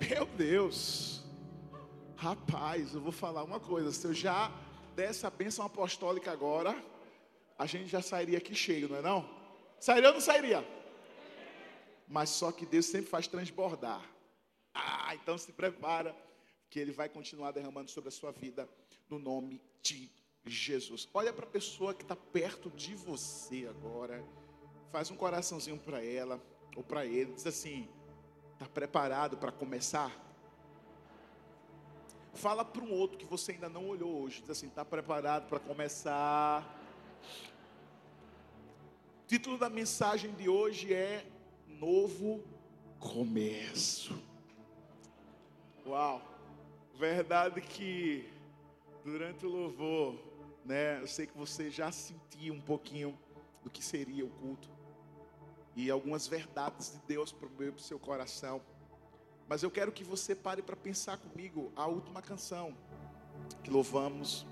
Meu 0.00 0.26
Deus. 0.26 1.22
Rapaz, 2.16 2.94
eu 2.94 3.00
vou 3.00 3.12
falar 3.12 3.42
uma 3.44 3.58
coisa. 3.58 3.92
Se 3.92 4.06
eu 4.06 4.14
já 4.14 4.50
desse 4.94 5.26
a 5.26 5.30
bênção 5.30 5.64
apostólica 5.64 6.30
agora, 6.30 6.76
a 7.58 7.66
gente 7.66 7.88
já 7.88 8.02
sairia 8.02 8.38
aqui 8.38 8.54
cheio, 8.54 8.88
não 8.88 8.96
é 8.96 9.02
não? 9.02 9.28
Sairia 9.80 10.08
ou 10.08 10.14
não 10.14 10.20
sairia? 10.20 10.64
Mas 12.06 12.30
só 12.30 12.50
que 12.50 12.66
Deus 12.66 12.86
sempre 12.86 13.08
faz 13.08 13.26
transbordar. 13.26 14.02
Ah, 14.74 15.14
então 15.14 15.36
se 15.38 15.52
prepara, 15.52 16.14
que 16.70 16.78
Ele 16.78 16.92
vai 16.92 17.08
continuar 17.08 17.52
derramando 17.52 17.90
sobre 17.90 18.08
a 18.08 18.12
sua 18.12 18.30
vida, 18.30 18.68
no 19.08 19.18
nome 19.18 19.60
de 19.82 20.10
Jesus. 20.44 21.08
Olha 21.12 21.32
para 21.32 21.44
a 21.44 21.50
pessoa 21.50 21.94
que 21.94 22.02
está 22.02 22.16
perto 22.16 22.70
de 22.70 22.94
você 22.94 23.66
agora, 23.68 24.24
faz 24.90 25.10
um 25.10 25.16
coraçãozinho 25.16 25.78
para 25.78 26.04
ela, 26.04 26.40
ou 26.76 26.82
para 26.82 27.04
ele, 27.04 27.32
diz 27.32 27.46
assim: 27.46 27.88
está 28.58 28.66
preparado 28.66 29.36
para 29.36 29.52
começar? 29.52 30.10
Fala 32.34 32.64
para 32.64 32.82
um 32.82 32.90
outro 32.90 33.16
que 33.16 33.24
você 33.24 33.52
ainda 33.52 33.68
não 33.68 33.86
olhou 33.86 34.22
hoje, 34.22 34.40
diz 34.40 34.50
assim: 34.50 34.66
está 34.66 34.84
preparado 34.84 35.48
para 35.48 35.60
começar? 35.60 36.66
O 39.22 39.26
título 39.28 39.58
da 39.58 39.70
mensagem 39.70 40.32
de 40.32 40.48
hoje 40.48 40.92
é 40.92 41.24
Novo 41.68 42.42
Começo. 42.98 44.20
Uau! 45.86 46.20
Verdade 46.98 47.60
que 47.60 48.28
durante 49.04 49.46
o 49.46 49.48
louvor, 49.48 50.16
né, 50.64 51.00
eu 51.00 51.06
sei 51.06 51.28
que 51.28 51.38
você 51.38 51.70
já 51.70 51.92
sentiu 51.92 52.54
um 52.54 52.60
pouquinho 52.60 53.16
do 53.62 53.70
que 53.70 53.84
seria 53.84 54.24
o 54.24 54.30
culto 54.30 54.68
e 55.78 55.92
algumas 55.92 56.26
verdades 56.26 56.90
de 56.90 56.98
Deus 57.06 57.30
para 57.30 57.46
o 57.46 57.78
seu 57.78 58.00
coração. 58.00 58.60
Mas 59.48 59.62
eu 59.62 59.70
quero 59.70 59.92
que 59.92 60.02
você 60.02 60.34
pare 60.34 60.60
para 60.60 60.74
pensar 60.74 61.16
comigo 61.18 61.70
a 61.76 61.86
última 61.86 62.20
canção 62.20 62.74
que 63.62 63.70
louvamos. 63.70 64.44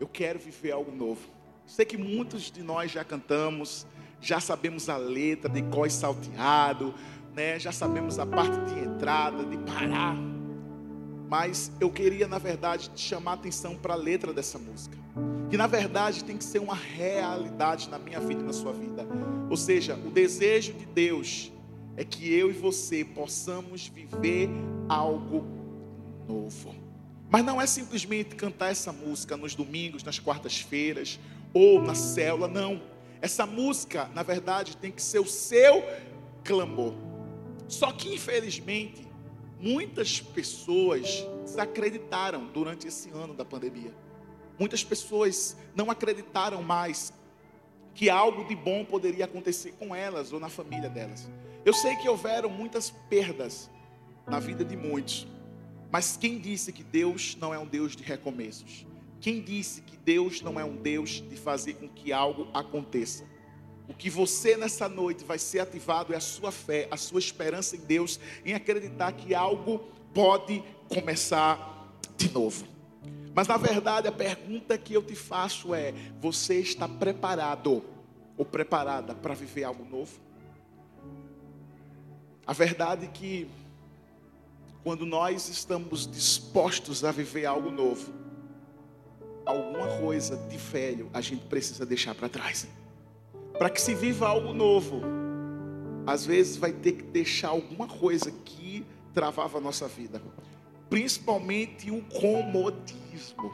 Eu 0.00 0.08
quero 0.08 0.36
viver 0.36 0.72
algo 0.72 0.90
novo. 0.90 1.30
Sei 1.64 1.84
que 1.84 1.96
muitos 1.96 2.50
de 2.50 2.60
nós 2.60 2.90
já 2.90 3.04
cantamos, 3.04 3.86
já 4.20 4.40
sabemos 4.40 4.88
a 4.88 4.96
letra 4.96 5.48
de 5.48 5.62
cós 5.62 5.92
salteado, 5.92 6.92
né? 7.32 7.56
Já 7.56 7.70
sabemos 7.70 8.18
a 8.18 8.26
parte 8.26 8.74
de 8.74 8.80
entrada, 8.80 9.44
de 9.44 9.56
parar. 9.58 10.16
Mas 11.28 11.70
eu 11.80 11.88
queria, 11.88 12.26
na 12.26 12.38
verdade, 12.38 12.90
te 12.90 13.00
chamar 13.00 13.30
a 13.30 13.34
atenção 13.34 13.76
para 13.76 13.94
a 13.94 13.96
letra 13.96 14.32
dessa 14.32 14.58
música. 14.58 14.98
Que 15.48 15.56
na 15.56 15.68
verdade 15.68 16.24
tem 16.24 16.36
que 16.36 16.42
ser 16.42 16.58
uma 16.58 16.74
realidade 16.74 17.88
na 17.88 17.96
minha 17.96 18.18
vida 18.18 18.40
e 18.40 18.44
na 18.44 18.52
sua 18.52 18.72
vida. 18.72 19.06
Ou 19.50 19.56
seja, 19.56 19.94
o 19.94 20.10
desejo 20.10 20.72
de 20.72 20.86
Deus 20.86 21.52
é 21.96 22.04
que 22.04 22.32
eu 22.32 22.50
e 22.50 22.52
você 22.52 23.04
possamos 23.04 23.86
viver 23.86 24.48
algo 24.88 25.44
novo. 26.26 26.74
Mas 27.30 27.44
não 27.44 27.60
é 27.60 27.66
simplesmente 27.66 28.34
cantar 28.34 28.70
essa 28.70 28.92
música 28.92 29.36
nos 29.36 29.54
domingos, 29.54 30.02
nas 30.02 30.18
quartas-feiras 30.18 31.18
ou 31.52 31.80
na 31.82 31.94
célula, 31.94 32.48
não. 32.48 32.82
Essa 33.20 33.46
música, 33.46 34.10
na 34.14 34.22
verdade, 34.22 34.76
tem 34.76 34.90
que 34.90 35.02
ser 35.02 35.18
o 35.18 35.26
seu 35.26 35.82
clamor. 36.42 36.94
Só 37.68 37.90
que, 37.92 38.12
infelizmente, 38.12 39.06
muitas 39.58 40.20
pessoas 40.20 41.24
desacreditaram 41.44 42.46
durante 42.46 42.86
esse 42.86 43.10
ano 43.10 43.34
da 43.34 43.44
pandemia. 43.44 43.94
Muitas 44.58 44.84
pessoas 44.84 45.56
não 45.74 45.90
acreditaram 45.90 46.62
mais 46.62 47.12
que 47.94 48.10
algo 48.10 48.44
de 48.44 48.54
bom 48.54 48.84
poderia 48.84 49.24
acontecer 49.24 49.72
com 49.78 49.94
elas 49.94 50.32
ou 50.32 50.40
na 50.40 50.48
família 50.48 50.90
delas. 50.90 51.28
Eu 51.64 51.72
sei 51.72 51.96
que 51.96 52.08
houveram 52.08 52.50
muitas 52.50 52.90
perdas 53.08 53.70
na 54.26 54.38
vida 54.38 54.64
de 54.64 54.76
muitos, 54.76 55.26
mas 55.90 56.16
quem 56.16 56.38
disse 56.38 56.72
que 56.72 56.82
Deus 56.82 57.36
não 57.40 57.54
é 57.54 57.58
um 57.58 57.66
Deus 57.66 57.94
de 57.94 58.02
recomeços? 58.02 58.86
Quem 59.20 59.40
disse 59.40 59.80
que 59.80 59.96
Deus 59.96 60.42
não 60.42 60.58
é 60.58 60.64
um 60.64 60.76
Deus 60.76 61.22
de 61.26 61.36
fazer 61.36 61.74
com 61.74 61.88
que 61.88 62.12
algo 62.12 62.48
aconteça? 62.52 63.24
O 63.88 63.94
que 63.94 64.10
você 64.10 64.56
nessa 64.56 64.88
noite 64.88 65.24
vai 65.24 65.38
ser 65.38 65.60
ativado 65.60 66.12
é 66.12 66.16
a 66.16 66.20
sua 66.20 66.50
fé, 66.50 66.88
a 66.90 66.96
sua 66.96 67.18
esperança 67.18 67.76
em 67.76 67.80
Deus, 67.80 68.18
em 68.44 68.54
acreditar 68.54 69.12
que 69.12 69.34
algo 69.34 69.78
pode 70.12 70.62
começar 70.88 71.96
de 72.16 72.30
novo. 72.32 72.73
Mas 73.34 73.48
na 73.48 73.56
verdade 73.56 74.06
a 74.06 74.12
pergunta 74.12 74.78
que 74.78 74.94
eu 74.94 75.02
te 75.02 75.16
faço 75.16 75.74
é: 75.74 75.92
você 76.20 76.60
está 76.60 76.88
preparado 76.88 77.82
ou 78.36 78.44
preparada 78.44 79.14
para 79.14 79.34
viver 79.34 79.64
algo 79.64 79.84
novo? 79.84 80.12
A 82.46 82.52
verdade 82.52 83.06
é 83.06 83.08
que 83.08 83.48
quando 84.84 85.04
nós 85.06 85.48
estamos 85.48 86.06
dispostos 86.06 87.02
a 87.04 87.10
viver 87.10 87.46
algo 87.46 87.70
novo, 87.70 88.12
alguma 89.46 89.98
coisa 89.98 90.36
de 90.36 90.56
velho 90.56 91.10
a 91.12 91.20
gente 91.20 91.46
precisa 91.46 91.84
deixar 91.86 92.14
para 92.14 92.28
trás. 92.28 92.68
Para 93.58 93.70
que 93.70 93.80
se 93.80 93.94
viva 93.94 94.28
algo 94.28 94.52
novo, 94.52 95.00
às 96.06 96.26
vezes 96.26 96.56
vai 96.56 96.72
ter 96.72 96.92
que 96.92 97.02
deixar 97.02 97.48
alguma 97.48 97.88
coisa 97.88 98.30
que 98.44 98.84
travava 99.14 99.58
a 99.58 99.60
nossa 99.60 99.88
vida, 99.88 100.20
principalmente 100.88 101.90
o 101.90 102.02
comodismo, 102.02 103.52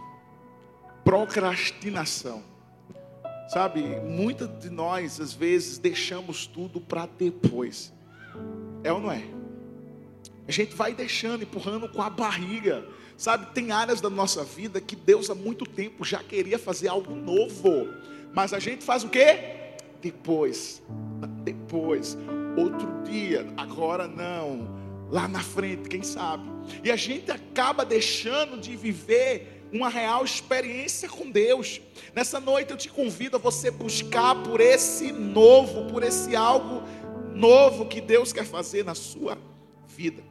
procrastinação. 1.04 2.42
Sabe, 3.48 3.82
muitas 3.82 4.48
de 4.60 4.70
nós 4.70 5.20
às 5.20 5.32
vezes 5.32 5.76
deixamos 5.78 6.46
tudo 6.46 6.80
para 6.80 7.06
depois. 7.06 7.92
É 8.84 8.92
ou 8.92 9.00
não 9.00 9.10
é? 9.10 9.24
A 10.46 10.52
gente 10.52 10.74
vai 10.74 10.94
deixando, 10.94 11.42
empurrando 11.42 11.88
com 11.88 12.00
a 12.02 12.08
barriga. 12.08 12.84
Sabe, 13.16 13.52
tem 13.52 13.70
áreas 13.70 14.00
da 14.00 14.08
nossa 14.08 14.42
vida 14.42 14.80
que 14.80 14.96
Deus 14.96 15.28
há 15.30 15.34
muito 15.34 15.66
tempo 15.66 16.04
já 16.04 16.22
queria 16.22 16.58
fazer 16.58 16.88
algo 16.88 17.14
novo. 17.14 17.88
Mas 18.32 18.52
a 18.52 18.58
gente 18.58 18.84
faz 18.84 19.04
o 19.04 19.08
quê? 19.08 19.74
Depois. 20.00 20.82
Depois. 21.44 22.16
Outro 22.56 22.88
dia. 23.04 23.46
Agora 23.56 24.08
não. 24.08 24.80
Lá 25.10 25.26
na 25.26 25.40
frente, 25.40 25.88
quem 25.88 26.02
sabe? 26.02 26.48
E 26.84 26.90
a 26.90 26.96
gente 26.96 27.30
acaba 27.30 27.84
deixando 27.84 28.58
de 28.58 28.76
viver 28.76 29.66
uma 29.72 29.88
real 29.88 30.24
experiência 30.24 31.08
com 31.08 31.30
Deus. 31.30 31.80
Nessa 32.14 32.40
noite 32.40 32.70
eu 32.70 32.76
te 32.76 32.88
convido 32.88 33.36
a 33.36 33.38
você 33.38 33.70
buscar 33.70 34.34
por 34.42 34.60
esse 34.60 35.12
novo, 35.12 35.86
por 35.86 36.02
esse 36.02 36.34
algo 36.34 36.82
novo 37.34 37.86
que 37.86 38.00
Deus 38.00 38.32
quer 38.32 38.44
fazer 38.44 38.84
na 38.84 38.94
sua 38.94 39.38
vida. 39.86 40.22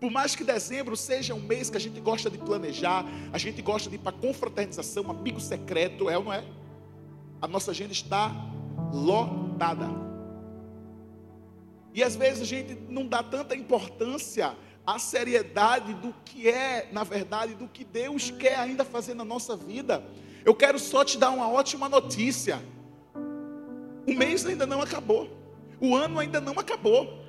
Por 0.00 0.10
mais 0.10 0.34
que 0.34 0.42
dezembro 0.42 0.96
seja 0.96 1.34
um 1.34 1.40
mês 1.40 1.70
que 1.70 1.76
a 1.76 1.80
gente 1.80 2.00
gosta 2.00 2.28
de 2.28 2.36
planejar, 2.36 3.06
a 3.32 3.38
gente 3.38 3.62
gosta 3.62 3.88
de 3.88 3.96
ir 3.96 4.00
para 4.00 4.10
confraternização, 4.10 5.08
amigo 5.08 5.40
secreto, 5.40 6.10
é 6.10 6.18
ou 6.18 6.24
não 6.24 6.32
é? 6.32 6.44
A 7.40 7.46
nossa 7.46 7.70
agenda 7.70 7.92
está 7.92 8.34
lotada. 8.92 10.11
E 11.94 12.02
às 12.02 12.16
vezes 12.16 12.42
a 12.42 12.44
gente 12.44 12.74
não 12.88 13.06
dá 13.06 13.22
tanta 13.22 13.54
importância 13.54 14.56
à 14.86 14.98
seriedade 14.98 15.94
do 15.94 16.14
que 16.24 16.48
é, 16.48 16.88
na 16.90 17.04
verdade, 17.04 17.54
do 17.54 17.68
que 17.68 17.84
Deus 17.84 18.30
quer 18.30 18.58
ainda 18.58 18.84
fazer 18.84 19.14
na 19.14 19.24
nossa 19.24 19.56
vida. 19.56 20.02
Eu 20.44 20.54
quero 20.54 20.78
só 20.78 21.04
te 21.04 21.18
dar 21.18 21.30
uma 21.30 21.48
ótima 21.48 21.88
notícia. 21.88 22.62
O 24.06 24.14
mês 24.14 24.44
ainda 24.44 24.66
não 24.66 24.80
acabou. 24.80 25.30
O 25.80 25.94
ano 25.94 26.18
ainda 26.18 26.40
não 26.40 26.54
acabou. 26.58 27.22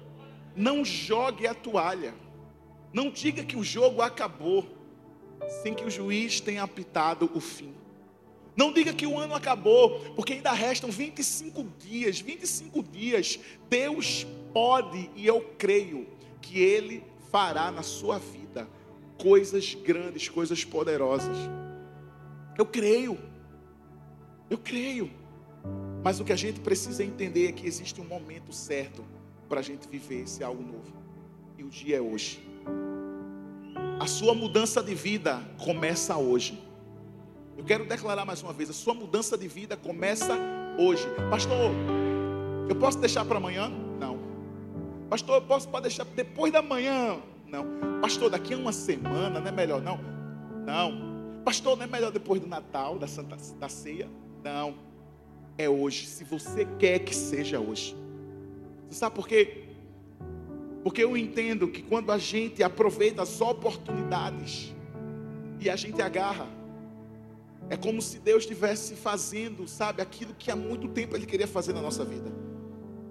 Não 0.56 0.84
jogue 0.84 1.46
a 1.46 1.54
toalha. 1.54 2.14
Não 2.92 3.10
diga 3.10 3.44
que 3.44 3.58
o 3.58 3.64
jogo 3.64 4.02
acabou 4.02 4.66
sem 5.62 5.74
que 5.74 5.84
o 5.84 5.90
juiz 5.90 6.40
tenha 6.40 6.64
apitado 6.64 7.30
o 7.34 7.40
fim. 7.40 7.74
Não 8.56 8.72
diga 8.72 8.94
que 8.94 9.06
o 9.06 9.18
ano 9.18 9.34
acabou, 9.34 10.00
porque 10.16 10.34
ainda 10.34 10.52
restam 10.52 10.90
25 10.90 11.64
dias. 11.80 12.20
25 12.20 12.84
dias, 12.84 13.40
Deus 13.70 14.26
pode 14.54 15.10
e 15.16 15.26
eu 15.26 15.42
creio 15.58 16.08
que 16.42 16.60
Ele 16.60 17.04
fará 17.32 17.72
na 17.72 17.82
sua 17.82 18.20
vida 18.20 18.68
coisas 19.18 19.74
grandes, 19.74 20.30
coisas 20.30 20.64
poderosas. 20.64 21.38
Eu 22.58 22.66
creio, 22.66 23.18
eu 24.50 24.58
creio. 24.58 25.10
Mas 26.04 26.20
o 26.20 26.26
que 26.26 26.34
a 26.34 26.36
gente 26.36 26.60
precisa 26.60 27.04
entender 27.04 27.48
é 27.48 27.52
que 27.52 27.66
existe 27.66 28.00
um 28.02 28.06
momento 28.06 28.54
certo 28.54 29.04
para 29.48 29.60
a 29.60 29.64
gente 29.64 29.88
viver 29.88 30.24
esse 30.24 30.44
algo 30.44 30.62
novo. 30.62 30.94
E 31.58 31.64
o 31.64 31.70
dia 31.70 31.98
é 31.98 32.02
hoje. 32.02 32.46
A 34.00 34.06
sua 34.06 34.34
mudança 34.34 34.84
de 34.84 34.94
vida 34.94 35.42
começa 35.64 36.18
hoje. 36.18 36.62
Eu 37.58 37.64
quero 37.64 37.86
declarar 37.86 38.26
mais 38.26 38.44
uma 38.44 38.52
vez: 38.52 38.70
a 38.70 38.74
sua 38.74 38.94
mudança 38.94 39.38
de 39.38 39.48
vida 39.48 39.78
começa 39.78 40.38
hoje. 40.78 41.08
Pastor, 41.30 41.72
eu 42.68 42.76
posso 42.76 43.00
deixar 43.00 43.24
para 43.26 43.38
amanhã? 43.38 43.72
Pastor, 45.10 45.36
eu 45.36 45.42
posso 45.42 45.68
pode 45.70 45.84
deixar 45.84 46.06
depois 46.06 46.52
da 46.52 46.62
manhã? 46.62 47.22
Não. 47.48 47.66
Pastor, 48.02 48.30
daqui 48.30 48.54
a 48.54 48.58
uma 48.58 48.72
semana 48.72 49.40
não 49.40 49.48
é 49.48 49.52
melhor? 49.52 49.82
Não. 49.82 50.00
Não. 50.66 51.42
Pastor, 51.44 51.78
não 51.78 51.84
é 51.84 51.88
melhor 51.88 52.12
depois 52.12 52.42
do 52.42 52.48
Natal, 52.48 52.98
da 52.98 53.08
Santa 53.08 53.38
da 53.60 53.70
Ceia? 53.70 54.10
Não. 54.44 54.76
É 55.58 55.70
hoje. 55.70 56.08
Se 56.08 56.24
você 56.24 56.66
quer 56.80 57.00
que 57.00 57.16
seja 57.16 57.60
hoje. 57.60 57.96
Você 58.90 58.96
sabe 58.96 59.16
por 59.16 59.28
quê? 59.28 59.66
Porque 60.84 61.04
eu 61.04 61.16
entendo 61.16 61.68
que 61.68 61.82
quando 61.82 62.12
a 62.12 62.18
gente 62.18 62.62
aproveita 62.62 63.22
as 63.22 63.40
oportunidades 63.40 64.74
e 65.60 65.70
a 65.70 65.76
gente 65.76 66.02
agarra, 66.02 66.48
é 67.70 67.78
como 67.78 68.02
se 68.02 68.20
Deus 68.20 68.44
estivesse 68.44 68.96
fazendo, 68.96 69.68
sabe, 69.68 70.02
aquilo 70.02 70.34
que 70.34 70.52
há 70.52 70.56
muito 70.56 70.88
tempo 70.90 71.16
Ele 71.16 71.26
queria 71.26 71.48
fazer 71.48 71.74
na 71.74 71.82
nossa 71.82 72.04
vida. 72.04 72.32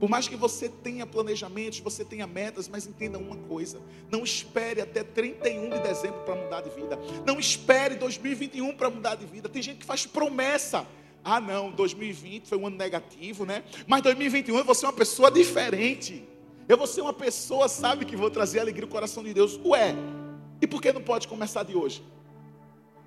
Por 0.03 0.11
mais 0.11 0.27
que 0.27 0.35
você 0.35 0.69
tenha 0.69 1.07
planejamentos, 1.07 1.79
você 1.79 2.05
tenha 2.05 2.27
metas, 2.27 2.67
mas 2.67 2.89
entenda 2.89 3.19
uma 3.19 3.37
coisa: 3.37 3.81
não 4.11 4.25
espere 4.25 4.81
até 4.81 5.05
31 5.05 5.71
de 5.71 5.79
dezembro 5.79 6.19
para 6.23 6.35
mudar 6.35 6.61
de 6.61 6.71
vida. 6.71 6.99
Não 7.25 7.39
espere 7.39 7.95
2021 7.95 8.77
para 8.77 8.91
mudar 8.91 9.15
de 9.15 9.25
vida. 9.25 9.49
Tem 9.49 9.63
gente 9.63 9.79
que 9.79 9.87
faz 9.87 10.05
promessa. 10.05 10.85
Ah, 11.23 11.41
não, 11.41 11.71
2020 11.71 12.49
foi 12.49 12.59
um 12.59 12.67
ano 12.67 12.77
negativo, 12.77 13.47
né? 13.47 13.63
Mas 13.87 14.03
2021 14.03 14.59
eu 14.59 14.65
vou 14.65 14.75
ser 14.75 14.87
uma 14.87 14.93
pessoa 14.93 15.31
diferente. 15.31 16.29
Eu 16.69 16.77
vou 16.77 16.89
ser 16.89 17.03
uma 17.03 17.13
pessoa, 17.13 17.69
sabe, 17.69 18.05
que 18.05 18.17
vou 18.17 18.29
trazer 18.29 18.59
alegria 18.59 18.87
ao 18.87 18.91
coração 18.91 19.23
de 19.23 19.33
Deus. 19.33 19.57
Ué, 19.65 19.95
e 20.61 20.67
por 20.67 20.83
que 20.83 20.93
não 20.93 21.01
pode 21.01 21.29
começar 21.29 21.63
de 21.63 21.77
hoje? 21.77 22.03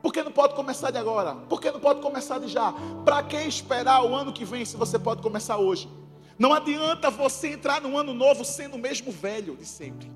Por 0.01 0.13
que 0.13 0.23
não 0.23 0.31
pode 0.31 0.55
começar 0.55 0.91
de 0.91 0.97
agora? 0.97 1.35
Por 1.35 1.59
que 1.59 1.69
não 1.71 1.79
pode 1.81 1.99
começar 1.99 2.39
de 2.39 2.47
já? 2.47 2.73
Para 3.03 3.21
que 3.21 3.35
esperar 3.35 4.01
o 4.05 4.15
ano 4.15 4.31
que 4.31 4.45
vem 4.45 4.63
se 4.63 4.77
você 4.77 4.97
pode 4.97 5.21
começar 5.21 5.57
hoje? 5.57 5.89
Não 6.37 6.53
adianta 6.53 7.09
você 7.09 7.49
entrar 7.49 7.81
no 7.81 7.97
ano 7.97 8.13
novo 8.13 8.43
sendo 8.43 8.75
o 8.75 8.79
mesmo 8.79 9.11
velho 9.11 9.55
de 9.55 9.65
sempre. 9.65 10.11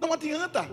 Não 0.00 0.12
adianta. 0.12 0.66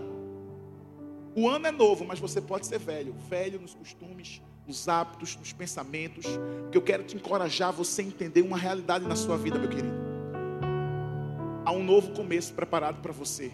O 1.36 1.48
ano 1.48 1.66
é 1.66 1.70
novo, 1.70 2.04
mas 2.04 2.18
você 2.18 2.40
pode 2.40 2.66
ser 2.66 2.78
velho. 2.78 3.14
Velho 3.28 3.60
nos 3.60 3.74
costumes, 3.74 4.40
nos 4.66 4.88
hábitos, 4.88 5.36
nos 5.36 5.52
pensamentos. 5.52 6.24
Porque 6.62 6.78
eu 6.78 6.82
quero 6.82 7.04
te 7.04 7.16
encorajar 7.16 7.68
a 7.68 7.72
você 7.72 8.02
entender 8.02 8.42
uma 8.42 8.56
realidade 8.56 9.06
na 9.06 9.14
sua 9.14 9.36
vida, 9.36 9.58
meu 9.58 9.68
querido. 9.68 10.08
Há 11.64 11.70
um 11.70 11.84
novo 11.84 12.12
começo 12.12 12.54
preparado 12.54 13.02
para 13.02 13.12
você. 13.12 13.52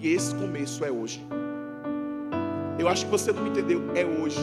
E 0.00 0.08
esse 0.08 0.34
começo 0.34 0.82
é 0.84 0.90
hoje. 0.90 1.22
Eu 2.78 2.88
acho 2.88 3.04
que 3.04 3.10
você 3.10 3.30
não 3.30 3.42
me 3.42 3.50
entendeu. 3.50 3.94
É 3.94 4.06
hoje. 4.06 4.40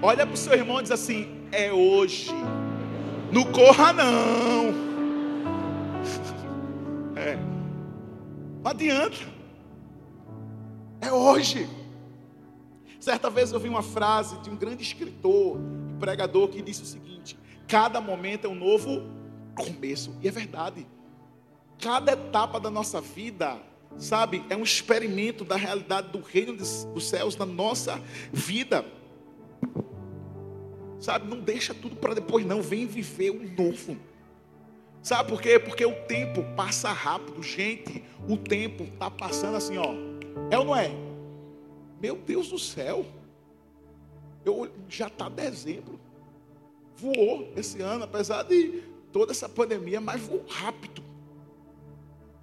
Olha 0.00 0.24
para 0.24 0.34
o 0.34 0.36
seu 0.36 0.52
irmão 0.52 0.78
e 0.78 0.82
diz 0.82 0.92
assim: 0.92 1.26
é 1.50 1.72
hoje. 1.72 2.30
Não 3.32 3.50
corra 3.50 3.94
não. 3.94 4.74
É. 7.16 7.36
Não 8.62 8.70
adianta. 8.70 9.16
É 11.00 11.10
hoje. 11.10 11.66
Certa 13.00 13.30
vez 13.30 13.50
eu 13.50 13.58
vi 13.58 13.70
uma 13.70 13.82
frase 13.82 14.38
de 14.42 14.50
um 14.50 14.56
grande 14.56 14.82
escritor 14.82 15.58
e 15.90 15.98
pregador 15.98 16.48
que 16.48 16.60
disse 16.60 16.82
o 16.82 16.86
seguinte: 16.86 17.38
cada 17.66 18.02
momento 18.02 18.46
é 18.46 18.50
um 18.50 18.54
novo 18.54 19.02
começo. 19.56 20.14
E 20.20 20.28
é 20.28 20.30
verdade. 20.30 20.86
Cada 21.80 22.12
etapa 22.12 22.60
da 22.60 22.70
nossa 22.70 23.00
vida, 23.00 23.56
sabe, 23.96 24.44
é 24.50 24.56
um 24.56 24.62
experimento 24.62 25.42
da 25.42 25.56
realidade 25.56 26.10
do 26.10 26.20
reino 26.20 26.54
dos 26.54 27.08
céus 27.08 27.34
na 27.34 27.46
nossa 27.46 27.98
vida. 28.30 28.84
Sabe, 31.02 31.28
não 31.28 31.40
deixa 31.40 31.74
tudo 31.74 31.96
para 31.96 32.14
depois, 32.14 32.46
não. 32.46 32.62
Vem 32.62 32.86
viver 32.86 33.30
o 33.30 33.42
novo. 33.60 33.96
Sabe 35.02 35.30
por 35.30 35.42
quê? 35.42 35.58
Porque 35.58 35.84
o 35.84 35.92
tempo 36.06 36.44
passa 36.54 36.92
rápido. 36.92 37.42
Gente, 37.42 38.04
o 38.28 38.36
tempo 38.36 38.84
está 38.84 39.10
passando 39.10 39.56
assim, 39.56 39.76
ó. 39.76 39.92
É 40.48 40.56
ou 40.56 40.64
não 40.64 40.76
é? 40.76 40.92
Meu 42.00 42.14
Deus 42.14 42.50
do 42.50 42.58
céu. 42.58 43.04
Eu, 44.44 44.70
já 44.88 45.08
está 45.08 45.28
dezembro. 45.28 45.98
Voou 46.96 47.52
esse 47.56 47.82
ano, 47.82 48.04
apesar 48.04 48.44
de 48.44 48.84
toda 49.10 49.32
essa 49.32 49.48
pandemia, 49.48 50.00
mas 50.00 50.20
voou 50.20 50.44
rápido. 50.48 51.02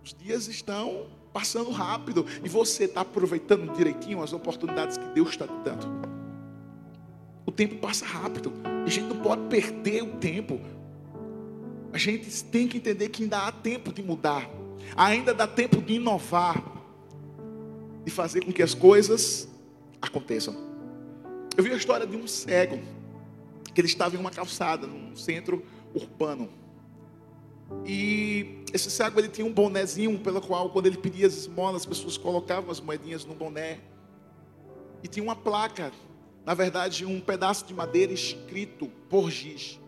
Os 0.03 0.13
dias 0.13 0.50
estão 0.50 1.06
passando 1.31 1.71
rápido. 1.71 2.25
E 2.44 2.50
você 2.50 2.83
está 2.83 3.01
aproveitando 3.01 3.71
direitinho 3.73 4.21
as 4.21 4.33
oportunidades 4.33 4.97
que 4.97 5.06
Deus 5.13 5.29
está 5.29 5.47
te 5.47 5.63
dando. 5.63 6.08
Tempo 7.59 7.75
passa 7.75 8.06
rápido. 8.06 8.53
A 8.85 8.89
gente 8.89 9.07
não 9.07 9.19
pode 9.19 9.50
perder 9.50 10.01
o 10.01 10.15
tempo. 10.15 10.61
A 11.91 11.97
gente 11.97 12.41
tem 12.45 12.69
que 12.69 12.77
entender 12.77 13.09
que 13.09 13.23
ainda 13.23 13.47
há 13.47 13.51
tempo 13.51 13.91
de 13.91 14.01
mudar. 14.01 14.50
Ainda 14.95 15.33
dá 15.33 15.45
tempo 15.45 15.81
de 15.81 15.95
inovar. 15.95 16.63
De 18.06 18.11
fazer 18.11 18.45
com 18.45 18.53
que 18.53 18.63
as 18.63 18.73
coisas 18.73 19.50
aconteçam. 20.01 20.56
Eu 21.57 21.61
vi 21.61 21.73
a 21.73 21.75
história 21.75 22.07
de 22.07 22.15
um 22.15 22.25
cego. 22.25 22.79
Que 23.73 23.81
ele 23.81 23.89
estava 23.89 24.15
em 24.15 24.19
uma 24.19 24.31
calçada, 24.31 24.88
num 24.88 25.13
centro 25.17 25.61
urbano. 25.94 26.47
E 27.85 28.63
esse 28.71 28.89
cego 28.89 29.19
ele 29.19 29.27
tinha 29.27 29.45
um 29.45 29.51
bonezinho 29.51 30.17
pelo 30.19 30.39
qual, 30.39 30.69
quando 30.69 30.85
ele 30.85 30.97
pedia 30.97 31.27
as 31.27 31.33
esmolas, 31.33 31.81
as 31.81 31.85
pessoas 31.85 32.15
colocavam 32.15 32.71
as 32.71 32.79
moedinhas 32.79 33.25
no 33.25 33.35
boné. 33.35 33.79
E 35.03 35.09
tinha 35.09 35.21
uma 35.21 35.35
placa 35.35 35.91
na 36.45 36.53
verdade, 36.53 37.06
um 37.06 37.19
pedaço 37.19 37.65
de 37.65 37.74
madeira 37.74 38.12
escrito 38.12 38.88
por 39.09 39.30
giz. 39.30 39.80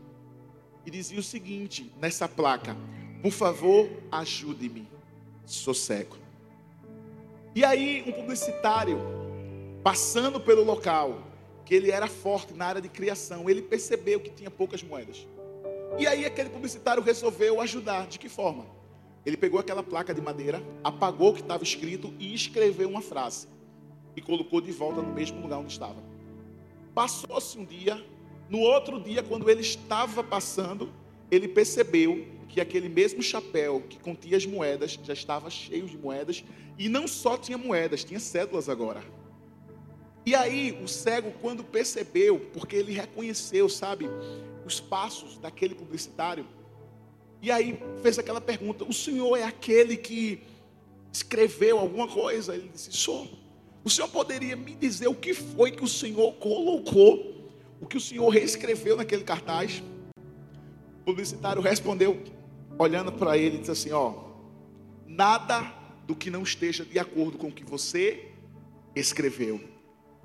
E 0.85 0.91
dizia 0.91 1.19
o 1.19 1.23
seguinte 1.23 1.91
nessa 1.99 2.27
placa: 2.27 2.75
Por 3.21 3.31
favor, 3.31 3.89
ajude-me, 4.11 4.87
sou 5.45 5.73
cego. 5.73 6.17
E 7.53 7.65
aí, 7.65 8.03
um 8.07 8.11
publicitário, 8.11 8.97
passando 9.83 10.39
pelo 10.39 10.63
local, 10.63 11.21
que 11.65 11.75
ele 11.75 11.91
era 11.91 12.07
forte 12.07 12.53
na 12.53 12.65
área 12.65 12.81
de 12.81 12.89
criação, 12.89 13.49
ele 13.49 13.61
percebeu 13.61 14.19
que 14.19 14.29
tinha 14.29 14.49
poucas 14.49 14.81
moedas. 14.81 15.27
E 15.97 16.07
aí, 16.07 16.25
aquele 16.25 16.49
publicitário 16.49 17.03
resolveu 17.03 17.59
ajudar. 17.61 18.07
De 18.07 18.17
que 18.17 18.29
forma? 18.29 18.65
Ele 19.25 19.37
pegou 19.37 19.59
aquela 19.59 19.83
placa 19.83 20.13
de 20.13 20.21
madeira, 20.21 20.63
apagou 20.83 21.29
o 21.29 21.33
que 21.33 21.41
estava 21.41 21.63
escrito 21.63 22.13
e 22.17 22.33
escreveu 22.33 22.89
uma 22.89 23.01
frase. 23.01 23.47
E 24.15 24.21
colocou 24.21 24.61
de 24.61 24.71
volta 24.71 25.01
no 25.01 25.13
mesmo 25.13 25.41
lugar 25.41 25.59
onde 25.59 25.71
estava. 25.71 26.10
Passou-se 26.93 27.57
um 27.57 27.65
dia, 27.65 28.03
no 28.49 28.59
outro 28.59 28.99
dia, 28.99 29.23
quando 29.23 29.49
ele 29.49 29.61
estava 29.61 30.23
passando, 30.23 30.91
ele 31.29 31.47
percebeu 31.47 32.27
que 32.49 32.59
aquele 32.59 32.89
mesmo 32.89 33.21
chapéu 33.21 33.81
que 33.89 33.97
continha 33.97 34.35
as 34.35 34.45
moedas 34.45 34.99
já 35.01 35.13
estava 35.13 35.49
cheio 35.49 35.85
de 35.85 35.97
moedas 35.97 36.43
e 36.77 36.89
não 36.89 37.07
só 37.07 37.37
tinha 37.37 37.57
moedas, 37.57 38.03
tinha 38.03 38.19
cédulas 38.19 38.67
agora. 38.67 39.01
E 40.25 40.35
aí 40.35 40.77
o 40.83 40.87
cego, 40.87 41.31
quando 41.41 41.63
percebeu, 41.63 42.39
porque 42.53 42.75
ele 42.75 42.91
reconheceu, 42.91 43.69
sabe, 43.69 44.07
os 44.65 44.79
passos 44.79 45.37
daquele 45.37 45.73
publicitário, 45.73 46.45
e 47.41 47.49
aí 47.49 47.81
fez 48.01 48.19
aquela 48.19 48.39
pergunta: 48.39 48.83
O 48.83 48.93
senhor 48.93 49.35
é 49.35 49.43
aquele 49.43 49.97
que 49.97 50.43
escreveu 51.11 51.79
alguma 51.79 52.07
coisa? 52.07 52.53
Ele 52.53 52.69
disse: 52.71 52.91
Sou. 52.91 53.27
O 53.83 53.89
senhor 53.89 54.07
poderia 54.09 54.55
me 54.55 54.75
dizer 54.75 55.07
o 55.07 55.15
que 55.15 55.33
foi 55.33 55.71
que 55.71 55.83
o 55.83 55.87
senhor 55.87 56.33
colocou, 56.33 57.51
o 57.79 57.87
que 57.87 57.97
o 57.97 58.01
senhor 58.01 58.29
reescreveu 58.29 58.95
naquele 58.95 59.23
cartaz? 59.23 59.81
O 61.01 61.05
publicitário 61.05 61.61
respondeu, 61.61 62.21
olhando 62.77 63.11
para 63.11 63.37
ele, 63.37 63.57
disse 63.57 63.71
assim: 63.71 63.91
Ó, 63.91 64.13
nada 65.07 65.73
do 66.05 66.15
que 66.15 66.29
não 66.29 66.43
esteja 66.43 66.85
de 66.85 66.99
acordo 66.99 67.37
com 67.37 67.47
o 67.47 67.51
que 67.51 67.63
você 67.63 68.29
escreveu, 68.95 69.59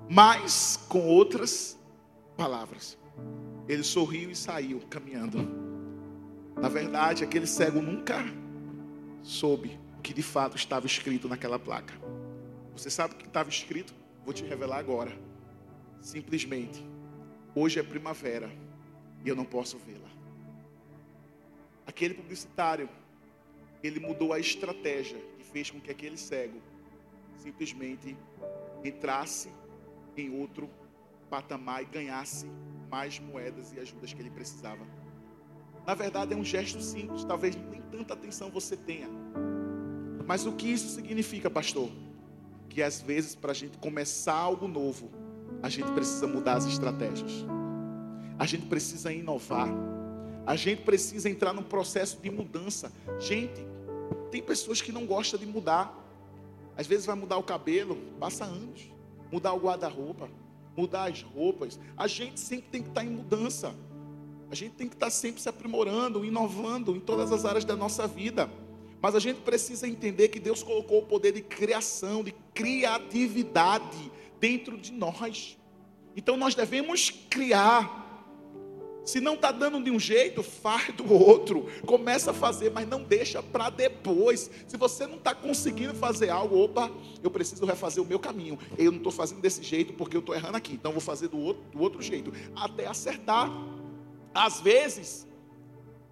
mas 0.07 0.79
com 0.87 1.07
outras 1.07 1.77
palavras. 2.35 2.97
Ele 3.67 3.83
sorriu 3.83 4.29
e 4.29 4.35
saiu 4.35 4.81
caminhando. 4.89 5.67
Na 6.55 6.69
verdade, 6.69 7.23
aquele 7.23 7.47
cego 7.47 7.81
nunca 7.81 8.23
soube 9.21 9.79
o 9.97 10.01
que 10.01 10.13
de 10.13 10.23
fato 10.23 10.55
estava 10.55 10.85
escrito 10.85 11.27
naquela 11.27 11.59
placa. 11.59 11.93
Você 12.77 12.91
sabe 12.91 13.15
o 13.15 13.17
que 13.17 13.25
estava 13.25 13.49
escrito? 13.49 13.91
Vou 14.23 14.31
te 14.31 14.43
revelar 14.43 14.77
agora. 14.77 15.11
Simplesmente, 15.99 16.85
hoje 17.55 17.79
é 17.79 17.83
primavera 17.83 18.51
e 19.25 19.27
eu 19.27 19.35
não 19.35 19.45
posso 19.45 19.79
vê-la. 19.79 20.07
Aquele 21.87 22.13
publicitário, 22.13 22.87
ele 23.81 23.99
mudou 23.99 24.31
a 24.31 24.39
estratégia 24.39 25.17
e 25.39 25.43
fez 25.43 25.71
com 25.71 25.79
que 25.79 25.89
aquele 25.89 26.17
cego 26.17 26.61
simplesmente 27.37 28.15
entrasse 28.83 29.49
em 30.15 30.39
outro 30.39 30.69
patamar 31.31 31.81
e 31.81 31.85
ganhasse 31.85 32.45
mais 32.91 33.17
moedas 33.17 33.73
e 33.73 33.79
ajudas 33.79 34.13
que 34.13 34.21
ele 34.21 34.29
precisava. 34.29 34.85
Na 35.83 35.95
verdade, 35.95 36.31
é 36.31 36.37
um 36.37 36.45
gesto 36.45 36.79
simples, 36.79 37.23
talvez 37.23 37.55
nem 37.55 37.81
tanta 37.89 38.13
atenção 38.13 38.51
você 38.51 38.77
tenha. 38.77 39.09
Mas 40.27 40.45
o 40.45 40.51
que 40.51 40.71
isso 40.71 40.89
significa, 40.89 41.49
pastor? 41.49 41.89
Que 42.77 42.83
às 42.83 43.01
vezes 43.01 43.33
para 43.33 43.53
a 43.53 43.55
gente 43.55 43.75
começar 43.79 44.35
algo 44.35 44.67
novo, 44.67 45.09
a 45.63 45.67
gente 45.67 45.91
precisa 45.93 46.27
mudar 46.27 46.57
as 46.57 46.65
estratégias. 46.67 47.43
A 48.37 48.45
gente 48.45 48.67
precisa 48.67 49.11
inovar. 49.11 49.67
A 50.45 50.55
gente 50.55 50.83
precisa 50.83 51.27
entrar 51.27 51.53
num 51.53 51.63
processo 51.63 52.21
de 52.21 52.29
mudança. 52.29 52.93
Gente, 53.19 53.65
tem 54.29 54.43
pessoas 54.43 54.79
que 54.79 54.91
não 54.91 55.07
gostam 55.07 55.39
de 55.39 55.47
mudar. 55.47 55.91
Às 56.77 56.85
vezes 56.85 57.07
vai 57.07 57.15
mudar 57.15 57.37
o 57.37 57.43
cabelo, 57.43 57.97
passa 58.19 58.45
anos. 58.45 58.91
Mudar 59.31 59.53
o 59.53 59.57
guarda-roupa, 59.59 60.29
mudar 60.77 61.09
as 61.09 61.23
roupas. 61.23 61.79
A 61.97 62.05
gente 62.05 62.39
sempre 62.39 62.69
tem 62.69 62.83
que 62.83 62.89
estar 62.89 63.03
em 63.03 63.09
mudança. 63.09 63.73
A 64.51 64.53
gente 64.53 64.75
tem 64.75 64.87
que 64.87 64.93
estar 64.93 65.09
sempre 65.09 65.41
se 65.41 65.49
aprimorando, 65.49 66.23
inovando 66.23 66.95
em 66.95 66.99
todas 66.99 67.31
as 67.31 67.43
áreas 67.43 67.65
da 67.65 67.75
nossa 67.75 68.05
vida. 68.05 68.47
Mas 69.01 69.15
a 69.15 69.19
gente 69.19 69.41
precisa 69.41 69.87
entender 69.87 70.29
que 70.29 70.39
Deus 70.39 70.63
colocou 70.63 70.99
o 70.99 71.05
poder 71.05 71.31
de 71.31 71.41
criação, 71.41 72.23
de 72.23 72.33
criatividade 72.53 74.11
dentro 74.39 74.77
de 74.77 74.91
nós. 74.91 75.57
Então 76.15 76.35
nós 76.35 76.55
devemos 76.55 77.11
criar. 77.29 78.05
Se 79.05 79.21
não 79.21 79.35
está 79.35 79.53
dando 79.53 79.81
de 79.81 79.89
um 79.89 79.97
jeito, 79.97 80.43
faz 80.43 80.93
do 80.93 81.13
outro. 81.13 81.67
Começa 81.85 82.31
a 82.31 82.33
fazer, 82.33 82.71
mas 82.71 82.85
não 82.85 83.01
deixa 83.03 83.41
para 83.41 83.69
depois. 83.69 84.51
Se 84.67 84.75
você 84.75 85.07
não 85.07 85.15
está 85.15 85.33
conseguindo 85.33 85.93
fazer 85.93 86.29
algo, 86.29 86.57
opa, 86.57 86.91
eu 87.23 87.31
preciso 87.31 87.65
refazer 87.65 88.03
o 88.03 88.05
meu 88.05 88.19
caminho. 88.19 88.59
Eu 88.77 88.91
não 88.91 88.97
estou 88.97 89.11
fazendo 89.11 89.39
desse 89.39 89.63
jeito 89.63 89.93
porque 89.93 90.17
eu 90.17 90.19
estou 90.19 90.35
errando 90.35 90.57
aqui. 90.57 90.73
Então 90.73 90.91
vou 90.91 90.99
fazer 90.99 91.29
do 91.29 91.37
outro, 91.37 91.63
do 91.71 91.79
outro 91.79 92.01
jeito. 92.01 92.33
Até 92.53 92.85
acertar. 92.85 93.49
Às 94.33 94.59
vezes, 94.59 95.25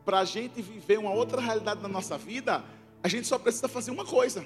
para 0.06 0.20
a 0.20 0.26
gente 0.26 0.62
viver 0.62 0.98
uma 0.98 1.12
outra 1.12 1.42
realidade 1.42 1.82
na 1.82 1.90
nossa 1.90 2.18
vida, 2.18 2.64
a 3.06 3.08
gente 3.08 3.28
só 3.28 3.38
precisa 3.38 3.68
fazer 3.68 3.92
uma 3.92 4.04
coisa: 4.04 4.44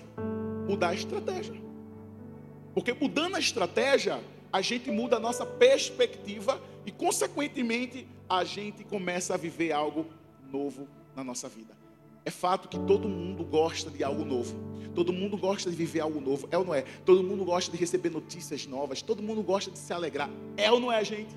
mudar 0.68 0.90
a 0.90 0.94
estratégia. 0.94 1.56
Porque 2.74 2.92
mudando 2.92 3.38
a 3.38 3.40
estratégia, 3.40 4.22
a 4.52 4.62
gente 4.62 4.92
muda 4.92 5.16
a 5.16 5.20
nossa 5.20 5.46
perspectiva 5.46 6.62
e, 6.86 6.92
consequentemente, 6.92 8.06
a 8.28 8.44
gente 8.44 8.84
começa 8.84 9.34
a 9.34 9.38
viver 9.38 9.72
algo 9.72 10.06
novo 10.52 10.90
na 11.16 11.24
nossa 11.24 11.48
vida. 11.48 11.74
É 12.26 12.30
fato 12.30 12.68
que 12.68 12.78
todo 12.80 13.08
mundo 13.08 13.46
gosta 13.46 13.90
de 13.90 14.04
algo 14.04 14.26
novo. 14.26 14.54
Todo 14.94 15.14
mundo 15.14 15.38
gosta 15.38 15.70
de 15.70 15.76
viver 15.78 16.02
algo 16.02 16.20
novo. 16.20 16.46
É 16.52 16.58
ou 16.58 16.66
não 16.66 16.76
é? 16.76 16.82
Todo 17.06 17.24
mundo 17.24 17.46
gosta 17.46 17.72
de 17.72 17.78
receber 17.78 18.10
notícias 18.10 18.68
novas. 18.68 19.02
Todo 19.02 19.24
mundo 19.24 19.42
gosta 19.42 19.72
de 19.72 19.80
se 19.80 19.94
alegrar. 19.94 20.30
É 20.58 20.70
ou 20.70 20.82
não 20.82 20.92
é, 20.92 21.02
gente? 21.06 21.34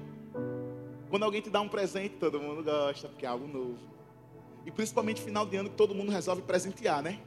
Quando 1.08 1.22
alguém 1.22 1.40
te 1.40 1.50
dá 1.50 1.60
um 1.60 1.68
presente, 1.68 2.16
todo 2.16 2.40
mundo 2.40 2.64
gosta, 2.64 3.08
porque 3.08 3.24
é 3.24 3.28
algo 3.28 3.46
novo. 3.46 3.92
E 4.64 4.70
principalmente 4.70 5.20
final 5.20 5.46
de 5.46 5.56
ano 5.56 5.70
que 5.70 5.76
todo 5.76 5.94
mundo 5.94 6.12
resolve 6.12 6.42
presentear, 6.42 7.02
né? 7.02 7.20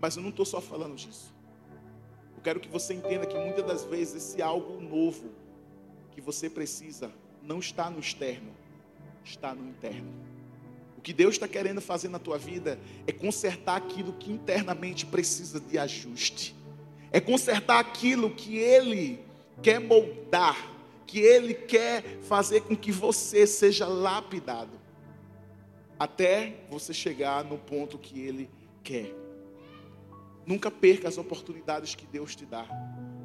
Mas 0.00 0.16
eu 0.16 0.22
não 0.22 0.30
estou 0.30 0.44
só 0.44 0.60
falando 0.60 0.94
disso. 0.96 1.34
Eu 2.36 2.42
quero 2.42 2.60
que 2.60 2.68
você 2.68 2.92
entenda 2.92 3.26
que 3.26 3.36
muitas 3.36 3.64
das 3.64 3.84
vezes 3.84 4.16
esse 4.16 4.42
algo 4.42 4.80
novo 4.80 5.30
que 6.10 6.20
você 6.20 6.50
precisa 6.50 7.10
não 7.42 7.58
está 7.58 7.88
no 7.88 7.98
externo, 7.98 8.52
está 9.24 9.54
no 9.54 9.68
interno. 9.68 10.12
O 10.98 11.00
que 11.00 11.12
Deus 11.12 11.34
está 11.34 11.48
querendo 11.48 11.80
fazer 11.80 12.08
na 12.08 12.18
tua 12.18 12.38
vida 12.38 12.78
é 13.06 13.12
consertar 13.12 13.76
aquilo 13.76 14.12
que 14.12 14.30
internamente 14.30 15.06
precisa 15.06 15.58
de 15.60 15.78
ajuste. 15.78 16.54
É 17.10 17.20
consertar 17.20 17.78
aquilo 17.78 18.30
que 18.30 18.58
Ele 18.58 19.20
quer 19.62 19.80
moldar 19.80 20.73
que 21.06 21.18
Ele 21.20 21.54
quer 21.54 22.02
fazer 22.22 22.62
com 22.62 22.76
que 22.76 22.92
você 22.92 23.46
seja 23.46 23.86
lapidado, 23.86 24.80
até 25.98 26.64
você 26.70 26.92
chegar 26.92 27.44
no 27.44 27.58
ponto 27.58 27.98
que 27.98 28.20
Ele 28.20 28.50
quer. 28.82 29.14
Nunca 30.46 30.70
perca 30.70 31.08
as 31.08 31.16
oportunidades 31.16 31.94
que 31.94 32.06
Deus 32.06 32.36
te 32.36 32.44
dá, 32.44 32.66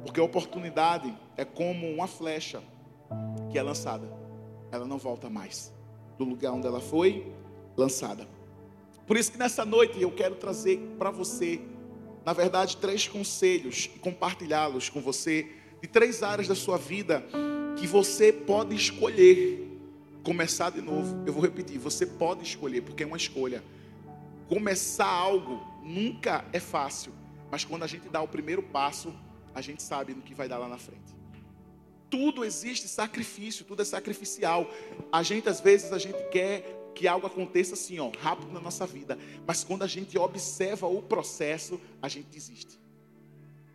porque 0.04 0.20
a 0.20 0.24
oportunidade 0.24 1.14
é 1.36 1.44
como 1.44 1.90
uma 1.90 2.06
flecha 2.06 2.62
que 3.50 3.58
é 3.58 3.62
lançada, 3.62 4.10
ela 4.70 4.86
não 4.86 4.98
volta 4.98 5.28
mais 5.28 5.72
do 6.16 6.24
lugar 6.24 6.52
onde 6.52 6.66
ela 6.66 6.80
foi 6.80 7.32
lançada. 7.76 8.26
Por 9.06 9.16
isso 9.16 9.32
que 9.32 9.38
nessa 9.38 9.64
noite 9.64 10.00
eu 10.00 10.12
quero 10.12 10.36
trazer 10.36 10.78
para 10.98 11.10
você, 11.10 11.60
na 12.24 12.32
verdade, 12.32 12.76
três 12.76 13.08
conselhos 13.08 13.90
e 13.94 13.98
compartilhá-los 13.98 14.88
com 14.88 15.00
você 15.00 15.50
de 15.82 15.88
três 15.88 16.22
áreas 16.22 16.46
da 16.46 16.54
sua 16.54 16.76
vida 16.76 17.24
que 17.80 17.86
você 17.86 18.30
pode 18.30 18.74
escolher 18.74 19.66
começar 20.22 20.68
de 20.68 20.82
novo. 20.82 21.24
Eu 21.26 21.32
vou 21.32 21.42
repetir, 21.42 21.78
você 21.78 22.04
pode 22.04 22.42
escolher, 22.42 22.82
porque 22.82 23.02
é 23.02 23.06
uma 23.06 23.16
escolha. 23.16 23.64
Começar 24.50 25.06
algo 25.06 25.58
nunca 25.82 26.44
é 26.52 26.60
fácil, 26.60 27.10
mas 27.50 27.64
quando 27.64 27.82
a 27.82 27.86
gente 27.86 28.06
dá 28.10 28.20
o 28.20 28.28
primeiro 28.28 28.62
passo, 28.62 29.14
a 29.54 29.62
gente 29.62 29.82
sabe 29.82 30.12
no 30.12 30.20
que 30.20 30.34
vai 30.34 30.46
dar 30.46 30.58
lá 30.58 30.68
na 30.68 30.76
frente. 30.76 31.16
Tudo 32.10 32.44
existe 32.44 32.86
sacrifício, 32.86 33.64
tudo 33.64 33.80
é 33.80 33.84
sacrificial. 33.84 34.70
A 35.10 35.22
gente 35.22 35.48
às 35.48 35.60
vezes 35.60 35.90
a 35.90 35.98
gente 35.98 36.22
quer 36.28 36.92
que 36.94 37.08
algo 37.08 37.26
aconteça 37.26 37.72
assim, 37.72 37.98
ó, 37.98 38.10
rápido 38.20 38.52
na 38.52 38.60
nossa 38.60 38.86
vida, 38.86 39.16
mas 39.46 39.64
quando 39.64 39.84
a 39.84 39.86
gente 39.86 40.18
observa 40.18 40.86
o 40.86 41.00
processo, 41.00 41.80
a 42.02 42.08
gente 42.08 42.26
desiste. 42.26 42.78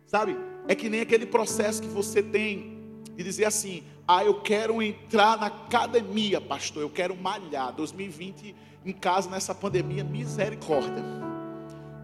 Sabe? 0.06 0.36
É 0.68 0.76
que 0.76 0.88
nem 0.88 1.00
aquele 1.00 1.26
processo 1.26 1.82
que 1.82 1.88
você 1.88 2.22
tem 2.22 2.76
de 3.16 3.24
dizer 3.24 3.46
assim: 3.46 3.82
ah, 4.08 4.24
eu 4.24 4.40
quero 4.40 4.80
entrar 4.80 5.36
na 5.36 5.46
academia, 5.46 6.40
pastor, 6.40 6.82
eu 6.82 6.90
quero 6.90 7.16
malhar. 7.16 7.72
2020 7.72 8.54
em 8.84 8.92
casa 8.92 9.28
nessa 9.28 9.52
pandemia, 9.52 10.04
misericórdia. 10.04 11.02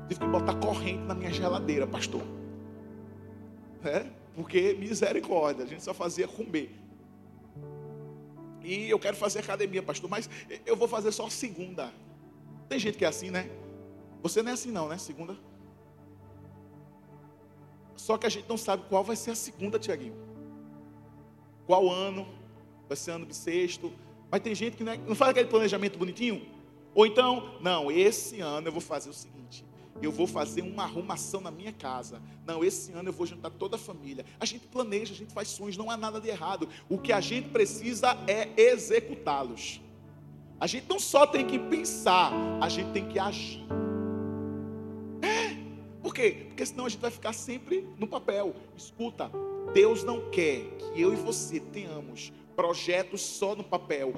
Tive 0.08 0.18
que 0.18 0.26
botar 0.26 0.54
corrente 0.54 1.04
na 1.04 1.14
minha 1.14 1.32
geladeira, 1.32 1.86
pastor. 1.86 2.22
É? 3.84 4.06
Porque 4.34 4.74
misericórdia, 4.74 5.64
a 5.64 5.68
gente 5.68 5.82
só 5.82 5.94
fazia 5.94 6.26
comer. 6.26 6.76
E 8.64 8.90
eu 8.90 8.98
quero 8.98 9.16
fazer 9.16 9.38
academia, 9.38 9.82
pastor, 9.82 10.10
mas 10.10 10.28
eu 10.66 10.76
vou 10.76 10.88
fazer 10.88 11.12
só 11.12 11.28
segunda. 11.28 11.92
Tem 12.68 12.80
gente 12.80 12.98
que 12.98 13.04
é 13.04 13.08
assim, 13.08 13.30
né? 13.30 13.48
Você 14.22 14.42
não 14.42 14.50
é 14.50 14.54
assim 14.54 14.72
não, 14.72 14.88
né? 14.88 14.98
Segunda. 14.98 15.36
Só 17.96 18.18
que 18.18 18.26
a 18.26 18.28
gente 18.28 18.48
não 18.48 18.56
sabe 18.56 18.84
qual 18.88 19.04
vai 19.04 19.14
ser 19.14 19.32
a 19.32 19.34
segunda, 19.36 19.78
Tiaguinho. 19.78 20.31
Qual 21.66 21.90
ano? 21.90 22.26
Vai 22.88 22.96
ser 22.96 23.12
ano 23.12 23.26
bissexto. 23.26 23.92
Mas 24.30 24.40
tem 24.40 24.54
gente 24.54 24.76
que 24.76 24.84
não, 24.84 24.92
é, 24.92 24.96
não 24.96 25.14
faz 25.14 25.30
aquele 25.30 25.48
planejamento 25.48 25.98
bonitinho. 25.98 26.46
Ou 26.94 27.06
então, 27.06 27.56
não, 27.60 27.90
esse 27.90 28.40
ano 28.40 28.68
eu 28.68 28.72
vou 28.72 28.80
fazer 28.80 29.10
o 29.10 29.12
seguinte: 29.12 29.64
eu 30.00 30.10
vou 30.10 30.26
fazer 30.26 30.62
uma 30.62 30.84
arrumação 30.84 31.40
na 31.40 31.50
minha 31.50 31.72
casa. 31.72 32.20
Não, 32.46 32.64
esse 32.64 32.92
ano 32.92 33.08
eu 33.08 33.12
vou 33.12 33.26
juntar 33.26 33.50
toda 33.50 33.76
a 33.76 33.78
família. 33.78 34.24
A 34.40 34.44
gente 34.44 34.66
planeja, 34.66 35.12
a 35.12 35.16
gente 35.16 35.32
faz 35.32 35.48
sonhos, 35.48 35.76
não 35.76 35.90
há 35.90 35.96
nada 35.96 36.20
de 36.20 36.28
errado. 36.28 36.68
O 36.88 36.98
que 36.98 37.12
a 37.12 37.20
gente 37.20 37.48
precisa 37.48 38.16
é 38.26 38.48
executá-los. 38.56 39.80
A 40.58 40.66
gente 40.66 40.86
não 40.88 40.98
só 40.98 41.26
tem 41.26 41.46
que 41.46 41.58
pensar, 41.58 42.32
a 42.60 42.68
gente 42.68 42.90
tem 42.92 43.08
que 43.08 43.18
agir. 43.18 43.64
Quê? 46.22 46.36
Porque 46.46 46.64
senão 46.64 46.86
a 46.86 46.88
gente 46.88 47.00
vai 47.00 47.10
ficar 47.10 47.32
sempre 47.32 47.84
no 47.98 48.06
papel. 48.06 48.54
Escuta, 48.76 49.28
Deus 49.74 50.04
não 50.04 50.30
quer 50.30 50.60
que 50.78 51.02
eu 51.02 51.12
e 51.12 51.16
você 51.16 51.58
tenhamos 51.58 52.32
projetos 52.54 53.20
só 53.20 53.56
no 53.56 53.64
papel. 53.64 54.14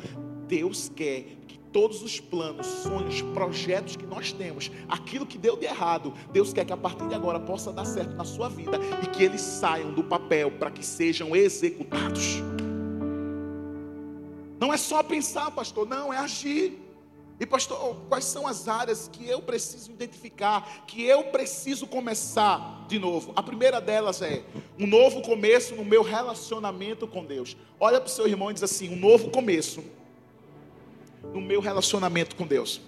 Deus 0.46 0.90
quer 0.94 1.22
que 1.48 1.58
todos 1.72 2.02
os 2.02 2.20
planos, 2.20 2.66
sonhos, 2.66 3.22
projetos 3.32 3.96
que 3.96 4.04
nós 4.04 4.34
temos, 4.34 4.70
aquilo 4.86 5.24
que 5.24 5.38
deu 5.38 5.56
de 5.56 5.64
errado, 5.64 6.12
Deus 6.30 6.52
quer 6.52 6.66
que 6.66 6.74
a 6.74 6.76
partir 6.76 7.08
de 7.08 7.14
agora 7.14 7.40
possa 7.40 7.72
dar 7.72 7.86
certo 7.86 8.14
na 8.14 8.24
sua 8.24 8.50
vida 8.50 8.78
e 9.02 9.06
que 9.06 9.24
eles 9.24 9.40
saiam 9.40 9.94
do 9.94 10.04
papel 10.04 10.50
para 10.50 10.70
que 10.70 10.84
sejam 10.84 11.34
executados. 11.34 12.42
Não 14.60 14.70
é 14.74 14.76
só 14.76 15.02
pensar, 15.02 15.50
pastor, 15.52 15.88
não, 15.88 16.12
é 16.12 16.18
agir. 16.18 16.83
E 17.38 17.44
pastor, 17.44 17.96
quais 18.08 18.24
são 18.24 18.46
as 18.46 18.68
áreas 18.68 19.10
que 19.12 19.28
eu 19.28 19.42
preciso 19.42 19.90
identificar, 19.90 20.84
que 20.86 21.02
eu 21.02 21.24
preciso 21.24 21.86
começar 21.86 22.86
de 22.88 22.98
novo? 22.98 23.32
A 23.34 23.42
primeira 23.42 23.80
delas 23.80 24.22
é 24.22 24.44
um 24.78 24.86
novo 24.86 25.20
começo 25.20 25.74
no 25.74 25.84
meu 25.84 26.02
relacionamento 26.02 27.08
com 27.08 27.24
Deus. 27.24 27.56
Olha 27.80 28.00
para 28.00 28.06
o 28.06 28.10
seu 28.10 28.28
irmão 28.28 28.50
e 28.50 28.54
diz 28.54 28.62
assim: 28.62 28.88
um 28.88 28.96
novo 28.96 29.30
começo 29.30 29.82
no 31.32 31.40
meu 31.40 31.60
relacionamento 31.60 32.36
com 32.36 32.46
Deus. 32.46 32.80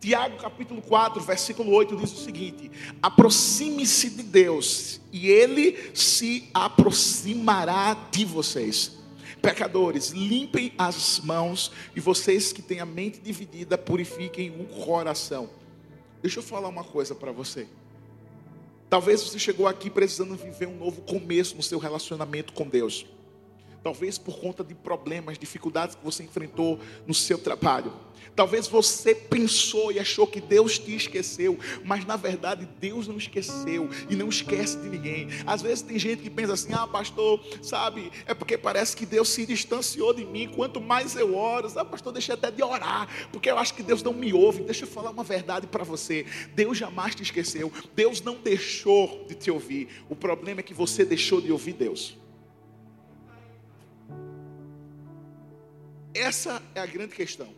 Tiago 0.00 0.36
capítulo 0.36 0.82
4, 0.82 1.22
versículo 1.22 1.72
8 1.72 1.96
diz 1.96 2.12
o 2.12 2.24
seguinte: 2.24 2.70
aproxime-se 3.00 4.10
de 4.10 4.22
Deus, 4.24 5.00
e 5.12 5.28
Ele 5.28 5.90
se 5.94 6.48
aproximará 6.52 7.94
de 8.10 8.24
vocês. 8.24 8.95
Pecadores, 9.46 10.08
limpem 10.10 10.72
as 10.76 11.20
mãos 11.20 11.70
e 11.94 12.00
vocês 12.00 12.52
que 12.52 12.60
têm 12.60 12.80
a 12.80 12.84
mente 12.84 13.20
dividida, 13.20 13.78
purifiquem 13.78 14.50
o 14.50 14.64
coração. 14.84 15.48
Deixa 16.20 16.40
eu 16.40 16.42
falar 16.42 16.66
uma 16.66 16.82
coisa 16.82 17.14
para 17.14 17.30
você. 17.30 17.68
Talvez 18.90 19.22
você 19.22 19.38
chegou 19.38 19.68
aqui 19.68 19.88
precisando 19.88 20.34
viver 20.34 20.66
um 20.66 20.76
novo 20.76 21.00
começo 21.02 21.54
no 21.54 21.62
seu 21.62 21.78
relacionamento 21.78 22.52
com 22.52 22.66
Deus. 22.66 23.06
Talvez 23.86 24.18
por 24.18 24.40
conta 24.40 24.64
de 24.64 24.74
problemas, 24.74 25.38
dificuldades 25.38 25.94
que 25.94 26.04
você 26.04 26.24
enfrentou 26.24 26.80
no 27.06 27.14
seu 27.14 27.38
trabalho. 27.38 27.92
Talvez 28.34 28.66
você 28.66 29.14
pensou 29.14 29.92
e 29.92 30.00
achou 30.00 30.26
que 30.26 30.40
Deus 30.40 30.76
te 30.76 30.96
esqueceu, 30.96 31.56
mas 31.84 32.04
na 32.04 32.16
verdade 32.16 32.68
Deus 32.80 33.06
não 33.06 33.16
esqueceu 33.16 33.88
e 34.10 34.16
não 34.16 34.28
esquece 34.28 34.76
de 34.78 34.88
ninguém. 34.88 35.28
Às 35.46 35.62
vezes 35.62 35.82
tem 35.82 36.00
gente 36.00 36.20
que 36.20 36.28
pensa 36.28 36.54
assim: 36.54 36.72
ah, 36.72 36.84
pastor, 36.84 37.40
sabe, 37.62 38.10
é 38.26 38.34
porque 38.34 38.58
parece 38.58 38.96
que 38.96 39.06
Deus 39.06 39.28
se 39.28 39.46
distanciou 39.46 40.12
de 40.12 40.24
mim. 40.24 40.48
Quanto 40.48 40.80
mais 40.80 41.14
eu 41.14 41.36
oro, 41.36 41.70
ah, 41.76 41.84
pastor, 41.84 42.12
deixei 42.12 42.34
até 42.34 42.50
de 42.50 42.64
orar, 42.64 43.08
porque 43.30 43.48
eu 43.48 43.56
acho 43.56 43.72
que 43.72 43.84
Deus 43.84 44.02
não 44.02 44.12
me 44.12 44.32
ouve. 44.32 44.64
Deixa 44.64 44.82
eu 44.82 44.88
falar 44.88 45.12
uma 45.12 45.22
verdade 45.22 45.68
para 45.68 45.84
você: 45.84 46.26
Deus 46.56 46.76
jamais 46.76 47.14
te 47.14 47.22
esqueceu, 47.22 47.72
Deus 47.94 48.20
não 48.20 48.34
deixou 48.34 49.24
de 49.28 49.36
te 49.36 49.48
ouvir. 49.48 50.02
O 50.08 50.16
problema 50.16 50.58
é 50.58 50.64
que 50.64 50.74
você 50.74 51.04
deixou 51.04 51.40
de 51.40 51.52
ouvir 51.52 51.74
Deus. 51.74 52.25
Essa 56.16 56.62
é 56.74 56.80
a 56.80 56.86
grande 56.86 57.14
questão. 57.14 57.48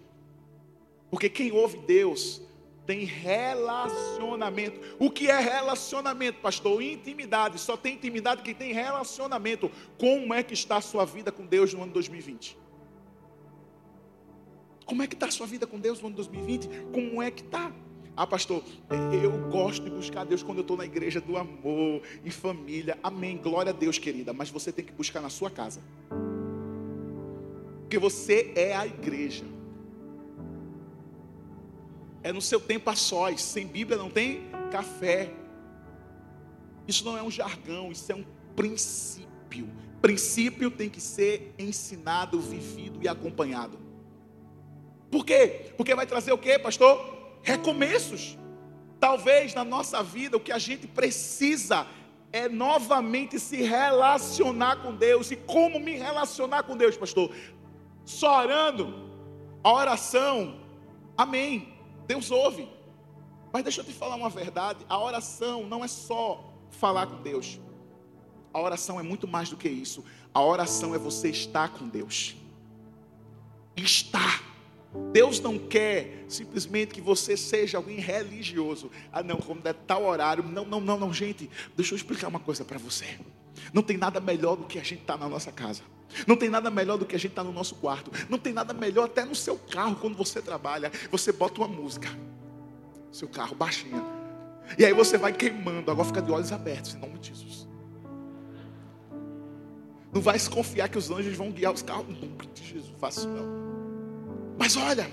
Porque 1.10 1.28
quem 1.28 1.52
ouve 1.52 1.78
Deus 1.78 2.42
tem 2.86 3.04
relacionamento. 3.04 4.80
O 4.98 5.10
que 5.10 5.28
é 5.28 5.38
relacionamento, 5.38 6.40
pastor? 6.40 6.82
Intimidade. 6.82 7.58
Só 7.60 7.76
tem 7.76 7.94
intimidade 7.94 8.42
quem 8.42 8.54
tem 8.54 8.72
relacionamento. 8.72 9.70
Como 9.98 10.32
é 10.32 10.42
que 10.42 10.54
está 10.54 10.78
a 10.78 10.80
sua 10.80 11.04
vida 11.04 11.30
com 11.30 11.44
Deus 11.44 11.74
no 11.74 11.82
ano 11.82 11.92
2020? 11.92 12.56
Como 14.86 15.02
é 15.02 15.06
que 15.06 15.14
está 15.14 15.26
a 15.26 15.30
sua 15.30 15.46
vida 15.46 15.66
com 15.66 15.78
Deus 15.78 16.00
no 16.00 16.06
ano 16.06 16.16
2020? 16.16 16.68
Como 16.90 17.22
é 17.22 17.30
que 17.30 17.42
está? 17.42 17.70
Ah, 18.16 18.26
pastor, 18.26 18.64
eu 19.22 19.50
gosto 19.50 19.84
de 19.84 19.90
buscar 19.90 20.24
Deus 20.24 20.42
quando 20.42 20.58
eu 20.58 20.62
estou 20.62 20.76
na 20.76 20.86
igreja 20.86 21.20
do 21.20 21.36
amor 21.36 22.02
e 22.24 22.30
família. 22.30 22.98
Amém. 23.02 23.36
Glória 23.36 23.70
a 23.70 23.74
Deus, 23.74 23.98
querida. 23.98 24.32
Mas 24.32 24.48
você 24.48 24.72
tem 24.72 24.82
que 24.82 24.92
buscar 24.92 25.20
na 25.20 25.28
sua 25.28 25.50
casa. 25.50 25.82
Porque 27.88 27.98
você 27.98 28.52
é 28.54 28.76
a 28.76 28.86
igreja. 28.86 29.46
É 32.22 32.30
no 32.34 32.42
seu 32.42 32.60
tempo 32.60 32.90
a 32.90 32.94
sós. 32.94 33.40
Sem 33.40 33.66
Bíblia 33.66 33.96
não 33.96 34.10
tem 34.10 34.42
café. 34.70 35.32
Isso 36.86 37.02
não 37.02 37.16
é 37.16 37.22
um 37.22 37.30
jargão, 37.30 37.90
isso 37.90 38.12
é 38.12 38.14
um 38.14 38.26
princípio. 38.54 39.70
Princípio 40.02 40.70
tem 40.70 40.90
que 40.90 41.00
ser 41.00 41.54
ensinado, 41.58 42.38
vivido 42.38 42.98
e 43.02 43.08
acompanhado. 43.08 43.78
Por 45.10 45.24
quê? 45.24 45.72
Porque 45.74 45.94
vai 45.94 46.06
trazer 46.06 46.32
o 46.32 46.36
quê, 46.36 46.58
pastor? 46.58 47.38
Recomeços. 47.42 48.36
Talvez 49.00 49.54
na 49.54 49.64
nossa 49.64 50.02
vida 50.02 50.36
o 50.36 50.40
que 50.40 50.52
a 50.52 50.58
gente 50.58 50.86
precisa 50.86 51.86
é 52.30 52.50
novamente 52.50 53.40
se 53.40 53.62
relacionar 53.62 54.76
com 54.76 54.94
Deus. 54.94 55.30
E 55.30 55.36
como 55.36 55.80
me 55.80 55.92
relacionar 55.92 56.64
com 56.64 56.76
Deus, 56.76 56.94
pastor? 56.94 57.32
Só 58.08 58.40
orando, 58.40 58.94
a 59.62 59.70
oração, 59.70 60.58
amém. 61.14 61.74
Deus 62.06 62.30
ouve. 62.30 62.66
Mas 63.52 63.62
deixa 63.62 63.82
eu 63.82 63.84
te 63.84 63.92
falar 63.92 64.16
uma 64.16 64.30
verdade: 64.30 64.82
a 64.88 64.98
oração 64.98 65.66
não 65.66 65.84
é 65.84 65.88
só 65.88 66.50
falar 66.70 67.06
com 67.06 67.20
Deus. 67.20 67.60
A 68.50 68.62
oração 68.62 68.98
é 68.98 69.02
muito 69.02 69.28
mais 69.28 69.50
do 69.50 69.58
que 69.58 69.68
isso. 69.68 70.02
A 70.32 70.42
oração 70.42 70.94
é 70.94 70.98
você 70.98 71.28
estar 71.28 71.68
com 71.68 71.86
Deus. 71.86 72.34
Estar. 73.76 74.42
Deus 75.12 75.38
não 75.38 75.58
quer 75.58 76.24
simplesmente 76.28 76.94
que 76.94 77.02
você 77.02 77.36
seja 77.36 77.76
alguém 77.76 77.98
religioso. 77.98 78.90
Ah, 79.12 79.22
não, 79.22 79.36
como 79.36 79.60
é 79.64 79.74
tal 79.74 80.06
horário. 80.06 80.42
Não, 80.42 80.64
não, 80.64 80.80
não, 80.80 80.98
não, 80.98 81.12
gente. 81.12 81.50
Deixa 81.76 81.92
eu 81.92 81.96
explicar 81.96 82.28
uma 82.28 82.40
coisa 82.40 82.64
para 82.64 82.78
você. 82.78 83.20
Não 83.70 83.82
tem 83.82 83.98
nada 83.98 84.18
melhor 84.18 84.56
do 84.56 84.64
que 84.64 84.78
a 84.78 84.82
gente 84.82 85.02
estar 85.02 85.18
tá 85.18 85.24
na 85.24 85.28
nossa 85.28 85.52
casa. 85.52 85.82
Não 86.26 86.36
tem 86.36 86.48
nada 86.48 86.70
melhor 86.70 86.96
do 86.96 87.04
que 87.04 87.14
a 87.14 87.18
gente 87.18 87.32
estar 87.32 87.42
tá 87.42 87.48
no 87.48 87.54
nosso 87.54 87.74
quarto. 87.76 88.10
Não 88.28 88.38
tem 88.38 88.52
nada 88.52 88.72
melhor 88.72 89.04
até 89.04 89.24
no 89.24 89.34
seu 89.34 89.58
carro 89.58 89.96
quando 89.96 90.16
você 90.16 90.40
trabalha. 90.40 90.90
Você 91.10 91.32
bota 91.32 91.60
uma 91.60 91.68
música. 91.68 92.08
Seu 93.12 93.28
carro 93.28 93.54
baixinha. 93.54 94.02
E 94.78 94.84
aí 94.84 94.92
você 94.92 95.18
vai 95.18 95.32
queimando. 95.32 95.90
Agora 95.90 96.06
fica 96.06 96.22
de 96.22 96.30
olhos 96.30 96.52
abertos, 96.52 96.94
em 96.94 96.98
nome 96.98 97.18
de 97.18 97.28
Jesus. 97.28 97.66
Não 100.12 100.20
vai 100.20 100.38
se 100.38 100.48
confiar 100.48 100.88
que 100.88 100.96
os 100.96 101.10
anjos 101.10 101.36
vão 101.36 101.50
guiar 101.50 101.72
os 101.72 101.82
carros. 101.82 102.08
Em 102.08 102.12
nome 102.14 102.46
de 102.54 102.64
Jesus, 102.64 102.92
faça 102.98 103.28
não. 103.28 103.46
Mas 104.58 104.76
olha, 104.76 105.08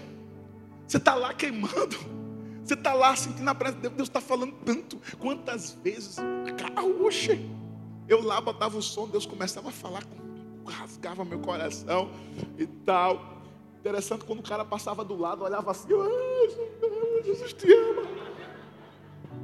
você 0.87 0.97
está 0.97 1.13
lá 1.13 1.33
queimando. 1.33 2.15
Você 2.63 2.73
está 2.73 2.93
lá 2.93 3.15
sentindo 3.15 3.47
a 3.47 3.53
presença 3.53 3.77
de 3.77 3.81
Deus. 3.83 3.95
Deus 3.95 4.09
está 4.09 4.21
falando 4.21 4.53
tanto. 4.65 4.99
Quantas 5.19 5.77
vezes, 5.83 6.17
carro, 6.57 7.05
oxe. 7.05 7.47
Eu 8.07 8.23
lá 8.23 8.39
botava 8.39 8.77
o 8.77 8.81
som, 8.81 9.07
Deus 9.07 9.25
começava 9.25 9.69
a 9.69 9.71
falar 9.71 10.03
comigo 10.03 10.24
rasgava 10.65 11.23
meu 11.23 11.39
coração 11.39 12.11
e 12.57 12.65
tal. 12.65 13.43
Interessante 13.79 14.25
quando 14.25 14.39
o 14.39 14.43
cara 14.43 14.65
passava 14.65 15.05
do 15.05 15.15
lado, 15.15 15.43
olhava 15.43 15.71
assim, 15.71 15.89
ah, 15.93 17.23
Jesus 17.23 17.53
te 17.53 17.71
ama. 17.71 18.03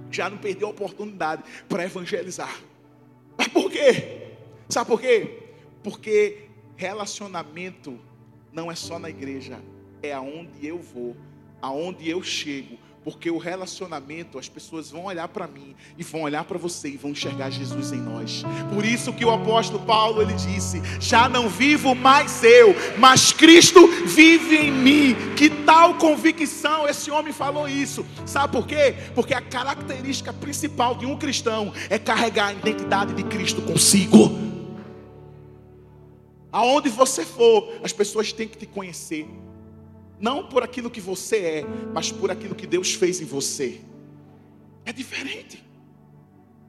Já 0.09 0.29
não 0.29 0.37
perdeu 0.37 0.67
a 0.67 0.71
oportunidade 0.71 1.43
para 1.69 1.85
evangelizar. 1.85 2.59
Mas 3.37 3.47
por 3.47 3.71
quê? 3.71 4.35
Sabe 4.67 4.89
por 4.89 4.99
quê? 4.99 5.43
Porque 5.83 6.49
relacionamento 6.75 7.99
não 8.51 8.71
é 8.71 8.75
só 8.75 8.99
na 8.99 9.09
igreja, 9.09 9.59
é 10.01 10.13
aonde 10.13 10.65
eu 10.65 10.79
vou, 10.79 11.15
aonde 11.61 12.09
eu 12.09 12.21
chego, 12.23 12.77
porque 13.03 13.31
o 13.31 13.37
relacionamento, 13.37 14.37
as 14.37 14.47
pessoas 14.47 14.91
vão 14.91 15.05
olhar 15.05 15.27
para 15.27 15.47
mim 15.47 15.75
e 15.97 16.03
vão 16.03 16.21
olhar 16.21 16.43
para 16.43 16.57
você 16.57 16.89
e 16.89 16.97
vão 16.97 17.11
enxergar 17.11 17.49
Jesus 17.49 17.91
em 17.91 17.97
nós. 17.97 18.43
Por 18.73 18.85
isso 18.85 19.11
que 19.11 19.25
o 19.25 19.31
apóstolo 19.31 19.83
Paulo 19.85 20.21
ele 20.21 20.33
disse: 20.33 20.81
"Já 20.99 21.27
não 21.27 21.49
vivo 21.49 21.95
mais 21.95 22.43
eu, 22.43 22.75
mas 22.99 23.31
Cristo 23.31 23.87
vive 24.05 24.55
em 24.55 24.71
mim". 24.71 25.15
Que 25.35 25.49
tal 25.49 25.95
convicção 25.95 26.87
esse 26.87 27.09
homem 27.09 27.33
falou 27.33 27.67
isso? 27.67 28.05
Sabe 28.25 28.53
por 28.53 28.67
quê? 28.67 28.95
Porque 29.15 29.33
a 29.33 29.41
característica 29.41 30.31
principal 30.31 30.95
de 30.95 31.05
um 31.05 31.17
cristão 31.17 31.73
é 31.89 31.97
carregar 31.97 32.47
a 32.47 32.53
identidade 32.53 33.13
de 33.13 33.23
Cristo 33.23 33.61
consigo. 33.63 34.31
Aonde 36.51 36.89
você 36.89 37.25
for, 37.25 37.79
as 37.81 37.93
pessoas 37.93 38.31
têm 38.33 38.47
que 38.47 38.57
te 38.57 38.65
conhecer 38.65 39.25
não 40.21 40.47
por 40.47 40.61
aquilo 40.61 40.89
que 40.89 41.01
você 41.01 41.37
é, 41.37 41.65
mas 41.93 42.11
por 42.11 42.29
aquilo 42.29 42.53
que 42.53 42.67
Deus 42.67 42.93
fez 42.93 43.19
em 43.19 43.25
você. 43.25 43.81
É 44.85 44.93
diferente. 44.93 45.63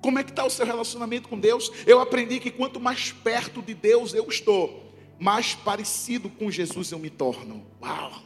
Como 0.01 0.19
é 0.19 0.25
que 0.25 0.31
está 0.31 0.45
o 0.45 0.51
seu 0.51 0.67
relacionamento 0.67 1.29
com 1.29 1.39
Deus? 1.39 1.71
Eu 1.87 2.01
aprendi 2.01 2.41
que 2.41 2.51
quanto 2.51 2.81
mais 2.81 3.13
perto 3.13 3.63
de 3.63 3.75
Deus 3.75 4.13
eu 4.15 4.27
estou, 4.27 4.93
mais 5.19 5.55
parecido 5.55 6.29
com 6.29 6.51
Jesus 6.51 6.91
eu 6.91 6.99
me 6.99 7.11
torno. 7.11 7.65
Uau! 7.81 8.23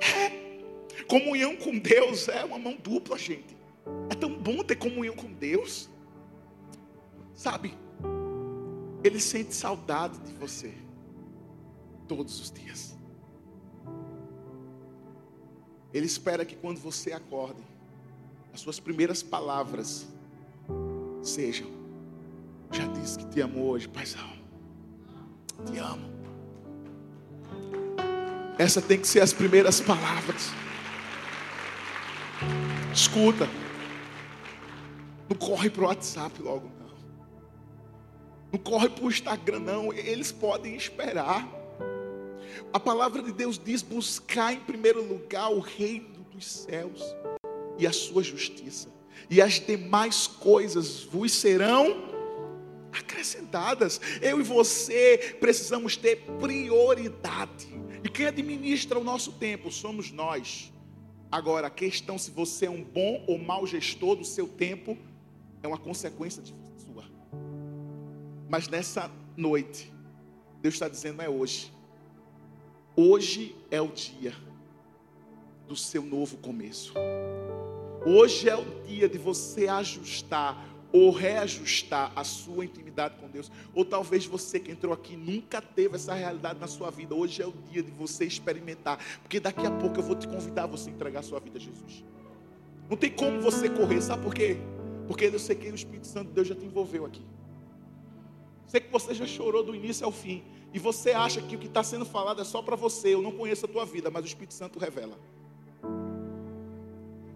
É. 0.00 0.48
Comunhão 1.06 1.56
com 1.56 1.78
Deus 1.78 2.28
é 2.28 2.44
uma 2.44 2.58
mão 2.58 2.76
dupla, 2.82 3.16
gente. 3.16 3.56
É 4.10 4.14
tão 4.14 4.34
bom 4.34 4.64
ter 4.64 4.76
comunhão 4.76 5.14
com 5.14 5.32
Deus. 5.32 5.88
Sabe? 7.34 7.72
Ele 9.04 9.20
sente 9.20 9.54
saudade 9.54 10.18
de 10.18 10.32
você 10.32 10.74
todos 12.08 12.40
os 12.40 12.50
dias. 12.50 12.97
Ele 15.92 16.06
espera 16.06 16.44
que 16.44 16.54
quando 16.54 16.78
você 16.78 17.12
acorde, 17.12 17.62
as 18.52 18.60
suas 18.60 18.78
primeiras 18.78 19.22
palavras 19.22 20.06
sejam: 21.22 21.68
Já 22.70 22.86
disse 22.86 23.18
que 23.18 23.26
te 23.26 23.40
amo 23.40 23.64
hoje, 23.66 23.88
paizão. 23.88 24.30
Te 25.66 25.78
amo. 25.78 26.08
Essa 28.58 28.82
tem 28.82 28.98
que 28.98 29.06
ser 29.06 29.20
as 29.20 29.32
primeiras 29.32 29.80
palavras. 29.80 30.50
Escuta. 32.92 33.48
Não 35.28 35.36
corre 35.36 35.70
para 35.70 35.82
o 35.82 35.86
WhatsApp 35.86 36.42
logo, 36.42 36.70
não. 36.80 36.88
Não 38.52 38.58
corre 38.58 38.88
para 38.88 39.04
o 39.04 39.08
Instagram, 39.08 39.60
não. 39.60 39.92
Eles 39.92 40.32
podem 40.32 40.74
esperar. 40.74 41.57
A 42.72 42.80
palavra 42.80 43.22
de 43.22 43.32
Deus 43.32 43.58
diz: 43.58 43.82
buscar 43.82 44.52
em 44.52 44.60
primeiro 44.60 45.02
lugar 45.02 45.50
o 45.50 45.60
reino 45.60 46.24
dos 46.32 46.46
céus 46.46 47.02
e 47.78 47.86
a 47.86 47.92
sua 47.92 48.22
justiça, 48.22 48.88
e 49.30 49.40
as 49.40 49.60
demais 49.60 50.26
coisas 50.26 51.02
vos 51.04 51.32
serão 51.32 52.08
acrescentadas. 52.92 54.00
Eu 54.20 54.40
e 54.40 54.42
você 54.42 55.36
precisamos 55.40 55.96
ter 55.96 56.16
prioridade. 56.38 57.68
E 58.02 58.08
quem 58.08 58.26
administra 58.26 58.98
o 58.98 59.04
nosso 59.04 59.32
tempo 59.32 59.70
somos 59.70 60.10
nós. 60.10 60.72
Agora, 61.30 61.66
a 61.66 61.70
questão 61.70 62.16
se 62.16 62.30
você 62.30 62.66
é 62.66 62.70
um 62.70 62.82
bom 62.82 63.24
ou 63.26 63.38
mau 63.38 63.66
gestor 63.66 64.16
do 64.16 64.24
seu 64.24 64.48
tempo 64.48 64.96
é 65.62 65.68
uma 65.68 65.78
consequência 65.78 66.42
de 66.42 66.54
sua. 66.84 67.04
Mas 68.48 68.68
nessa 68.68 69.10
noite, 69.36 69.92
Deus 70.62 70.74
está 70.74 70.88
dizendo 70.88 71.20
é 71.20 71.28
hoje. 71.28 71.72
Hoje 73.00 73.54
é 73.70 73.80
o 73.80 73.86
dia 73.86 74.34
do 75.68 75.76
seu 75.76 76.02
novo 76.02 76.36
começo. 76.38 76.92
Hoje 78.04 78.48
é 78.48 78.56
o 78.56 78.64
dia 78.88 79.08
de 79.08 79.16
você 79.16 79.68
ajustar 79.68 80.68
ou 80.90 81.12
reajustar 81.12 82.10
a 82.16 82.24
sua 82.24 82.64
intimidade 82.64 83.14
com 83.20 83.28
Deus. 83.28 83.52
Ou 83.72 83.84
talvez 83.84 84.26
você 84.26 84.58
que 84.58 84.72
entrou 84.72 84.92
aqui 84.92 85.16
nunca 85.16 85.62
teve 85.62 85.94
essa 85.94 86.12
realidade 86.12 86.58
na 86.58 86.66
sua 86.66 86.90
vida. 86.90 87.14
Hoje 87.14 87.40
é 87.40 87.46
o 87.46 87.52
dia 87.70 87.84
de 87.84 87.92
você 87.92 88.24
experimentar, 88.24 88.98
porque 89.22 89.38
daqui 89.38 89.64
a 89.64 89.70
pouco 89.70 90.00
eu 90.00 90.02
vou 90.02 90.16
te 90.16 90.26
convidar 90.26 90.64
a 90.64 90.66
você 90.66 90.90
entregar 90.90 91.20
a 91.20 91.22
sua 91.22 91.38
vida 91.38 91.56
a 91.56 91.60
Jesus. 91.60 92.04
Não 92.90 92.96
tem 92.96 93.12
como 93.12 93.40
você 93.40 93.68
correr, 93.68 94.02
sabe 94.02 94.24
por 94.24 94.34
quê? 94.34 94.56
Porque 95.06 95.26
eu 95.26 95.38
sei 95.38 95.54
que 95.54 95.70
o 95.70 95.74
Espírito 95.76 96.08
Santo 96.08 96.30
de 96.30 96.34
Deus 96.34 96.48
já 96.48 96.54
te 96.56 96.64
envolveu 96.64 97.06
aqui. 97.06 97.22
Sei 98.68 98.80
que 98.80 98.92
você 98.92 99.14
já 99.14 99.26
chorou 99.26 99.64
do 99.64 99.74
início 99.74 100.04
ao 100.04 100.12
fim. 100.12 100.44
E 100.72 100.78
você 100.78 101.12
acha 101.12 101.40
que 101.40 101.56
o 101.56 101.58
que 101.58 101.66
está 101.66 101.82
sendo 101.82 102.04
falado 102.04 102.42
é 102.42 102.44
só 102.44 102.60
para 102.60 102.76
você. 102.76 103.14
Eu 103.14 103.22
não 103.22 103.32
conheço 103.32 103.64
a 103.64 103.68
tua 103.68 103.86
vida, 103.86 104.10
mas 104.10 104.22
o 104.24 104.28
Espírito 104.28 104.52
Santo 104.52 104.78
revela. 104.78 105.18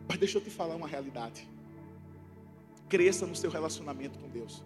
Mas 0.06 0.18
deixa 0.18 0.36
eu 0.36 0.42
te 0.42 0.50
falar 0.50 0.76
uma 0.76 0.86
realidade. 0.86 1.48
Cresça 2.86 3.26
no 3.26 3.34
seu 3.34 3.50
relacionamento 3.50 4.18
com 4.18 4.28
Deus. 4.28 4.62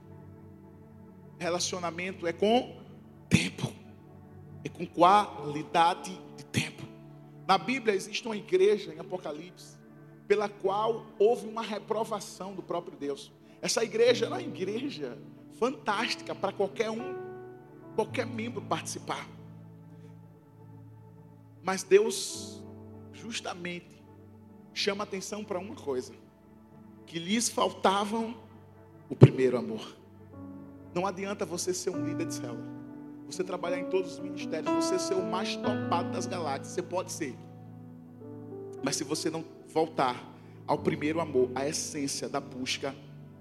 Relacionamento 1.39 2.27
é 2.27 2.33
com 2.33 2.77
tempo, 3.29 3.73
é 4.65 4.69
com 4.69 4.85
qualidade 4.85 6.19
de 6.37 6.45
tempo. 6.47 6.83
Na 7.47 7.59
Bíblia 7.59 7.95
existe 7.95 8.27
uma 8.27 8.37
igreja 8.37 8.93
em 8.93 8.99
Apocalipse, 8.99 9.77
pela 10.27 10.49
qual 10.49 11.07
houve 11.17 11.47
uma 11.47 11.63
reprovação 11.63 12.55
do 12.55 12.63
próprio 12.63 12.99
Deus. 12.99 13.31
Essa 13.63 13.85
igreja 13.85 14.27
era 14.27 14.35
uma 14.35 14.43
igreja 14.43 15.17
fantástica 15.59 16.35
para 16.35 16.53
qualquer 16.53 16.91
um, 16.91 17.15
qualquer 17.95 18.27
membro 18.27 18.63
participar. 18.63 19.27
Mas 21.63 21.83
Deus, 21.83 22.63
justamente, 23.13 24.03
chama 24.73 25.05
atenção 25.05 25.43
para 25.43 25.59
uma 25.59 25.75
coisa: 25.75 26.13
que 27.07 27.19
lhes 27.19 27.49
faltavam 27.49 28.37
o 29.09 29.17
primeiro 29.17 29.57
amor. 29.57 29.97
Não 30.95 31.07
adianta 31.07 31.45
você 31.45 31.75
ser 31.75 31.91
um 31.91 32.05
líder 32.05 32.27
de 32.27 32.35
célula, 32.35 32.65
você 33.27 33.43
trabalhar 33.45 33.79
em 33.79 33.91
todos 33.91 34.15
os 34.15 34.19
ministérios, 34.19 34.73
você 34.73 34.99
ser 34.99 35.15
o 35.15 35.23
mais 35.23 35.57
topado 35.57 36.11
das 36.13 36.27
galáxias, 36.27 36.69
você 36.69 36.83
pode 36.83 37.13
ser. 37.13 37.35
Mas 38.83 38.97
se 38.97 39.05
você 39.05 39.29
não 39.29 39.45
voltar 39.69 40.25
ao 40.67 40.79
primeiro 40.79 41.21
amor, 41.21 41.51
à 41.55 41.67
essência 41.67 42.29
da 42.29 42.41
busca, 42.41 42.95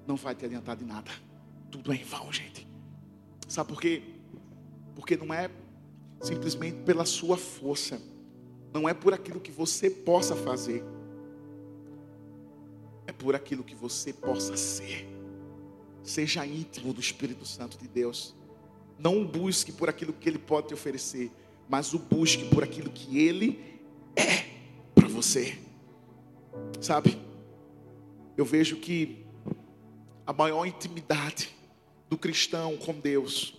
não 0.08 0.16
vai 0.16 0.36
te 0.36 0.46
adiantar 0.46 0.76
de 0.76 0.86
nada. 0.86 1.12
Tudo 1.76 1.92
é 1.92 1.98
em 1.98 2.04
vão, 2.06 2.32
gente. 2.32 2.66
Sabe 3.50 3.68
por 3.68 3.82
quê? 3.82 4.02
Porque 4.96 5.18
não 5.18 5.34
é 5.34 5.52
simplesmente 6.22 6.78
pela 6.84 7.04
sua 7.04 7.36
força, 7.36 8.02
não 8.74 8.88
é 8.88 8.94
por 8.94 9.14
aquilo 9.14 9.42
que 9.42 9.52
você 9.52 9.90
possa 9.90 10.38
fazer, 10.38 10.82
é 13.06 13.12
por 13.12 13.36
aquilo 13.36 13.62
que 13.62 13.76
você 13.76 14.14
possa 14.14 14.56
ser. 14.56 15.06
Seja 16.02 16.46
íntimo 16.46 16.94
do 16.94 17.02
Espírito 17.02 17.46
Santo 17.46 17.78
de 17.78 17.90
Deus. 17.90 18.34
Não 18.98 19.22
o 19.22 19.28
busque 19.28 19.74
por 19.74 19.90
aquilo 19.90 20.14
que 20.14 20.30
ele 20.30 20.40
pode 20.40 20.70
te 20.70 20.74
oferecer, 20.74 21.30
mas 21.68 21.94
o 21.94 22.00
busque 22.00 22.46
por 22.46 22.64
aquilo 22.64 22.90
que 22.90 23.20
ele 23.20 23.82
é 24.16 24.46
para 24.96 25.10
você. 25.10 25.60
Sabe? 26.80 27.20
Eu 28.38 28.46
vejo 28.46 28.78
que 28.78 29.26
a 30.26 30.32
maior 30.32 30.66
intimidade 30.66 31.55
do 32.10 32.18
cristão 32.18 32.78
com 32.78 32.94
Deus 32.94 33.56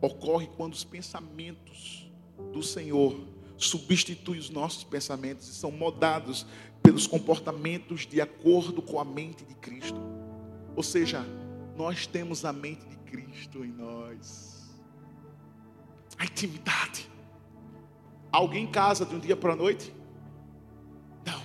ocorre 0.00 0.48
quando 0.56 0.74
os 0.74 0.84
pensamentos 0.84 2.10
do 2.52 2.62
Senhor 2.62 3.18
substituem 3.56 4.40
os 4.40 4.50
nossos 4.50 4.82
pensamentos 4.82 5.48
e 5.48 5.54
são 5.54 5.70
modados 5.70 6.46
pelos 6.82 7.06
comportamentos 7.06 8.06
de 8.06 8.20
acordo 8.20 8.82
com 8.82 8.98
a 8.98 9.04
mente 9.04 9.44
de 9.44 9.54
Cristo. 9.54 10.00
Ou 10.74 10.82
seja, 10.82 11.24
nós 11.76 12.06
temos 12.06 12.44
a 12.44 12.52
mente 12.52 12.84
de 12.86 12.96
Cristo 12.96 13.64
em 13.64 13.70
nós. 13.70 14.70
A 16.18 16.24
intimidade. 16.24 17.08
Alguém 18.30 18.66
casa 18.66 19.06
de 19.06 19.14
um 19.14 19.20
dia 19.20 19.36
para 19.36 19.52
a 19.52 19.56
noite? 19.56 19.94
Não. 21.24 21.40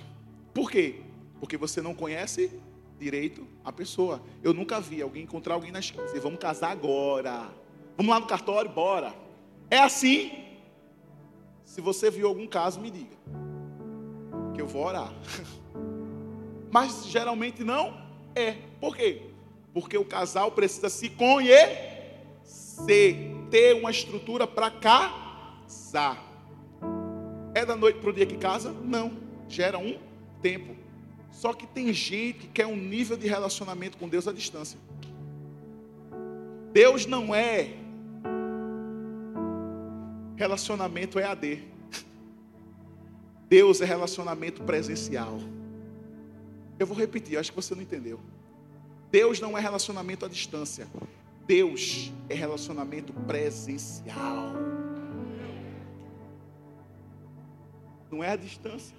Por 0.52 0.70
quê? 0.70 1.02
Porque 1.38 1.56
você 1.56 1.80
não 1.80 1.94
conhece 1.94 2.50
direito 2.98 3.46
a 3.64 3.72
pessoa. 3.72 4.20
Eu 4.42 4.52
nunca 4.52 4.80
vi 4.80 5.00
alguém 5.00 5.22
encontrar 5.22 5.54
alguém 5.54 5.70
na 5.70 5.78
esquina 5.78 6.02
e 6.02 6.06
dizer, 6.06 6.20
vamos 6.20 6.38
casar 6.38 6.70
agora. 6.70 7.48
Vamos 7.96 8.12
lá 8.12 8.20
no 8.20 8.26
cartório, 8.26 8.70
bora. 8.70 9.14
É 9.70 9.78
assim. 9.78 10.44
Se 11.64 11.80
você 11.80 12.10
viu 12.10 12.28
algum 12.28 12.46
caso, 12.46 12.80
me 12.80 12.90
diga. 12.90 13.16
Que 14.54 14.60
eu 14.60 14.66
vou 14.66 14.84
orar. 14.84 15.12
Mas 16.70 17.06
geralmente 17.06 17.64
não 17.64 17.94
é. 18.34 18.56
Por 18.80 18.96
quê? 18.96 19.22
Porque 19.72 19.96
o 19.96 20.04
casal 20.04 20.50
precisa 20.52 20.88
se 20.88 21.08
conhecer, 21.10 21.96
ter 23.50 23.74
uma 23.74 23.90
estrutura 23.90 24.46
para 24.46 24.70
casar. 24.70 26.24
É 27.54 27.64
da 27.64 27.74
noite 27.76 27.98
para 27.98 28.10
o 28.10 28.12
dia 28.12 28.26
que 28.26 28.36
casa? 28.36 28.72
Não. 28.72 29.12
Gera 29.48 29.78
um 29.78 29.98
tempo. 30.40 30.76
Só 31.30 31.52
que 31.52 31.66
tem 31.66 31.92
gente 31.92 32.40
que 32.40 32.46
quer 32.48 32.66
um 32.66 32.76
nível 32.76 33.16
de 33.16 33.28
relacionamento 33.28 33.96
com 33.96 34.08
Deus 34.08 34.26
à 34.26 34.32
distância. 34.32 34.78
Deus 36.72 37.06
não 37.06 37.34
é 37.34 37.74
relacionamento 40.36 41.18
EAD. 41.18 41.62
Deus 43.48 43.80
é 43.80 43.84
relacionamento 43.84 44.62
presencial. 44.62 45.38
Eu 46.78 46.86
vou 46.86 46.96
repetir, 46.96 47.38
acho 47.38 47.50
que 47.50 47.56
você 47.56 47.74
não 47.74 47.82
entendeu. 47.82 48.20
Deus 49.10 49.40
não 49.40 49.56
é 49.56 49.60
relacionamento 49.60 50.24
à 50.26 50.28
distância. 50.28 50.86
Deus 51.46 52.12
é 52.28 52.34
relacionamento 52.34 53.12
presencial. 53.12 54.52
Não 58.10 58.22
é 58.22 58.32
a 58.32 58.36
distância 58.36 58.96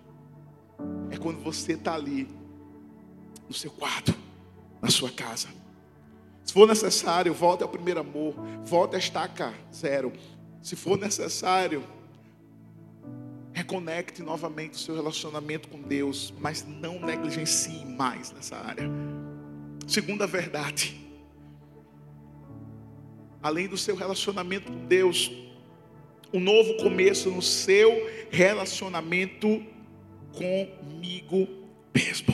é 1.09 1.17
quando 1.17 1.43
você 1.43 1.73
está 1.73 1.95
ali, 1.95 2.27
no 3.47 3.53
seu 3.53 3.71
quarto, 3.71 4.13
na 4.81 4.89
sua 4.89 5.09
casa. 5.09 5.47
Se 6.43 6.53
for 6.53 6.67
necessário, 6.67 7.33
volte 7.33 7.63
ao 7.63 7.69
primeiro 7.69 7.99
amor, 7.99 8.33
volte 8.63 8.95
a 8.95 8.99
estaca 8.99 9.53
zero. 9.73 10.11
Se 10.61 10.75
for 10.75 10.97
necessário, 10.97 11.83
reconecte 13.53 14.21
novamente 14.23 14.73
o 14.73 14.77
seu 14.77 14.95
relacionamento 14.95 15.67
com 15.67 15.81
Deus, 15.81 16.33
mas 16.39 16.65
não 16.65 16.99
negligencie 16.99 17.85
mais 17.85 18.31
nessa 18.31 18.55
área. 18.55 18.89
Segunda 19.87 20.25
verdade, 20.25 20.99
além 23.41 23.67
do 23.67 23.77
seu 23.77 23.95
relacionamento 23.95 24.71
com 24.71 24.85
Deus, 24.85 25.31
um 26.33 26.39
novo 26.39 26.77
começo 26.77 27.29
no 27.31 27.41
seu 27.41 27.91
relacionamento 28.29 29.65
comigo 30.39 31.47
mesmo. 31.93 32.33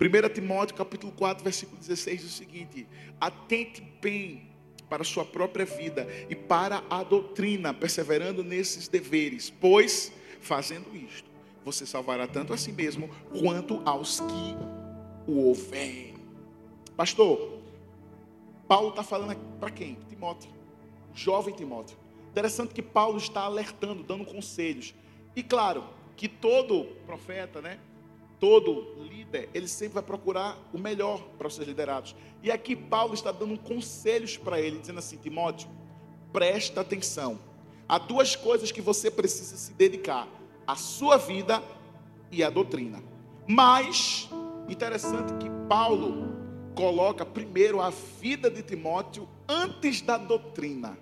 1 0.00 0.32
Timóteo 0.32 0.74
capítulo 0.74 1.12
4, 1.12 1.44
versículo 1.44 1.78
16 1.78 2.22
diz 2.22 2.30
o 2.30 2.34
seguinte: 2.34 2.86
Atente 3.20 3.82
bem 4.00 4.48
para 4.88 5.02
a 5.02 5.04
sua 5.04 5.24
própria 5.24 5.66
vida 5.66 6.08
e 6.30 6.34
para 6.34 6.82
a 6.88 7.02
doutrina, 7.02 7.74
perseverando 7.74 8.42
nesses 8.42 8.88
deveres, 8.88 9.50
pois, 9.50 10.12
fazendo 10.40 10.96
isto, 10.96 11.28
você 11.64 11.84
salvará 11.84 12.26
tanto 12.26 12.54
a 12.54 12.56
si 12.56 12.72
mesmo 12.72 13.10
quanto 13.38 13.82
aos 13.84 14.20
que 14.20 15.30
o 15.30 15.48
ouvem. 15.48 16.14
Pastor, 16.96 17.60
Paulo 18.66 18.90
está 18.90 19.02
falando 19.02 19.36
para 19.58 19.70
quem? 19.70 19.98
Timóteo, 20.08 20.50
jovem 21.14 21.54
Timóteo. 21.54 21.98
Interessante 22.30 22.72
que 22.72 22.82
Paulo 22.82 23.18
está 23.18 23.42
alertando, 23.42 24.02
dando 24.02 24.24
conselhos. 24.24 24.94
E 25.36 25.42
claro, 25.42 25.84
que 26.20 26.28
todo 26.28 26.84
profeta, 27.06 27.62
né? 27.62 27.78
Todo 28.38 28.94
líder, 29.04 29.48
ele 29.54 29.66
sempre 29.66 29.94
vai 29.94 30.02
procurar 30.02 30.58
o 30.70 30.78
melhor 30.78 31.22
para 31.38 31.48
os 31.48 31.54
seus 31.54 31.66
liderados. 31.66 32.14
E 32.42 32.50
aqui 32.50 32.76
Paulo 32.76 33.14
está 33.14 33.32
dando 33.32 33.58
conselhos 33.58 34.36
para 34.36 34.60
ele, 34.60 34.78
dizendo 34.78 34.98
assim: 34.98 35.16
Timóteo, 35.16 35.70
presta 36.30 36.82
atenção. 36.82 37.38
Há 37.88 37.96
duas 37.96 38.36
coisas 38.36 38.70
que 38.70 38.82
você 38.82 39.10
precisa 39.10 39.56
se 39.56 39.72
dedicar: 39.72 40.28
a 40.66 40.76
sua 40.76 41.16
vida 41.16 41.62
e 42.30 42.44
a 42.44 42.50
doutrina. 42.50 43.02
Mas, 43.48 44.28
interessante 44.68 45.32
que 45.42 45.48
Paulo 45.70 46.36
coloca 46.74 47.24
primeiro 47.24 47.80
a 47.80 47.88
vida 47.88 48.50
de 48.50 48.62
Timóteo 48.62 49.26
antes 49.48 50.02
da 50.02 50.18
doutrina. 50.18 50.98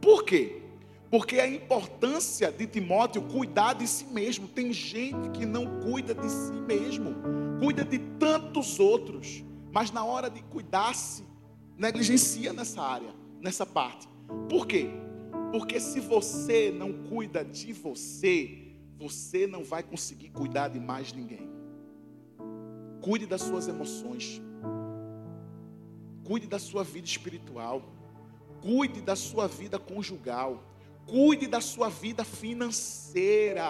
Por 0.00 0.24
quê? 0.24 0.62
Porque 1.10 1.40
a 1.40 1.46
importância 1.48 2.52
de 2.52 2.66
Timóteo 2.66 3.22
cuidar 3.22 3.74
de 3.74 3.86
si 3.86 4.04
mesmo. 4.06 4.46
Tem 4.46 4.72
gente 4.72 5.30
que 5.30 5.46
não 5.46 5.80
cuida 5.80 6.14
de 6.14 6.28
si 6.28 6.52
mesmo, 6.52 7.14
cuida 7.58 7.84
de 7.84 7.98
tantos 8.18 8.78
outros, 8.78 9.42
mas 9.72 9.90
na 9.90 10.04
hora 10.04 10.28
de 10.28 10.42
cuidar-se, 10.42 11.24
negligencia 11.76 12.52
nessa 12.52 12.82
área, 12.82 13.14
nessa 13.40 13.64
parte. 13.64 14.06
Por 14.50 14.66
quê? 14.66 14.90
Porque 15.50 15.80
se 15.80 15.98
você 15.98 16.70
não 16.70 16.92
cuida 16.92 17.42
de 17.42 17.72
você, 17.72 18.74
você 18.98 19.46
não 19.46 19.64
vai 19.64 19.82
conseguir 19.82 20.28
cuidar 20.28 20.68
de 20.68 20.78
mais 20.78 21.12
ninguém. 21.12 21.48
Cuide 23.00 23.24
das 23.24 23.40
suas 23.40 23.66
emoções. 23.66 24.42
Cuide 26.24 26.46
da 26.46 26.58
sua 26.58 26.84
vida 26.84 27.06
espiritual. 27.06 27.82
Cuide 28.60 29.00
da 29.00 29.16
sua 29.16 29.46
vida 29.48 29.78
conjugal. 29.78 30.67
Cuide 31.08 31.46
da 31.46 31.60
sua 31.60 31.88
vida 31.88 32.22
financeira. 32.22 33.68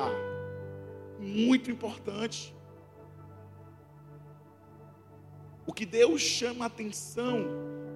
Muito 1.18 1.70
importante. 1.70 2.54
O 5.66 5.72
que 5.72 5.86
Deus 5.86 6.20
chama 6.20 6.64
a 6.64 6.66
atenção 6.66 7.46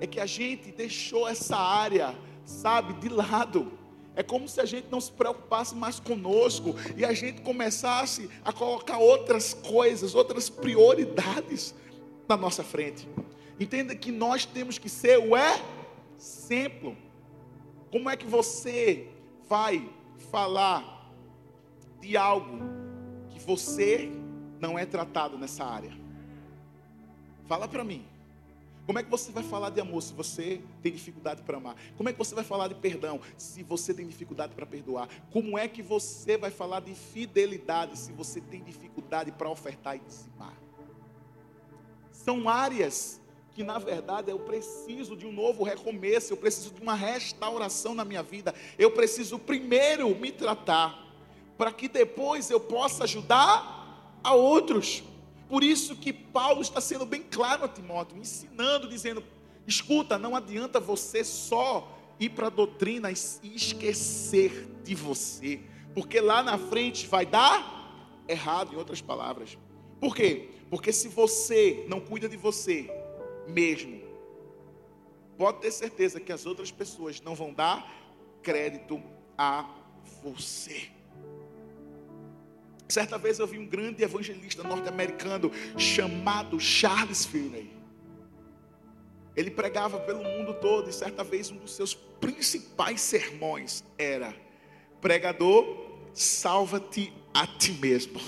é 0.00 0.07
que 0.07 0.20
a 0.20 0.26
gente 0.26 0.70
deixou 0.70 1.26
essa 1.26 1.57
área, 1.57 2.14
sabe, 2.44 2.92
de 2.94 3.09
lado. 3.09 3.72
É 4.14 4.22
como 4.22 4.46
se 4.46 4.61
a 4.61 4.64
gente 4.64 4.88
não 4.90 5.00
se 5.00 5.11
preocupasse 5.11 5.74
mais 5.74 5.98
conosco 5.98 6.76
e 6.96 7.05
a 7.05 7.12
gente 7.12 7.40
começasse 7.40 8.28
a 8.44 8.52
colocar 8.52 8.98
outras 8.98 9.55
coisas, 9.55 10.14
outras 10.14 10.50
prioridades 10.50 11.74
na 12.28 12.37
nossa 12.37 12.62
frente. 12.62 13.09
Entenda 13.59 13.94
que 13.96 14.12
nós 14.12 14.44
temos 14.44 14.78
que 14.78 14.88
ser 14.88 15.18
o 15.18 15.33
exemplo. 15.37 16.96
Como 17.90 18.11
é 18.11 18.16
que 18.16 18.26
você 18.26 19.09
vai 19.53 19.87
falar 20.31 21.12
de 22.01 22.17
algo 22.17 22.59
que 23.29 23.38
você 23.38 24.11
não 24.59 24.79
é 24.79 24.87
tratado 24.87 25.37
nessa 25.37 25.62
área? 25.62 25.93
Fala 27.47 27.69
para 27.69 27.85
mim. 27.85 28.03
Como 28.87 28.99
é 28.99 29.03
que 29.03 29.11
você 29.11 29.31
vai 29.31 29.43
falar 29.43 29.69
de 29.69 29.79
amor 29.79 30.03
se 30.03 30.15
você 30.15 30.62
tem 30.83 30.91
dificuldade 30.91 31.43
para 31.43 31.59
amar? 31.59 31.77
Como 31.99 32.09
é 32.09 32.12
que 32.15 32.19
você 32.19 32.35
vai 32.35 32.45
falar 32.45 32.69
de 32.69 32.77
perdão 32.77 33.21
se 33.37 33.62
você 33.62 33.93
tem 33.93 34.09
dificuldade 34.09 34.55
para 34.55 34.65
perdoar? 34.65 35.07
Como 35.31 35.59
é 35.59 35.69
que 35.69 35.83
você 35.83 36.38
vai 36.38 36.51
falar 36.51 36.81
de 36.81 36.95
fidelidade 36.95 37.99
se 37.99 38.11
você 38.11 38.41
tem 38.41 38.65
dificuldade 38.65 39.33
para 39.33 39.51
ofertar 39.51 39.97
e 39.97 39.99
dizimar? 39.99 40.57
São 42.11 42.49
áreas 42.49 43.21
que 43.55 43.62
na 43.62 43.79
verdade 43.79 44.31
eu 44.31 44.38
preciso 44.38 45.17
de 45.17 45.27
um 45.27 45.33
novo 45.33 45.62
recomeço, 45.62 46.33
eu 46.33 46.37
preciso 46.37 46.73
de 46.75 46.81
uma 46.81 46.95
restauração 46.95 47.95
na 47.95 48.05
minha 48.05 48.23
vida. 48.23 48.55
Eu 48.79 48.91
preciso 48.91 49.38
primeiro 49.38 50.09
me 50.15 50.33
tratar 50.33 51.03
para 51.59 51.73
que 51.73 51.88
depois 51.88 52.51
eu 52.51 52.59
possa 52.59 53.05
ajudar 53.05 54.19
a 54.25 54.35
outros. 54.35 55.03
Por 55.49 55.62
isso 55.62 55.97
que 55.97 56.12
Paulo 56.12 56.62
está 56.62 56.81
sendo 56.81 57.05
bem 57.05 57.23
claro 57.23 57.65
a 57.65 57.69
Timóteo, 57.69 58.17
ensinando, 58.19 58.88
dizendo: 58.88 59.23
escuta, 59.67 60.19
não 60.19 60.35
adianta 60.35 60.81
você 60.81 61.23
só 61.23 61.99
ir 62.19 62.31
para 62.31 62.47
a 62.47 62.51
doutrina 62.51 63.11
e 63.11 63.55
esquecer 63.55 64.69
de 64.83 64.95
você, 64.95 65.61
porque 65.95 66.21
lá 66.21 66.43
na 66.43 66.57
frente 66.57 67.07
vai 67.07 67.27
dar 67.27 68.23
errado, 68.27 68.73
em 68.73 68.77
outras 68.77 69.03
palavras. 69.03 69.59
Por 70.01 70.17
quê? 70.17 70.49
Porque 70.71 70.93
se 70.93 71.09
você 71.09 71.85
não 71.87 72.01
cuida 72.01 72.29
de 72.29 72.37
você 72.37 73.02
mesmo, 73.48 74.00
pode 75.37 75.61
ter 75.61 75.70
certeza 75.70 76.20
que 76.20 76.33
as 76.33 76.46
outras 76.46 76.70
pessoas 76.70 77.20
não 77.20 77.35
vão 77.35 77.52
dar 77.52 77.90
crédito 78.42 79.02
a 79.37 79.68
você. 80.22 80.88
Certa 82.88 83.16
vez 83.16 83.38
eu 83.38 83.46
vi 83.46 83.59
um 83.59 83.66
grande 83.66 84.02
evangelista 84.02 84.62
norte-americano 84.62 85.50
chamado 85.78 86.61
Charles 86.61 87.24
Finney. 87.24 87.72
Ele 89.35 89.50
pregava 89.50 89.98
pelo 89.98 90.22
mundo 90.22 90.55
todo 90.61 90.90
e 90.90 90.92
certa 90.92 91.24
vez 91.24 91.50
um 91.50 91.57
dos 91.57 91.72
seus 91.72 91.94
principais 91.94 93.00
sermões 93.00 93.83
era: 93.96 94.37
Pregador, 95.00 95.64
salva-te 96.12 97.12
a 97.33 97.46
ti 97.46 97.72
mesmo. 97.72 98.20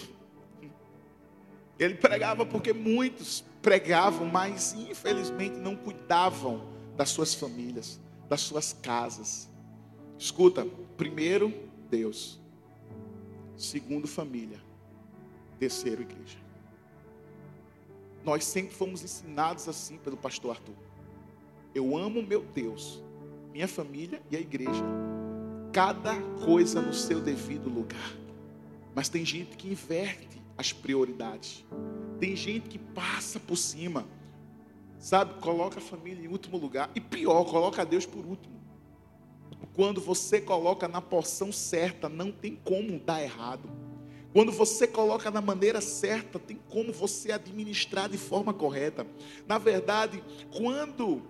Ele 1.79 1.95
pregava 1.95 2.47
porque 2.47 2.73
muitos 2.73 3.45
pregavam, 3.65 4.29
mas 4.29 4.75
infelizmente 4.75 5.57
não 5.57 5.75
cuidavam 5.75 6.63
das 6.97 7.11
suas 7.11 7.35
famílias, 7.35 7.99
das 8.29 8.43
suas 8.43 8.73
casas. 8.73 9.51
Escuta, 10.17 10.65
primeiro 10.97 11.53
Deus, 11.91 12.39
Segundo, 13.57 14.07
família. 14.07 14.61
Terceiro, 15.59 16.03
igreja. 16.03 16.39
Nós 18.25 18.45
sempre 18.45 18.75
fomos 18.75 19.03
ensinados 19.03 19.69
assim 19.69 19.97
pelo 19.99 20.17
pastor 20.17 20.53
Arthur. 20.53 20.75
Eu 21.75 21.97
amo 21.97 22.23
meu 22.23 22.43
Deus, 22.43 23.03
minha 23.53 23.69
família 23.69 24.21
e 24.31 24.37
a 24.37 24.41
igreja. 24.41 24.85
Cada 25.73 26.21
coisa 26.45 26.81
no 26.81 26.93
seu 26.93 27.21
devido 27.21 27.69
lugar. 27.69 28.17
Mas 28.95 29.09
tem 29.09 29.25
gente 29.25 29.57
que 29.57 29.69
inverte 29.69 30.43
as 30.57 30.73
prioridades. 30.73 31.65
Tem 32.19 32.35
gente 32.37 32.69
que 32.69 32.79
passa 32.79 33.39
por 33.41 33.57
cima. 33.57 34.07
Sabe, 34.99 35.35
coloca 35.41 35.79
a 35.79 35.83
família 35.83 36.25
em 36.25 36.29
último 36.29 36.57
lugar. 36.57 36.91
E 36.95 37.01
pior, 37.01 37.45
coloca 37.45 37.85
Deus 37.85 38.07
por 38.07 38.25
último. 38.25 38.55
Quando 39.75 40.01
você 40.01 40.41
coloca 40.41 40.87
na 40.89 41.01
porção 41.01 41.53
certa, 41.53 42.09
não 42.09 42.31
tem 42.31 42.57
como 42.57 42.99
dar 42.99 43.23
errado. 43.23 43.69
Quando 44.33 44.51
você 44.51 44.87
coloca 44.87 45.31
na 45.31 45.41
maneira 45.41 45.81
certa, 45.81 46.39
tem 46.39 46.59
como 46.69 46.93
você 46.93 47.31
administrar 47.31 48.09
de 48.09 48.19
forma 48.19 48.53
correta. 48.53 49.07
Na 49.47 49.59
verdade, 49.59 50.23
quando 50.53 51.23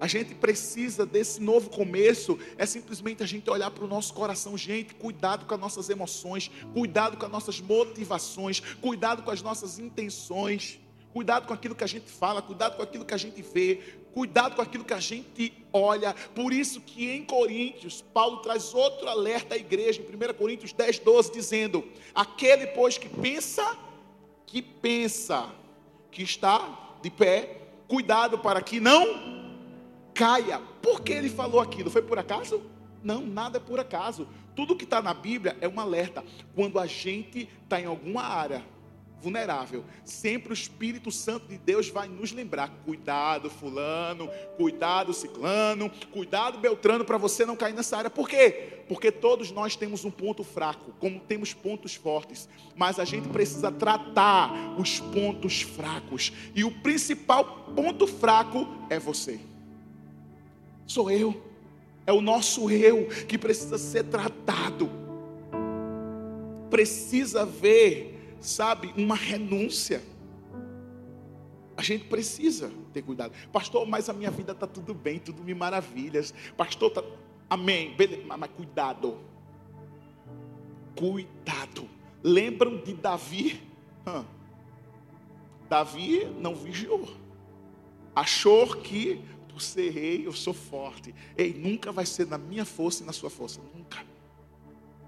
a 0.00 0.06
gente 0.06 0.34
precisa 0.34 1.04
desse 1.04 1.40
novo 1.40 1.68
começo, 1.70 2.38
é 2.56 2.64
simplesmente 2.64 3.22
a 3.22 3.26
gente 3.26 3.48
olhar 3.50 3.70
para 3.70 3.84
o 3.84 3.88
nosso 3.88 4.14
coração, 4.14 4.56
gente, 4.56 4.94
cuidado 4.94 5.46
com 5.46 5.54
as 5.54 5.60
nossas 5.60 5.90
emoções, 5.90 6.50
cuidado 6.72 7.16
com 7.16 7.26
as 7.26 7.30
nossas 7.30 7.60
motivações, 7.60 8.60
cuidado 8.80 9.22
com 9.22 9.30
as 9.30 9.42
nossas 9.42 9.78
intenções, 9.78 10.80
cuidado 11.12 11.46
com 11.46 11.52
aquilo 11.52 11.74
que 11.74 11.84
a 11.84 11.88
gente 11.88 12.10
fala, 12.10 12.40
cuidado 12.40 12.76
com 12.76 12.82
aquilo 12.82 13.04
que 13.04 13.14
a 13.14 13.18
gente 13.18 13.42
vê, 13.42 14.00
Cuidado 14.12 14.56
com 14.56 14.62
aquilo 14.62 14.84
que 14.84 14.92
a 14.92 15.00
gente 15.00 15.52
olha. 15.72 16.14
Por 16.34 16.52
isso 16.52 16.80
que 16.80 17.08
em 17.08 17.24
Coríntios, 17.24 18.02
Paulo 18.02 18.38
traz 18.38 18.74
outro 18.74 19.08
alerta 19.08 19.54
à 19.54 19.58
igreja, 19.58 20.02
em 20.02 20.04
1 20.04 20.34
Coríntios 20.34 20.72
10, 20.72 20.98
12, 20.98 21.32
dizendo: 21.32 21.84
Aquele, 22.14 22.66
pois, 22.68 22.98
que 22.98 23.08
pensa, 23.08 23.76
que 24.46 24.60
pensa, 24.60 25.48
que 26.10 26.22
está 26.22 26.96
de 27.00 27.08
pé, 27.08 27.58
cuidado 27.86 28.38
para 28.38 28.60
que 28.60 28.80
não 28.80 29.39
caia. 30.14 30.60
Por 30.82 31.00
que 31.00 31.12
ele 31.12 31.28
falou 31.28 31.60
aquilo? 31.60 31.90
Foi 31.90 32.02
por 32.02 32.18
acaso? 32.18 32.62
Não, 33.02 33.26
nada 33.26 33.58
é 33.58 33.60
por 33.60 33.80
acaso. 33.80 34.28
Tudo 34.54 34.76
que 34.76 34.84
está 34.84 35.00
na 35.00 35.14
Bíblia 35.14 35.56
é 35.60 35.68
um 35.68 35.80
alerta. 35.80 36.24
Quando 36.54 36.78
a 36.78 36.86
gente 36.86 37.48
está 37.64 37.80
em 37.80 37.86
alguma 37.86 38.22
área 38.22 38.62
vulnerável. 39.20 39.84
Sempre 40.04 40.52
o 40.52 40.54
Espírito 40.54 41.10
Santo 41.10 41.46
de 41.46 41.58
Deus 41.58 41.88
vai 41.88 42.08
nos 42.08 42.32
lembrar: 42.32 42.68
cuidado, 42.84 43.50
Fulano, 43.50 44.28
cuidado, 44.56 45.12
Ciclano, 45.12 45.90
cuidado, 46.10 46.58
Beltrano, 46.58 47.04
para 47.04 47.18
você 47.18 47.44
não 47.44 47.56
cair 47.56 47.74
nessa 47.74 47.96
área. 47.96 48.10
Por 48.10 48.28
quê? 48.28 48.84
Porque 48.88 49.12
todos 49.12 49.52
nós 49.52 49.76
temos 49.76 50.04
um 50.04 50.10
ponto 50.10 50.42
fraco, 50.42 50.92
como 50.98 51.20
temos 51.20 51.54
pontos 51.54 51.94
fortes, 51.94 52.48
mas 52.74 52.98
a 52.98 53.04
gente 53.04 53.28
precisa 53.28 53.70
tratar 53.70 54.52
os 54.78 54.98
pontos 54.98 55.62
fracos, 55.62 56.32
e 56.54 56.64
o 56.64 56.70
principal 56.80 57.44
ponto 57.76 58.06
fraco 58.06 58.66
é 58.88 58.98
você, 58.98 59.38
sou 60.90 61.10
eu, 61.10 61.40
é 62.06 62.12
o 62.12 62.20
nosso 62.20 62.70
eu 62.70 63.06
que 63.28 63.38
precisa 63.38 63.78
ser 63.78 64.04
tratado. 64.04 64.90
Precisa 66.70 67.44
ver 67.44 68.20
sabe, 68.40 68.92
uma 68.96 69.14
renúncia. 69.14 70.02
A 71.76 71.82
gente 71.82 72.04
precisa 72.04 72.70
ter 72.92 73.02
cuidado. 73.02 73.32
Pastor, 73.52 73.86
mas 73.86 74.08
a 74.08 74.12
minha 74.12 74.30
vida 74.30 74.52
está 74.52 74.66
tudo 74.66 74.92
bem, 74.92 75.18
tudo 75.18 75.42
me 75.42 75.54
maravilhas. 75.54 76.34
Pastor, 76.56 76.90
tá... 76.90 77.02
amém. 77.48 77.94
Beleza. 77.94 78.22
Mas 78.26 78.50
cuidado. 78.50 79.18
Cuidado. 80.96 81.88
Lembram 82.22 82.78
de 82.78 82.94
Davi? 82.94 83.62
Hã. 84.06 84.24
Davi 85.68 86.26
não 86.38 86.54
vigiou. 86.54 87.08
Achou 88.14 88.76
que 88.76 89.22
por 89.50 89.60
ser 89.60 89.90
rei 89.90 90.26
eu 90.26 90.32
sou 90.32 90.54
forte. 90.54 91.14
Ei, 91.36 91.52
nunca 91.52 91.90
vai 91.92 92.06
ser 92.06 92.26
na 92.26 92.38
minha 92.38 92.64
força 92.64 93.02
e 93.02 93.06
na 93.06 93.12
sua 93.12 93.30
força. 93.30 93.60
Nunca. 93.74 93.98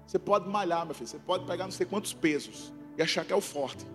Você 0.05 0.19
pode 0.19 0.47
malhar, 0.47 0.85
meu 0.85 0.93
filho. 0.93 1.07
Você 1.07 1.19
pode 1.19 1.45
pegar 1.45 1.63
não 1.63 1.71
sei 1.71 1.85
quantos 1.85 2.13
pesos 2.13 2.73
e 2.97 3.01
achar 3.01 3.25
que 3.25 3.33
é 3.33 3.35
o 3.35 3.41
forte. 3.41 3.85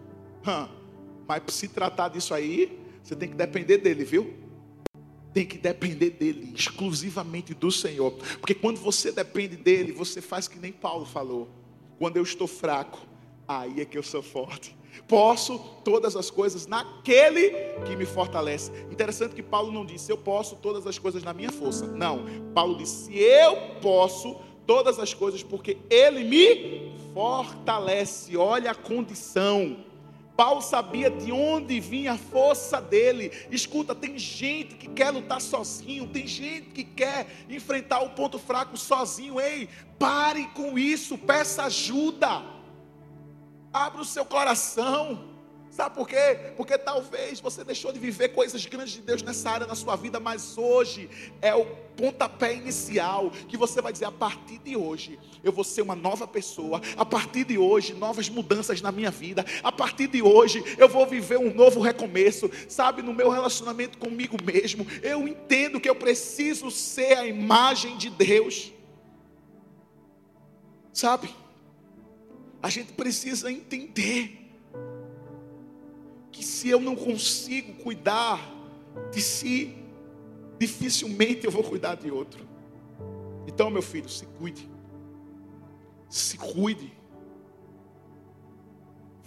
Mas 1.27 1.43
se 1.49 1.69
tratar 1.69 2.09
disso 2.09 2.33
aí, 2.33 2.81
você 3.03 3.15
tem 3.15 3.29
que 3.29 3.35
depender 3.35 3.79
dele, 3.79 4.05
viu? 4.05 4.35
Tem 5.33 5.47
que 5.47 5.59
depender 5.59 6.11
dele, 6.11 6.53
exclusivamente 6.55 7.53
do 7.53 7.71
Senhor. 7.71 8.13
Porque 8.41 8.55
quando 8.55 8.79
você 8.79 9.13
depende 9.13 9.57
dele, 9.57 9.93
você 9.93 10.23
faz 10.23 10.49
que 10.49 10.59
nem 10.59 10.73
Paulo 10.73 11.05
falou. 11.05 11.49
Quando 11.99 12.17
eu 12.17 12.23
estou 12.23 12.47
fraco, 12.47 13.07
aí 13.47 13.81
é 13.81 13.85
que 13.85 13.99
eu 13.99 14.03
sou 14.03 14.23
forte. 14.23 14.78
Posso 15.07 15.59
todas 15.85 16.17
as 16.17 16.31
coisas 16.31 16.67
naquele 16.67 17.51
que 17.87 17.97
me 17.97 18.05
fortalece. 18.05 18.71
Interessante 18.91 19.35
que 19.35 19.43
Paulo 19.43 19.73
não 19.73 19.85
disse, 19.85 20.11
eu 20.11 20.19
posso 20.19 20.57
todas 20.57 20.87
as 20.87 20.99
coisas 20.99 21.23
na 21.23 21.33
minha 21.33 21.51
força. 21.51 21.87
Não, 21.87 22.25
Paulo 22.55 22.77
disse, 22.77 23.17
eu 23.17 23.57
posso 23.81 24.37
todas 24.67 24.99
as 24.99 25.15
coisas 25.15 25.43
porque 25.43 25.79
ele 25.89 26.25
me 26.25 26.93
fortalece. 27.15 28.37
Olha 28.37 28.73
a 28.73 28.75
condição. 28.75 29.79
Paulo 30.37 30.61
sabia 30.61 31.11
de 31.11 31.33
onde 31.33 31.81
vinha 31.81 32.13
a 32.13 32.17
força 32.17 32.81
dele. 32.81 33.33
Escuta, 33.51 33.93
tem 33.93 34.17
gente 34.17 34.77
que 34.77 34.87
quer 34.87 35.11
lutar 35.11 35.41
sozinho, 35.41 36.07
tem 36.07 36.29
gente 36.29 36.71
que 36.71 36.85
quer 36.85 37.27
enfrentar 37.51 38.03
o 38.03 38.11
ponto 38.11 38.39
fraco 38.39 38.77
sozinho. 38.77 39.41
Ei, 39.41 39.69
pare 39.99 40.47
com 40.55 40.79
isso, 40.79 41.19
peça 41.19 41.65
ajuda. 41.65 42.58
Abra 43.79 44.03
o 44.03 44.05
seu 44.05 44.25
coração. 44.25 45.39
Sabe 45.71 45.95
por 45.95 46.09
quê? 46.09 46.53
Porque 46.57 46.77
talvez 46.77 47.39
você 47.39 47.63
deixou 47.63 47.93
de 47.93 48.01
viver 48.01 48.31
coisas 48.31 48.67
grandes 48.67 48.95
de 48.95 49.03
Deus 49.03 49.23
nessa 49.23 49.49
área 49.49 49.67
na 49.69 49.77
sua 49.77 49.95
vida, 49.95 50.19
mas 50.19 50.59
hoje 50.59 51.09
é 51.41 51.55
o 51.55 51.65
pontapé 51.97 52.53
inicial 52.55 53.31
que 53.31 53.57
você 53.57 53.81
vai 53.81 53.93
dizer: 53.93 54.07
a 54.07 54.11
partir 54.11 54.59
de 54.59 54.77
hoje 54.77 55.17
eu 55.45 55.53
vou 55.53 55.63
ser 55.63 55.83
uma 55.83 55.95
nova 55.95 56.27
pessoa, 56.27 56.83
a 56.97 57.05
partir 57.05 57.45
de 57.45 57.57
hoje, 57.57 57.95
novas 57.95 58.29
mudanças 58.29 58.81
na 58.81 58.91
minha 58.91 59.13
vida, 59.13 59.47
a 59.63 59.71
partir 59.71 60.09
de 60.09 60.21
hoje 60.21 60.65
eu 60.77 60.89
vou 60.89 61.07
viver 61.07 61.39
um 61.39 61.55
novo 61.55 61.81
recomeço, 61.81 62.51
sabe, 62.69 63.01
no 63.01 63.15
meu 63.15 63.31
relacionamento 63.31 63.97
comigo 63.99 64.37
mesmo. 64.43 64.85
Eu 65.01 65.29
entendo 65.29 65.81
que 65.81 65.89
eu 65.89 65.95
preciso 65.95 66.73
ser 66.73 67.17
a 67.17 67.25
imagem 67.25 67.97
de 67.97 68.11
Deus, 68.11 68.73
sabe? 70.93 71.31
A 72.63 72.71
gente 72.71 72.93
precisa 72.93 73.51
entender 73.51 74.51
que 76.33 76.45
se 76.45 76.69
eu 76.69 76.81
não 76.81 76.97
consigo 76.97 77.75
cuidar 77.83 78.41
de 79.13 79.21
si, 79.21 79.77
dificilmente 80.59 81.45
eu 81.45 81.51
vou 81.51 81.63
cuidar 81.63 81.95
de 81.95 82.11
outro. 82.11 82.47
Então, 83.47 83.71
meu 83.71 83.83
filho, 83.83 84.09
se 84.09 84.27
cuide. 84.27 84.69
Se 86.09 86.37
cuide. 86.37 86.93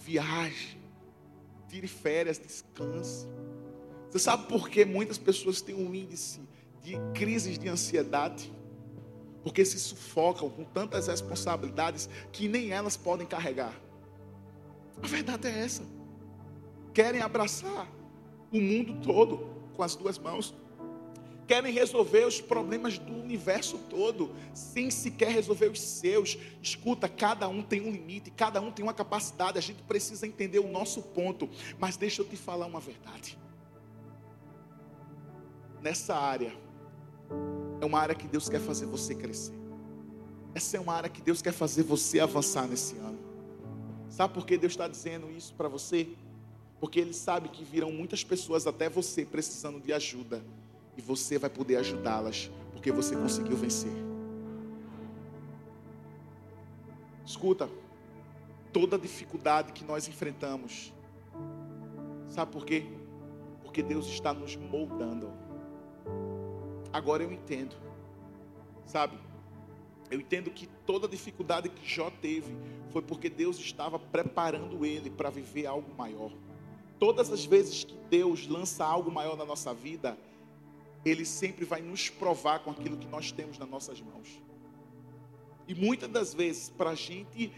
Viaje. 0.06 0.78
Tire 1.67 1.88
férias, 1.88 2.38
descanse. 2.38 3.28
Você 4.10 4.20
sabe 4.20 4.48
por 4.48 4.70
que 4.70 4.84
muitas 4.84 5.17
pessoas 5.17 5.62
têm 5.62 5.76
um 5.76 5.96
índice 5.96 6.41
de 6.84 6.98
crises 7.13 7.58
de 7.58 7.70
ansiedade? 7.70 8.52
Porque 9.43 9.65
se 9.65 9.80
sufocam 9.80 10.49
com 10.49 10.63
tantas 10.63 11.08
responsabilidades 11.08 12.10
que 12.32 12.47
nem 12.47 12.71
elas 12.71 12.95
podem 12.95 13.25
carregar. 13.25 13.73
A 15.01 15.08
verdade 15.08 15.47
é 15.47 15.60
essa. 15.60 15.84
Querem 16.93 17.21
abraçar 17.21 17.88
o 18.51 18.60
mundo 18.60 19.01
todo 19.01 19.49
com 19.75 19.82
as 19.82 19.95
duas 19.95 20.17
mãos. 20.17 20.54
Querem 21.47 21.73
resolver 21.73 22.25
os 22.25 22.39
problemas 22.39 22.97
do 22.97 23.13
universo 23.13 23.77
todo, 23.89 24.34
sem 24.54 24.89
sequer 24.89 25.32
resolver 25.32 25.67
os 25.67 25.82
seus. 25.82 26.38
Escuta, 26.62 27.10
cada 27.10 27.47
um 27.49 27.62
tem 27.62 27.82
um 27.82 27.91
limite, 27.91 28.32
cada 28.32 28.62
um 28.62 28.71
tem 28.71 28.84
uma 28.84 28.93
capacidade. 28.93 29.58
A 29.58 29.62
gente 29.62 29.82
precisa 29.84 30.27
entender 30.27 30.60
o 30.60 30.71
nosso 30.71 31.01
ponto. 31.01 31.49
Mas 31.80 31.97
deixa 31.97 32.21
eu 32.21 32.27
te 32.27 32.38
falar 32.38 32.67
uma 32.67 32.80
verdade. 32.80 33.38
Nessa 35.82 36.15
área, 36.15 36.54
é 37.80 37.86
uma 37.86 38.00
área 38.00 38.15
que 38.15 38.28
Deus 38.28 38.48
quer 38.48 38.60
fazer 38.60 38.86
você 38.86 39.15
crescer. 39.15 39.54
Essa 40.54 40.78
é 40.78 40.80
uma 40.80 40.94
área 40.94 41.10
que 41.10 41.22
Deus 41.22 41.41
quer 41.41 41.54
fazer 41.54 41.84
você 41.84 42.20
avançar 42.20 42.67
nesse 42.67 42.96
ano. 42.98 43.20
Sabe 44.10 44.34
por 44.34 44.46
que 44.46 44.58
Deus 44.58 44.74
está 44.74 44.88
dizendo 44.88 45.32
isso 45.32 45.54
para 45.54 45.67
você? 45.67 46.10
Porque 46.80 47.00
Ele 47.00 47.13
sabe 47.13 47.50
que 47.50 47.63
virão 47.63 47.91
muitas 47.91 48.24
pessoas 48.24 48.67
até 48.67 48.89
você 48.89 49.26
precisando 49.26 49.80
de 49.80 49.94
ajuda. 49.94 50.44
E 50.98 51.02
você 51.02 51.38
vai 51.38 51.50
poder 51.50 51.78
ajudá-las, 51.78 52.52
porque 52.74 52.91
você 52.91 53.15
conseguiu 53.15 53.56
vencer. 53.56 53.91
Escuta, 57.26 57.70
toda 58.74 58.98
dificuldade 58.98 59.72
que 59.72 59.86
nós 59.86 60.08
enfrentamos, 60.08 60.94
sabe 62.28 62.52
por 62.52 62.65
quê? 62.65 62.86
Porque 63.63 63.82
Deus 63.82 64.06
está 64.08 64.34
nos 64.34 64.58
moldando. 64.58 65.32
Agora 66.93 67.23
eu 67.23 67.32
entendo, 67.32 67.75
sabe? 68.86 69.17
Eu 70.10 70.19
entendo 70.19 70.51
que 70.51 70.67
toda 70.86 71.08
dificuldade 71.08 71.69
que 71.69 71.88
Jó 71.88 72.12
teve 72.21 72.54
foi 72.91 73.01
porque 73.01 73.30
Deus 73.30 73.58
estava 73.58 73.97
preparando 73.97 74.86
ele 74.86 75.10
para 75.10 75.30
viver 75.30 75.65
algo 75.65 75.93
maior. 75.95 76.32
Todas 76.99 77.32
as 77.32 77.45
vezes 77.45 77.86
que 77.86 77.97
Deus 78.10 78.45
lança 78.45 78.86
algo 78.86 79.10
maior 79.10 79.38
na 79.38 79.45
nossa 79.45 79.73
vida, 79.73 80.17
Ele 81.06 81.25
sempre 81.25 81.63
vai 81.63 81.82
nos 81.82 82.10
provar 82.10 82.60
com 82.60 82.71
aquilo 82.71 82.97
que 82.97 83.08
nós 83.08 83.32
temos 83.32 83.58
nas 83.58 83.69
nossas 83.69 84.01
mãos. 84.01 84.39
E 85.67 85.73
muitas 85.73 86.10
das 86.10 86.34
vezes, 86.34 86.69
para 86.69 86.89
a 86.89 86.95
gente 86.95 87.51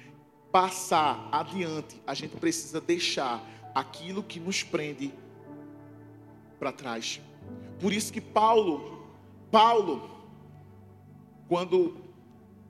passar 0.52 1.28
adiante, 1.32 2.00
a 2.06 2.14
gente 2.14 2.36
precisa 2.38 2.80
deixar 2.80 3.44
aquilo 3.74 4.22
que 4.22 4.40
nos 4.40 4.62
prende 4.62 5.12
para 6.60 6.72
trás. 6.72 7.20
Por 7.80 7.92
isso 7.92 8.14
que 8.14 8.22
Paulo 8.22 8.93
Paulo, 9.54 10.10
quando 11.48 11.96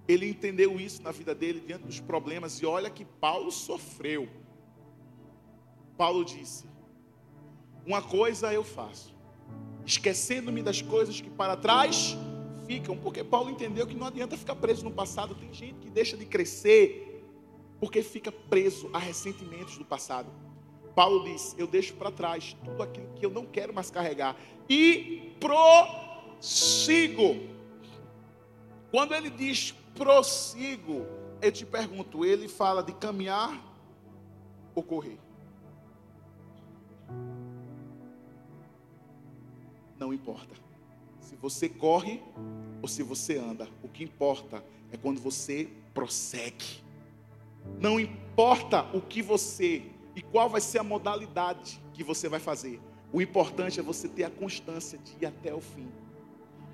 ele 0.05 0.27
entendeu 0.27 0.77
isso 0.77 1.01
na 1.01 1.13
vida 1.13 1.33
dele, 1.33 1.63
diante 1.65 1.85
dos 1.85 2.01
problemas, 2.01 2.61
e 2.61 2.65
olha 2.65 2.89
que 2.89 3.05
Paulo 3.05 3.49
sofreu. 3.53 4.27
Paulo 5.95 6.25
disse: 6.25 6.65
Uma 7.85 8.01
coisa 8.01 8.53
eu 8.53 8.65
faço, 8.65 9.15
esquecendo-me 9.85 10.61
das 10.61 10.81
coisas 10.81 11.21
que 11.21 11.29
para 11.29 11.55
trás 11.55 12.17
ficam, 12.67 12.97
porque 12.97 13.23
Paulo 13.23 13.49
entendeu 13.49 13.87
que 13.87 13.95
não 13.95 14.07
adianta 14.07 14.35
ficar 14.35 14.57
preso 14.57 14.83
no 14.83 14.91
passado. 14.91 15.35
Tem 15.35 15.53
gente 15.53 15.79
que 15.79 15.89
deixa 15.89 16.17
de 16.17 16.25
crescer 16.25 17.23
porque 17.79 18.03
fica 18.03 18.29
preso 18.29 18.89
a 18.91 18.99
ressentimentos 18.99 19.77
do 19.77 19.85
passado. 19.85 20.29
Paulo 20.93 21.23
diz: 21.23 21.55
Eu 21.57 21.65
deixo 21.65 21.93
para 21.93 22.11
trás 22.11 22.57
tudo 22.65 22.83
aquilo 22.83 23.07
que 23.15 23.25
eu 23.25 23.29
não 23.29 23.45
quero 23.45 23.73
mais 23.73 23.89
carregar 23.89 24.35
e 24.67 25.33
pro 25.39 26.12
sigo. 26.43 27.39
Quando 28.91 29.15
ele 29.15 29.29
diz 29.29 29.71
prossigo, 29.95 31.05
eu 31.41 31.51
te 31.51 31.65
pergunto, 31.65 32.25
ele 32.25 32.49
fala 32.49 32.83
de 32.83 32.91
caminhar 32.93 33.57
ou 34.75 34.83
correr? 34.83 35.17
Não 39.97 40.13
importa. 40.13 40.53
Se 41.21 41.37
você 41.37 41.69
corre 41.69 42.21
ou 42.81 42.89
se 42.89 43.01
você 43.01 43.37
anda, 43.37 43.69
o 43.81 43.87
que 43.87 44.03
importa 44.03 44.63
é 44.91 44.97
quando 44.97 45.21
você 45.21 45.69
prossegue. 45.93 46.83
Não 47.79 47.97
importa 47.97 48.83
o 48.93 48.99
que 48.99 49.21
você 49.21 49.83
e 50.13 50.21
qual 50.21 50.49
vai 50.49 50.59
ser 50.59 50.79
a 50.79 50.83
modalidade 50.83 51.81
que 51.93 52.03
você 52.03 52.27
vai 52.27 52.41
fazer. 52.41 52.81
O 53.13 53.21
importante 53.21 53.79
é 53.79 53.83
você 53.83 54.09
ter 54.09 54.25
a 54.25 54.29
constância 54.29 54.99
de 54.99 55.13
ir 55.21 55.25
até 55.25 55.53
o 55.53 55.61
fim 55.61 55.89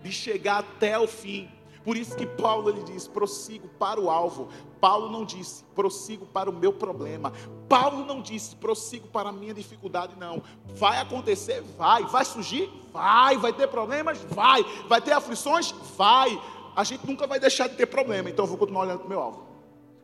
de 0.04 0.12
chegar 0.12 0.60
até 0.60 0.98
o 0.98 1.08
fim. 1.08 1.50
Por 1.84 1.98
isso 1.98 2.16
que 2.16 2.26
Paulo 2.26 2.70
ele 2.70 2.84
diz: 2.84 3.08
prossigo 3.08 3.68
para 3.80 4.00
o 4.00 4.10
alvo. 4.10 4.50
Paulo 4.80 5.10
não 5.10 5.26
disse 5.26 5.64
prossigo 5.76 6.26
para 6.26 6.50
o 6.50 6.54
meu 6.54 6.72
problema. 6.72 7.34
Paulo 7.68 8.06
não 8.06 8.22
disse 8.22 8.56
prossigo 8.56 9.08
para 9.08 9.30
a 9.30 9.32
minha 9.32 9.54
dificuldade, 9.54 10.16
não. 10.18 10.42
Vai 10.76 11.00
acontecer? 11.00 11.62
Vai. 11.78 12.04
Vai 12.06 12.26
surgir? 12.26 12.70
Vai. 12.94 13.38
Vai 13.38 13.54
ter 13.54 13.68
problemas? 13.68 14.20
Vai. 14.30 14.64
Vai 14.88 15.02
ter 15.02 15.14
aflições? 15.14 15.72
Vai. 15.98 16.40
A 16.76 16.84
gente 16.84 17.06
nunca 17.06 17.26
vai 17.28 17.40
deixar 17.40 17.68
de 17.68 17.76
ter 17.76 17.88
problema, 17.88 18.30
então 18.30 18.46
eu 18.46 18.50
vou 18.50 18.58
continuar 18.58 18.84
olhando 18.84 19.00
para 19.00 19.08
o 19.08 19.10
meu 19.10 19.20
alvo. 19.20 19.49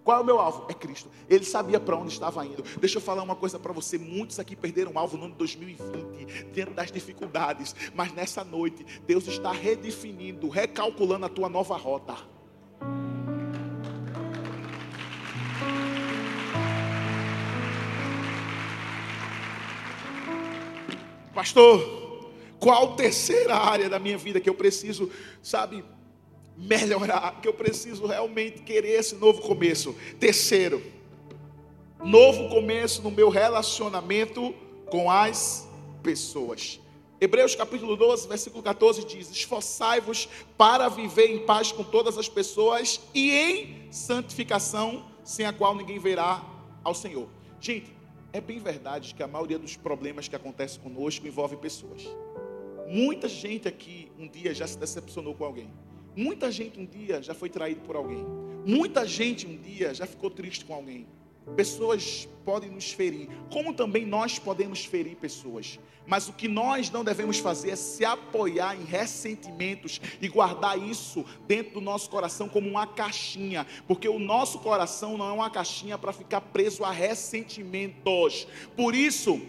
Qual 0.06 0.20
é 0.20 0.22
o 0.22 0.24
meu 0.24 0.40
alvo? 0.40 0.68
É 0.70 0.74
Cristo. 0.76 1.10
Ele 1.28 1.44
sabia 1.44 1.80
para 1.80 1.96
onde 1.96 2.14
estava 2.14 2.46
indo. 2.46 2.64
Deixa 2.80 2.98
eu 2.98 3.02
falar 3.02 3.24
uma 3.24 3.36
coisa 3.36 3.58
para 3.58 3.74
você. 3.74 3.98
Muitos 3.98 4.40
aqui 4.40 4.56
perderam 4.56 4.92
o 4.94 5.00
alvo 5.00 5.18
no 5.18 5.26
ano 5.26 5.34
2020, 5.34 6.44
dentro 6.54 6.76
das 6.76 6.92
dificuldades. 6.92 7.76
Mas 7.96 8.14
nessa 8.14 8.44
noite, 8.44 8.86
Deus 9.08 9.28
está 9.28 9.52
redefinindo, 9.52 10.48
recalculando 10.48 11.26
a 11.26 11.30
tua 11.30 11.50
nova 11.50 11.76
rota. 11.76 12.16
Pastor, 21.34 22.30
qual 22.60 22.96
terceira 22.96 23.56
área 23.56 23.90
da 23.90 23.98
minha 23.98 24.20
vida 24.20 24.40
que 24.40 24.50
eu 24.50 24.54
preciso, 24.54 25.10
sabe, 25.42 25.84
melhorar, 26.58 27.42
que 27.42 27.48
eu 27.48 27.54
preciso 27.54 28.06
realmente 28.06 28.62
querer 28.62 29.00
esse 29.00 29.16
novo 29.16 29.42
começo. 29.42 29.96
Terceiro, 30.20 30.82
novo 32.04 32.50
começo 32.50 33.02
no 33.02 33.12
meu 33.12 33.30
relacionamento 33.30 34.54
com 34.90 35.10
as 35.10 35.68
pessoas. 36.02 36.80
Hebreus 37.20 37.56
capítulo 37.56 37.96
12, 37.96 38.28
versículo 38.28 38.62
14 38.62 39.06
diz: 39.06 39.32
Esforçai-vos 39.32 40.28
para 40.58 40.90
viver 40.90 41.28
em 41.28 41.46
paz 41.46 41.72
com 41.72 41.84
todas 41.84 42.18
as 42.18 42.28
pessoas 42.28 43.02
e 43.14 43.32
em 43.32 43.92
santificação, 43.92 45.06
sem 45.24 45.46
a 45.46 45.54
qual 45.54 45.74
ninguém 45.76 45.98
verá 45.98 46.44
ao 46.84 46.94
Senhor. 46.94 47.28
Gente, 47.60 47.92
é 48.32 48.42
bem 48.42 48.60
verdade 48.60 49.16
que 49.16 49.24
a 49.24 49.28
maioria 49.28 49.58
dos 49.58 49.78
problemas 49.78 50.28
que 50.28 50.36
acontecem 50.36 50.82
conosco 50.82 51.26
envolve 51.26 51.56
pessoas. 51.56 52.04
Muita 52.88 53.28
gente 53.28 53.68
aqui 53.68 54.12
um 54.20 54.28
dia 54.28 54.54
já 54.54 54.68
se 54.68 54.78
decepcionou 54.78 55.34
com 55.34 55.46
alguém. 55.46 55.74
Muita 56.16 56.52
gente 56.52 56.80
um 56.80 56.86
dia 56.86 57.22
já 57.22 57.34
foi 57.34 57.50
traído 57.50 57.82
por 57.82 57.96
alguém. 57.96 58.26
Muita 58.66 59.06
gente 59.06 59.46
um 59.46 59.58
dia 59.58 59.94
já 59.94 60.06
ficou 60.06 60.30
triste 60.30 60.64
com 60.64 60.74
alguém. 60.74 61.06
Pessoas 61.56 62.28
podem 62.44 62.72
nos 62.72 62.92
ferir, 62.92 63.30
como 63.52 63.74
também 63.74 64.06
nós 64.06 64.40
podemos 64.40 64.84
ferir 64.84 65.16
pessoas. 65.16 65.80
Mas 66.08 66.28
o 66.28 66.34
que 66.34 66.48
nós 66.48 66.90
não 66.90 67.04
devemos 67.04 67.38
fazer 67.38 67.72
é 67.72 67.76
se 67.76 68.04
apoiar 68.04 68.76
em 68.76 68.84
ressentimentos 68.84 70.02
e 70.22 70.28
guardar 70.28 70.80
isso 70.80 71.24
dentro 71.48 71.76
do 71.76 71.82
nosso 71.82 72.10
coração 72.10 72.50
como 72.50 72.68
uma 72.68 72.88
caixinha, 72.88 73.66
porque 73.88 74.08
o 74.08 74.18
nosso 74.18 74.60
coração 74.60 75.18
não 75.18 75.30
é 75.30 75.32
uma 75.34 75.50
caixinha 75.50 75.98
para 75.98 76.14
ficar 76.14 76.42
preso 76.42 76.84
a 76.84 76.92
ressentimentos. 76.92 78.48
Por 78.76 78.96
isso, 78.96 79.40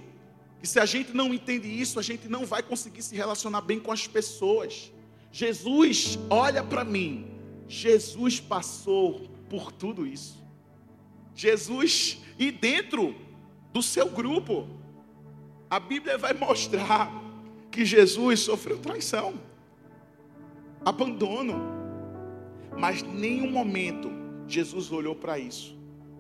que 0.61 0.67
se 0.67 0.79
a 0.79 0.87
gente 0.87 1.13
não 1.15 1.33
entende 1.33 1.69
isso, 1.69 1.99
a 1.99 2.03
gente 2.03 2.29
não 2.29 2.45
vai 2.45 2.63
conseguir 2.63 3.03
se 3.03 3.15
relacionar 3.15 3.61
bem 3.63 3.79
com 3.79 3.93
as 3.93 4.07
pessoas. 4.07 4.93
Jesus, 5.31 6.19
olha 6.31 6.63
para 6.63 6.85
mim. 6.85 7.27
Jesus 7.69 8.41
passou 8.41 9.29
por 9.49 9.73
tudo 9.73 10.07
isso. 10.07 10.45
Jesus, 11.35 12.19
e 12.39 12.51
dentro 12.51 13.15
do 13.73 13.83
seu 13.83 14.09
grupo, 14.09 14.69
a 15.69 15.79
Bíblia 15.79 16.17
vai 16.17 16.33
mostrar 16.33 17.11
que 17.71 17.85
Jesus 17.85 18.41
sofreu 18.41 18.79
traição, 18.79 19.35
abandono, 20.85 21.61
mas 22.79 23.03
nenhum 23.03 23.51
momento 23.51 24.11
Jesus 24.47 24.93
olhou 24.93 25.15
para 25.15 25.39
isso 25.39 25.77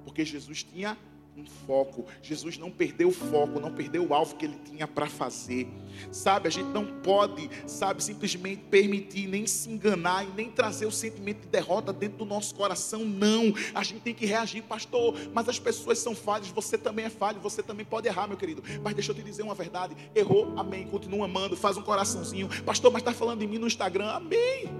Porque 0.06 0.24
Jesus 0.24 0.62
tinha 0.62 0.96
um 1.36 1.44
foco. 1.66 2.06
Jesus 2.22 2.56
não 2.56 2.70
perdeu 2.70 3.08
o 3.08 3.12
foco, 3.12 3.60
não 3.60 3.70
perdeu 3.70 4.06
o 4.06 4.14
alvo 4.14 4.36
que 4.36 4.46
ele 4.46 4.58
tinha 4.64 4.88
para 4.88 5.06
fazer. 5.06 5.68
Sabe, 6.10 6.48
a 6.48 6.50
gente 6.50 6.68
não 6.68 6.86
pode, 6.86 7.50
sabe, 7.66 8.02
simplesmente 8.02 8.62
permitir 8.70 9.26
nem 9.26 9.46
se 9.46 9.70
enganar 9.70 10.24
e 10.24 10.28
nem 10.34 10.50
trazer 10.50 10.86
o 10.86 10.90
sentimento 10.90 11.42
de 11.42 11.48
derrota 11.48 11.92
dentro 11.92 12.18
do 12.18 12.24
nosso 12.24 12.54
coração, 12.54 13.04
não. 13.04 13.54
A 13.74 13.82
gente 13.82 14.00
tem 14.00 14.14
que 14.14 14.24
reagir, 14.24 14.62
pastor, 14.62 15.14
mas 15.34 15.48
as 15.48 15.58
pessoas 15.58 15.98
são 15.98 16.14
falhas, 16.14 16.48
você 16.48 16.78
também 16.78 17.04
é 17.04 17.10
falho, 17.10 17.40
você 17.40 17.62
também 17.62 17.84
pode 17.84 18.08
errar, 18.08 18.26
meu 18.26 18.36
querido. 18.36 18.62
Mas 18.82 18.94
deixa 18.94 19.10
eu 19.10 19.14
te 19.14 19.22
dizer 19.22 19.42
uma 19.42 19.54
verdade, 19.54 19.94
errou, 20.14 20.54
amém, 20.58 20.86
continua 20.86 21.26
amando, 21.26 21.56
faz 21.56 21.76
um 21.76 21.82
coraçãozinho. 21.82 22.48
Pastor, 22.64 22.90
mas 22.90 23.02
está 23.02 23.12
falando 23.12 23.40
de 23.40 23.46
mim 23.46 23.58
no 23.58 23.66
Instagram, 23.66 24.08
amém. 24.08 24.70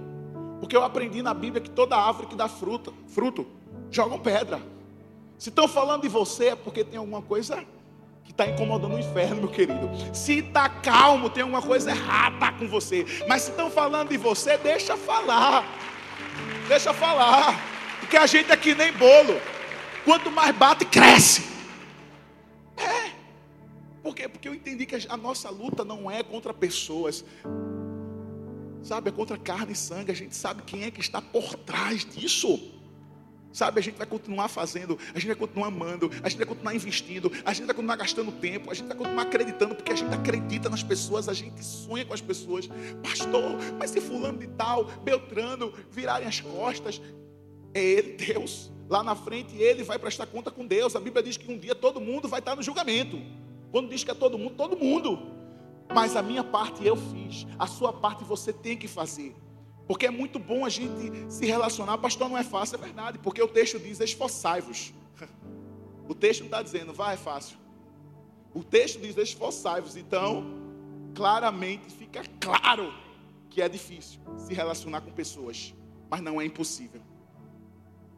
Porque 0.59 0.75
eu 0.75 0.83
aprendi 0.83 1.21
na 1.21 1.33
Bíblia 1.33 1.61
que 1.61 1.69
toda 1.69 1.95
árvore 1.95 2.27
que 2.27 2.35
dá 2.35 2.47
fruta, 2.47 2.91
fruto, 3.07 3.45
jogam 3.91 4.19
pedra. 4.19 4.76
Se 5.37 5.49
estão 5.49 5.67
falando 5.67 6.01
de 6.01 6.07
você 6.07 6.47
é 6.47 6.55
porque 6.55 6.83
tem 6.83 6.97
alguma 6.97 7.21
coisa 7.21 7.63
que 8.23 8.31
está 8.31 8.45
incomodando 8.45 8.95
o 8.95 8.99
inferno, 8.99 9.37
meu 9.37 9.49
querido. 9.49 9.89
Se 10.13 10.39
está 10.39 10.67
calmo, 10.67 11.29
tem 11.29 11.43
alguma 11.43 11.61
coisa 11.61 11.91
errada 11.91 12.51
com 12.53 12.67
você. 12.67 13.05
Mas 13.27 13.43
se 13.43 13.51
estão 13.51 13.69
falando 13.69 14.09
de 14.09 14.17
você, 14.17 14.57
deixa 14.57 14.97
falar. 14.97 15.63
Deixa 16.67 16.93
falar. 16.93 17.59
Porque 17.99 18.17
a 18.17 18.25
gente 18.25 18.51
é 18.51 18.57
que 18.57 18.73
nem 18.73 18.91
bolo. 18.93 19.39
Quanto 20.03 20.31
mais 20.31 20.55
bate, 20.55 20.85
cresce. 20.85 21.45
É. 22.75 23.11
Por 24.01 24.15
quê? 24.15 24.27
Porque 24.27 24.47
eu 24.47 24.55
entendi 24.55 24.85
que 24.85 24.95
a 25.07 25.17
nossa 25.17 25.49
luta 25.49 25.83
não 25.83 26.09
é 26.09 26.23
contra 26.23 26.53
pessoas. 26.53 27.23
Sabe, 28.81 29.09
é 29.09 29.11
contra 29.11 29.37
carne 29.37 29.73
e 29.73 29.75
sangue. 29.75 30.11
A 30.11 30.15
gente 30.15 30.35
sabe 30.35 30.63
quem 30.63 30.83
é 30.83 30.91
que 30.91 31.01
está 31.01 31.21
por 31.21 31.55
trás 31.55 32.05
disso. 32.05 32.76
Sabe, 33.51 33.79
a 33.79 33.83
gente 33.83 33.97
vai 33.97 34.05
continuar 34.05 34.47
fazendo, 34.47 34.99
a 35.13 35.19
gente 35.19 35.27
vai 35.27 35.35
continuar 35.35 35.67
amando, 35.67 36.11
a 36.21 36.29
gente 36.29 36.37
vai 36.37 36.45
continuar 36.45 36.75
investindo, 36.75 37.31
a 37.43 37.53
gente 37.53 37.65
vai 37.65 37.75
continuar 37.75 37.95
gastando 37.95 38.31
tempo, 38.31 38.69
a 38.69 38.73
gente 38.73 38.87
vai 38.87 38.97
continuar 38.97 39.23
acreditando, 39.23 39.73
porque 39.73 39.91
a 39.91 39.95
gente 39.95 40.13
acredita 40.13 40.69
nas 40.69 40.83
pessoas, 40.83 41.27
a 41.27 41.33
gente 41.33 41.63
sonha 41.63 42.05
com 42.05 42.13
as 42.13 42.21
pessoas. 42.21 42.69
Pastor, 43.01 43.57
mas 43.79 43.91
se 43.91 44.01
fulano 44.01 44.37
de 44.37 44.47
tal, 44.47 44.85
Beltrano, 45.03 45.73
virarem 45.89 46.27
as 46.27 46.39
costas, 46.39 47.01
é 47.73 47.83
ele, 47.83 48.13
Deus. 48.13 48.71
Lá 48.89 49.03
na 49.03 49.15
frente 49.15 49.55
ele 49.55 49.83
vai 49.83 49.99
prestar 49.99 50.25
conta 50.27 50.49
com 50.49 50.65
Deus. 50.65 50.95
A 50.95 50.99
Bíblia 50.99 51.21
diz 51.21 51.37
que 51.37 51.51
um 51.51 51.57
dia 51.57 51.75
todo 51.75 51.99
mundo 51.99 52.27
vai 52.27 52.39
estar 52.39 52.55
no 52.55 52.63
julgamento. 52.63 53.19
Quando 53.71 53.89
diz 53.89 54.03
que 54.03 54.11
é 54.11 54.13
todo 54.13 54.37
mundo, 54.37 54.55
todo 54.55 54.77
mundo. 54.77 55.19
Mas 55.93 56.15
a 56.15 56.21
minha 56.21 56.43
parte 56.43 56.85
eu 56.85 56.95
fiz, 56.95 57.45
a 57.57 57.67
sua 57.67 57.93
parte 57.93 58.23
você 58.23 58.51
tem 58.51 58.77
que 58.77 58.87
fazer. 58.87 59.35
Porque 59.87 60.05
é 60.05 60.11
muito 60.11 60.37
bom 60.37 60.65
a 60.65 60.69
gente 60.69 61.31
se 61.31 61.45
relacionar. 61.45 61.97
Pastor, 61.97 62.29
não 62.29 62.37
é 62.37 62.43
fácil, 62.43 62.75
é 62.75 62.77
verdade. 62.79 63.17
Porque 63.19 63.41
o 63.41 63.47
texto 63.47 63.79
diz: 63.79 63.99
esforçai-vos. 63.99 64.93
O 66.07 66.15
texto 66.15 66.41
não 66.41 66.47
está 66.47 66.61
dizendo, 66.61 66.93
vai, 66.93 67.13
é 67.15 67.17
fácil. 67.17 67.57
O 68.53 68.63
texto 68.63 68.99
diz: 68.99 69.15
esforçai-vos. 69.17 69.95
Então, 69.95 70.45
claramente 71.15 71.89
fica 71.93 72.21
claro 72.39 72.93
que 73.49 73.61
é 73.61 73.69
difícil 73.69 74.19
se 74.37 74.53
relacionar 74.53 75.01
com 75.01 75.11
pessoas. 75.11 75.73
Mas 76.09 76.21
não 76.21 76.39
é 76.39 76.45
impossível. 76.45 77.01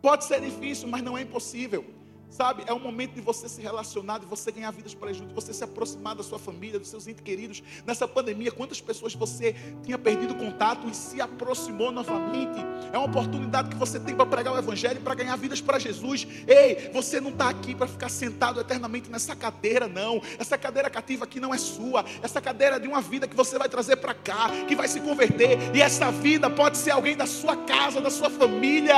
Pode 0.02 0.26
ser 0.26 0.42
difícil, 0.42 0.88
mas 0.88 1.04
não 1.04 1.18
é 1.18 1.22
impossível. 1.22 1.86
Sabe, 2.30 2.64
é 2.68 2.74
o 2.74 2.80
momento 2.80 3.14
de 3.14 3.22
você 3.22 3.50
se 3.50 3.60
relacionar, 3.60 4.20
de 4.20 4.26
você 4.26 4.52
ganhar 4.52 4.70
vidas 4.72 4.94
para 4.94 5.12
Jesus, 5.12 5.28
de 5.28 5.34
você 5.34 5.52
se 5.52 5.64
aproximar 5.64 6.16
da 6.16 6.24
sua 6.24 6.38
família, 6.38 6.78
dos 6.80 6.88
seus 6.88 7.08
entes 7.08 7.24
queridos. 7.24 7.64
Nessa 7.88 8.08
pandemia, 8.08 8.52
quantas 8.52 8.80
pessoas 8.80 9.16
você 9.16 9.56
tinha 9.84 9.98
perdido 9.98 10.36
contato 10.36 10.88
e 10.88 10.94
se 10.94 11.20
aproximou 11.20 11.92
novamente? 11.92 12.60
É 12.94 12.98
uma 12.98 13.08
oportunidade 13.08 13.70
que 13.70 13.76
você 13.76 14.00
tem 14.00 14.16
para 14.16 14.28
pregar 14.28 14.54
o 14.54 14.58
Evangelho, 14.58 15.02
para 15.02 15.16
ganhar 15.16 15.36
vidas 15.38 15.60
para 15.60 15.80
Jesus. 15.80 16.28
Ei, 16.48 16.92
você 16.94 17.20
não 17.20 17.32
está 17.32 17.50
aqui 17.50 17.74
para 17.74 17.88
ficar 17.88 18.10
sentado 18.10 18.60
eternamente 18.60 19.10
nessa 19.10 19.36
cadeira, 19.36 19.88
não. 19.88 20.22
Essa 20.38 20.56
cadeira 20.56 20.90
cativa 20.90 21.24
aqui 21.24 21.40
não 21.40 21.52
é 21.52 21.58
sua. 21.58 22.06
Essa 22.22 22.40
cadeira 22.40 22.76
é 22.76 22.80
de 22.80 22.88
uma 22.88 23.02
vida 23.02 23.28
que 23.28 23.36
você 23.36 23.58
vai 23.58 23.68
trazer 23.68 23.96
para 23.96 24.14
cá, 24.14 24.50
que 24.68 24.76
vai 24.76 24.88
se 24.88 25.02
converter. 25.02 25.76
E 25.76 25.82
essa 25.82 26.12
vida 26.12 26.48
pode 26.48 26.78
ser 26.78 26.92
alguém 26.92 27.18
da 27.18 27.26
sua 27.26 27.56
casa, 27.56 28.00
da 28.00 28.12
sua 28.12 28.30
família, 28.30 28.96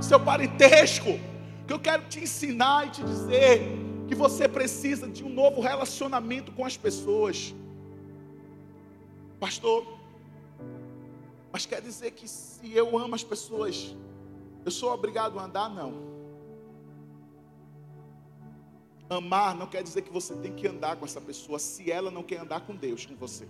seu 0.00 0.18
parentesco 0.18 1.30
que 1.70 1.74
eu 1.74 1.78
quero 1.78 2.02
te 2.08 2.18
ensinar 2.18 2.88
e 2.88 2.90
te 2.90 3.00
dizer 3.04 3.60
que 4.08 4.14
você 4.16 4.48
precisa 4.48 5.06
de 5.06 5.22
um 5.22 5.28
novo 5.28 5.60
relacionamento 5.60 6.50
com 6.50 6.64
as 6.64 6.76
pessoas. 6.76 7.54
Pastor, 9.38 9.86
mas 11.52 11.66
quer 11.66 11.80
dizer 11.80 12.10
que 12.10 12.26
se 12.26 12.74
eu 12.74 12.98
amo 12.98 13.14
as 13.14 13.22
pessoas, 13.22 13.94
eu 14.64 14.70
sou 14.72 14.92
obrigado 14.92 15.38
a 15.38 15.44
andar? 15.44 15.68
Não. 15.70 16.10
Amar 19.08 19.54
não 19.54 19.68
quer 19.68 19.84
dizer 19.84 20.02
que 20.02 20.12
você 20.12 20.34
tem 20.34 20.52
que 20.52 20.66
andar 20.66 20.96
com 20.96 21.04
essa 21.04 21.20
pessoa 21.20 21.60
se 21.60 21.88
ela 21.88 22.10
não 22.10 22.24
quer 22.24 22.40
andar 22.40 22.62
com 22.62 22.74
Deus, 22.74 23.06
com 23.06 23.14
você. 23.14 23.46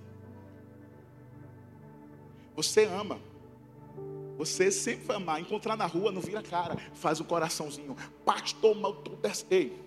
Você 2.55 2.85
ama. 2.85 3.19
Você 4.41 4.73
sempre 4.73 5.05
vai 5.05 5.17
amar. 5.17 5.39
Encontrar 5.39 5.77
na 5.77 5.85
rua, 5.85 6.11
não 6.11 6.23
vira 6.23 6.43
cara. 6.43 6.75
Faz 6.95 7.21
um 7.21 7.25
coraçãozinho. 7.25 7.95
Pastor, 8.25 8.75
mal 8.75 8.95
tu. 8.95 9.19
Ei, 9.51 9.79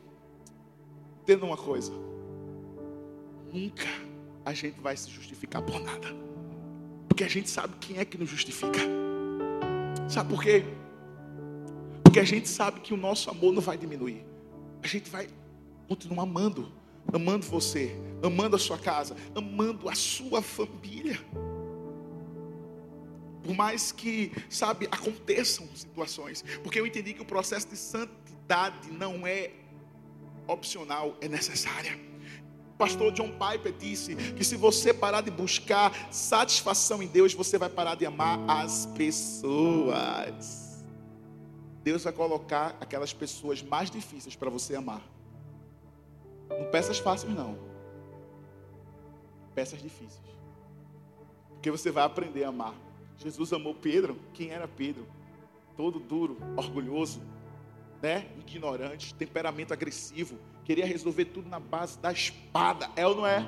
entenda 1.23 1.43
uma 1.43 1.57
coisa. 1.57 1.91
Nunca 3.51 3.87
a 4.45 4.53
gente 4.53 4.79
vai 4.79 4.95
se 4.95 5.09
justificar 5.09 5.63
por 5.63 5.79
nada. 5.79 6.07
Porque 7.07 7.23
a 7.23 7.27
gente 7.27 7.49
sabe 7.49 7.73
quem 7.79 7.97
é 7.97 8.05
que 8.05 8.15
nos 8.15 8.29
justifica. 8.29 8.79
Sabe 10.07 10.29
por 10.29 10.43
quê? 10.43 10.63
Porque 12.03 12.19
a 12.19 12.23
gente 12.23 12.47
sabe 12.47 12.79
que 12.81 12.93
o 12.93 12.97
nosso 12.97 13.31
amor 13.31 13.53
não 13.53 13.61
vai 13.61 13.75
diminuir. 13.75 14.23
A 14.83 14.87
gente 14.87 15.09
vai 15.09 15.27
continuar 15.87 16.23
amando. 16.23 16.71
Amando 17.11 17.43
você, 17.47 17.95
amando 18.23 18.55
a 18.55 18.59
sua 18.59 18.77
casa, 18.77 19.15
amando 19.35 19.89
a 19.89 19.95
sua 19.95 20.43
família. 20.43 21.19
Por 23.43 23.53
mais 23.55 23.91
que, 23.91 24.31
sabe, 24.49 24.87
aconteçam 24.89 25.67
situações. 25.75 26.43
Porque 26.63 26.79
eu 26.79 26.87
entendi 26.87 27.13
que 27.13 27.21
o 27.21 27.25
processo 27.25 27.67
de 27.67 27.75
santidade 27.75 28.89
não 28.91 29.27
é 29.27 29.51
opcional, 30.47 31.17
é 31.21 31.27
necessária. 31.27 31.99
pastor 32.77 33.11
John 33.11 33.31
Piper 33.31 33.73
disse 33.73 34.15
que 34.15 34.43
se 34.43 34.55
você 34.55 34.93
parar 34.93 35.21
de 35.21 35.31
buscar 35.31 35.91
satisfação 36.11 37.01
em 37.03 37.07
Deus, 37.07 37.33
você 37.33 37.57
vai 37.57 37.69
parar 37.69 37.95
de 37.95 38.05
amar 38.05 38.39
as 38.47 38.85
pessoas. 38.87 40.63
Deus 41.83 42.03
vai 42.03 42.13
colocar 42.13 42.77
aquelas 42.79 43.13
pessoas 43.13 43.61
mais 43.61 43.91
difíceis 43.91 44.35
para 44.35 44.49
você 44.49 44.75
amar. 44.75 45.01
Não 46.49 46.69
peças 46.71 46.97
fáceis, 46.99 47.33
não. 47.33 47.57
Peças 49.53 49.81
difíceis. 49.81 50.21
Porque 51.49 51.69
você 51.69 51.91
vai 51.91 52.03
aprender 52.03 52.43
a 52.45 52.49
amar. 52.49 52.73
Jesus 53.17 53.53
amou 53.53 53.73
Pedro. 53.73 54.17
Quem 54.33 54.49
era 54.49 54.67
Pedro? 54.67 55.07
Todo 55.75 55.99
duro, 55.99 56.37
orgulhoso, 56.55 57.21
né? 58.01 58.27
Ignorante, 58.39 59.13
temperamento 59.15 59.73
agressivo, 59.73 60.37
queria 60.63 60.85
resolver 60.85 61.25
tudo 61.25 61.49
na 61.49 61.59
base 61.59 61.97
da 61.99 62.11
espada. 62.11 62.89
É 62.95 63.07
ou 63.07 63.15
não 63.15 63.25
é? 63.25 63.45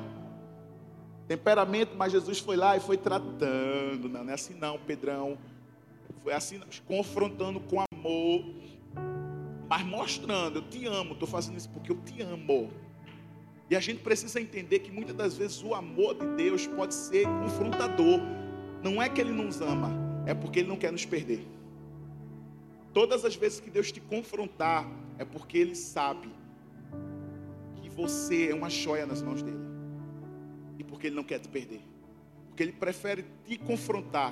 Temperamento, 1.28 1.96
mas 1.96 2.12
Jesus 2.12 2.40
foi 2.40 2.56
lá 2.56 2.78
e 2.78 2.80
foi 2.80 2.98
tratando. 2.98 4.10
Não, 4.10 4.24
não 4.24 4.32
é 4.32 4.34
assim 4.34 4.54
não, 4.56 4.78
Pedrão. 4.80 5.38
Foi 6.24 6.34
assim, 6.34 6.60
confrontando 6.88 7.60
com 7.60 7.84
amor, 7.92 8.46
mas 9.68 9.84
mostrando, 9.84 10.60
eu 10.60 10.62
te 10.64 10.86
amo, 10.86 11.14
estou 11.14 11.28
fazendo 11.28 11.58
isso 11.58 11.70
porque 11.70 11.92
eu 11.92 11.98
te 11.98 12.22
amo. 12.22 12.72
E 13.70 13.76
a 13.76 13.80
gente 13.80 14.02
precisa 14.02 14.40
entender 14.40 14.80
que 14.80 14.92
muitas 14.92 15.16
das 15.16 15.38
vezes 15.38 15.64
o 15.64 15.74
amor 15.74 16.16
de 16.16 16.26
Deus 16.36 16.68
pode 16.68 16.94
ser 16.94 17.26
confrontador. 17.42 18.20
Não 18.86 19.02
é 19.02 19.10
que 19.10 19.20
Ele 19.20 19.32
nos 19.32 19.62
ama, 19.62 19.90
é 20.28 20.34
porque 20.36 20.60
Ele 20.60 20.70
não 20.70 20.78
quer 20.78 20.92
nos 20.92 21.04
perder. 21.04 21.44
Todas 22.94 23.26
as 23.26 23.36
vezes 23.36 23.60
que 23.60 23.72
Deus 23.72 23.92
te 23.92 24.00
confrontar, 24.00 24.88
é 25.18 25.26
porque 25.26 25.58
Ele 25.58 25.74
sabe 25.74 26.30
que 27.82 27.90
você 27.90 28.52
é 28.52 28.54
uma 28.54 28.70
joia 28.70 29.08
nas 29.08 29.24
mãos 29.24 29.42
dele. 29.42 29.66
E 30.78 30.84
porque 30.84 31.08
Ele 31.08 31.16
não 31.16 31.24
quer 31.24 31.40
te 31.40 31.48
perder. 31.48 31.82
Porque 32.50 32.62
Ele 32.62 32.74
prefere 32.74 33.26
te 33.48 33.58
confrontar 33.58 34.32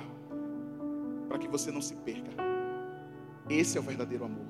para 1.28 1.40
que 1.40 1.48
você 1.48 1.72
não 1.72 1.82
se 1.82 1.96
perca. 1.96 2.30
Esse 3.50 3.80
é 3.80 3.82
o 3.82 3.84
verdadeiro 3.84 4.24
amor. 4.24 4.46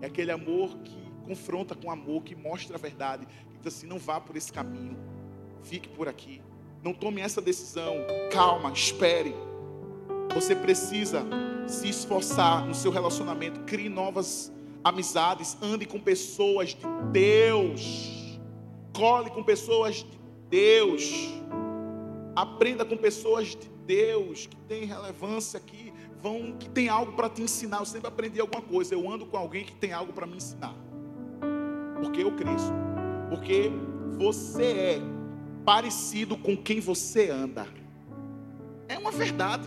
É 0.00 0.06
aquele 0.06 0.30
amor 0.30 0.78
que 0.78 0.96
confronta 1.22 1.74
com 1.74 1.90
amor, 1.90 2.22
que 2.22 2.34
mostra 2.34 2.76
a 2.76 2.80
verdade, 2.80 3.26
que 3.26 3.58
diz 3.58 3.66
assim: 3.66 3.86
não 3.86 3.98
vá 3.98 4.18
por 4.18 4.36
esse 4.36 4.50
caminho, 4.50 4.96
fique 5.62 5.90
por 5.90 6.08
aqui. 6.08 6.40
Não 6.84 6.92
tome 6.92 7.22
essa 7.22 7.40
decisão. 7.40 7.96
Calma, 8.30 8.70
espere. 8.70 9.34
Você 10.34 10.54
precisa 10.54 11.24
se 11.66 11.88
esforçar 11.88 12.66
no 12.66 12.74
seu 12.74 12.90
relacionamento. 12.90 13.60
Crie 13.60 13.88
novas 13.88 14.52
amizades. 14.84 15.56
Ande 15.62 15.86
com 15.86 15.98
pessoas 15.98 16.74
de 16.74 16.84
Deus. 17.10 18.38
Cole 18.94 19.30
com 19.30 19.42
pessoas 19.42 19.96
de 19.96 20.18
Deus. 20.50 21.30
Aprenda 22.36 22.84
com 22.84 22.98
pessoas 22.98 23.56
de 23.56 23.70
Deus 23.86 24.46
que 24.46 24.56
têm 24.56 24.84
relevância 24.84 25.58
aqui, 25.58 25.92
vão 26.22 26.56
que 26.58 26.68
tem 26.68 26.88
algo 26.88 27.12
para 27.12 27.30
te 27.30 27.40
ensinar. 27.42 27.78
Eu 27.78 27.86
sempre 27.86 28.08
aprendi 28.08 28.40
alguma 28.40 28.60
coisa. 28.60 28.94
Eu 28.94 29.10
ando 29.10 29.24
com 29.24 29.38
alguém 29.38 29.64
que 29.64 29.74
tem 29.74 29.94
algo 29.94 30.12
para 30.12 30.26
me 30.26 30.36
ensinar. 30.36 30.74
Porque 32.02 32.22
eu 32.22 32.36
cresço. 32.36 32.72
Porque 33.30 33.70
você 34.18 34.64
é 34.64 35.13
parecido 35.64 36.36
com 36.36 36.56
quem 36.56 36.80
você 36.80 37.30
anda. 37.30 37.66
É 38.88 38.98
uma 38.98 39.10
verdade. 39.10 39.66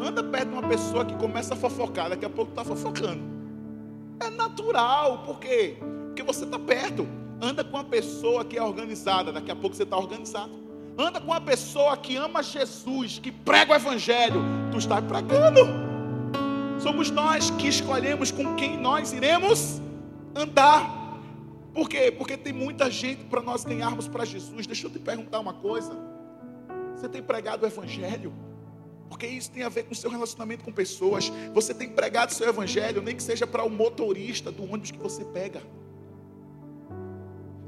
Anda 0.00 0.22
perto 0.22 0.48
de 0.48 0.54
uma 0.54 0.68
pessoa 0.68 1.04
que 1.04 1.14
começa 1.16 1.54
a 1.54 1.56
fofocar, 1.56 2.10
daqui 2.10 2.24
a 2.24 2.30
pouco 2.30 2.50
está 2.50 2.62
fofocando. 2.62 3.22
É 4.20 4.28
natural, 4.28 5.22
por 5.24 5.38
quê? 5.38 5.76
Porque 6.06 6.22
você 6.22 6.44
está 6.44 6.58
perto. 6.58 7.06
Anda 7.40 7.64
com 7.64 7.76
uma 7.76 7.84
pessoa 7.84 8.44
que 8.44 8.56
é 8.56 8.62
organizada, 8.62 9.32
daqui 9.32 9.50
a 9.50 9.56
pouco 9.56 9.74
você 9.74 9.82
está 9.82 9.96
organizado. 9.96 10.52
Anda 10.98 11.20
com 11.20 11.26
uma 11.26 11.40
pessoa 11.40 11.96
que 11.96 12.16
ama 12.16 12.42
Jesus, 12.42 13.18
que 13.18 13.30
prega 13.30 13.72
o 13.72 13.74
Evangelho, 13.74 14.42
tu 14.70 14.78
está 14.78 15.00
pregando. 15.02 15.60
Somos 16.80 17.10
nós 17.10 17.50
que 17.50 17.68
escolhemos 17.68 18.30
com 18.30 18.54
quem 18.54 18.78
nós 18.78 19.12
iremos 19.12 19.80
andar. 20.34 20.95
Por 21.76 21.90
quê? 21.90 22.10
Porque 22.10 22.38
tem 22.38 22.54
muita 22.54 22.90
gente 22.90 23.24
para 23.26 23.42
nós 23.42 23.62
ganharmos 23.62 24.08
para 24.08 24.24
Jesus. 24.24 24.66
Deixa 24.66 24.86
eu 24.86 24.90
te 24.90 24.98
perguntar 24.98 25.40
uma 25.40 25.52
coisa. 25.52 25.92
Você 26.96 27.06
tem 27.06 27.22
pregado 27.22 27.64
o 27.64 27.66
Evangelho? 27.66 28.32
Porque 29.10 29.26
isso 29.26 29.50
tem 29.50 29.62
a 29.62 29.68
ver 29.68 29.82
com 29.82 29.94
seu 29.94 30.08
relacionamento 30.10 30.64
com 30.64 30.72
pessoas. 30.72 31.30
Você 31.52 31.74
tem 31.74 31.90
pregado 31.90 32.32
o 32.32 32.34
seu 32.34 32.48
evangelho, 32.48 33.02
nem 33.02 33.14
que 33.14 33.22
seja 33.22 33.46
para 33.46 33.62
o 33.62 33.68
motorista 33.68 34.50
do 34.50 34.64
ônibus 34.64 34.90
que 34.90 34.98
você 34.98 35.22
pega. 35.26 35.62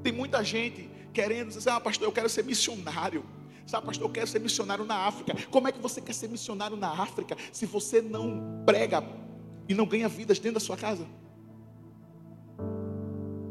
Tem 0.03 0.13
muita 0.13 0.43
gente 0.43 0.91
querendo 1.13 1.49
dizer, 1.49 1.69
ah, 1.69 1.79
pastor, 1.79 2.09
eu 2.09 2.13
quero 2.13 2.31
ser 2.31 2.45
missionário. 2.45 3.23
Sabe, 3.67 3.87
pastor, 3.87 4.07
eu 4.07 4.11
quero 4.11 4.27
ser 4.27 4.41
missionário 4.41 4.87
na 4.87 5.07
África. 5.07 5.37
Como 5.51 5.69
é 5.69 5.73
que 5.73 5.79
você 5.79 6.01
quer 6.01 6.15
ser 6.15 6.29
missionário 6.29 6.79
na 6.79 6.89
África 6.89 7.37
se 7.53 7.67
você 7.67 8.01
não 8.01 8.63
prega 8.65 9.05
e 9.69 9.75
não 9.75 9.85
ganha 9.85 10.09
vidas 10.09 10.39
dentro 10.39 10.55
da 10.55 10.61
sua 10.61 10.79
casa? 10.79 11.07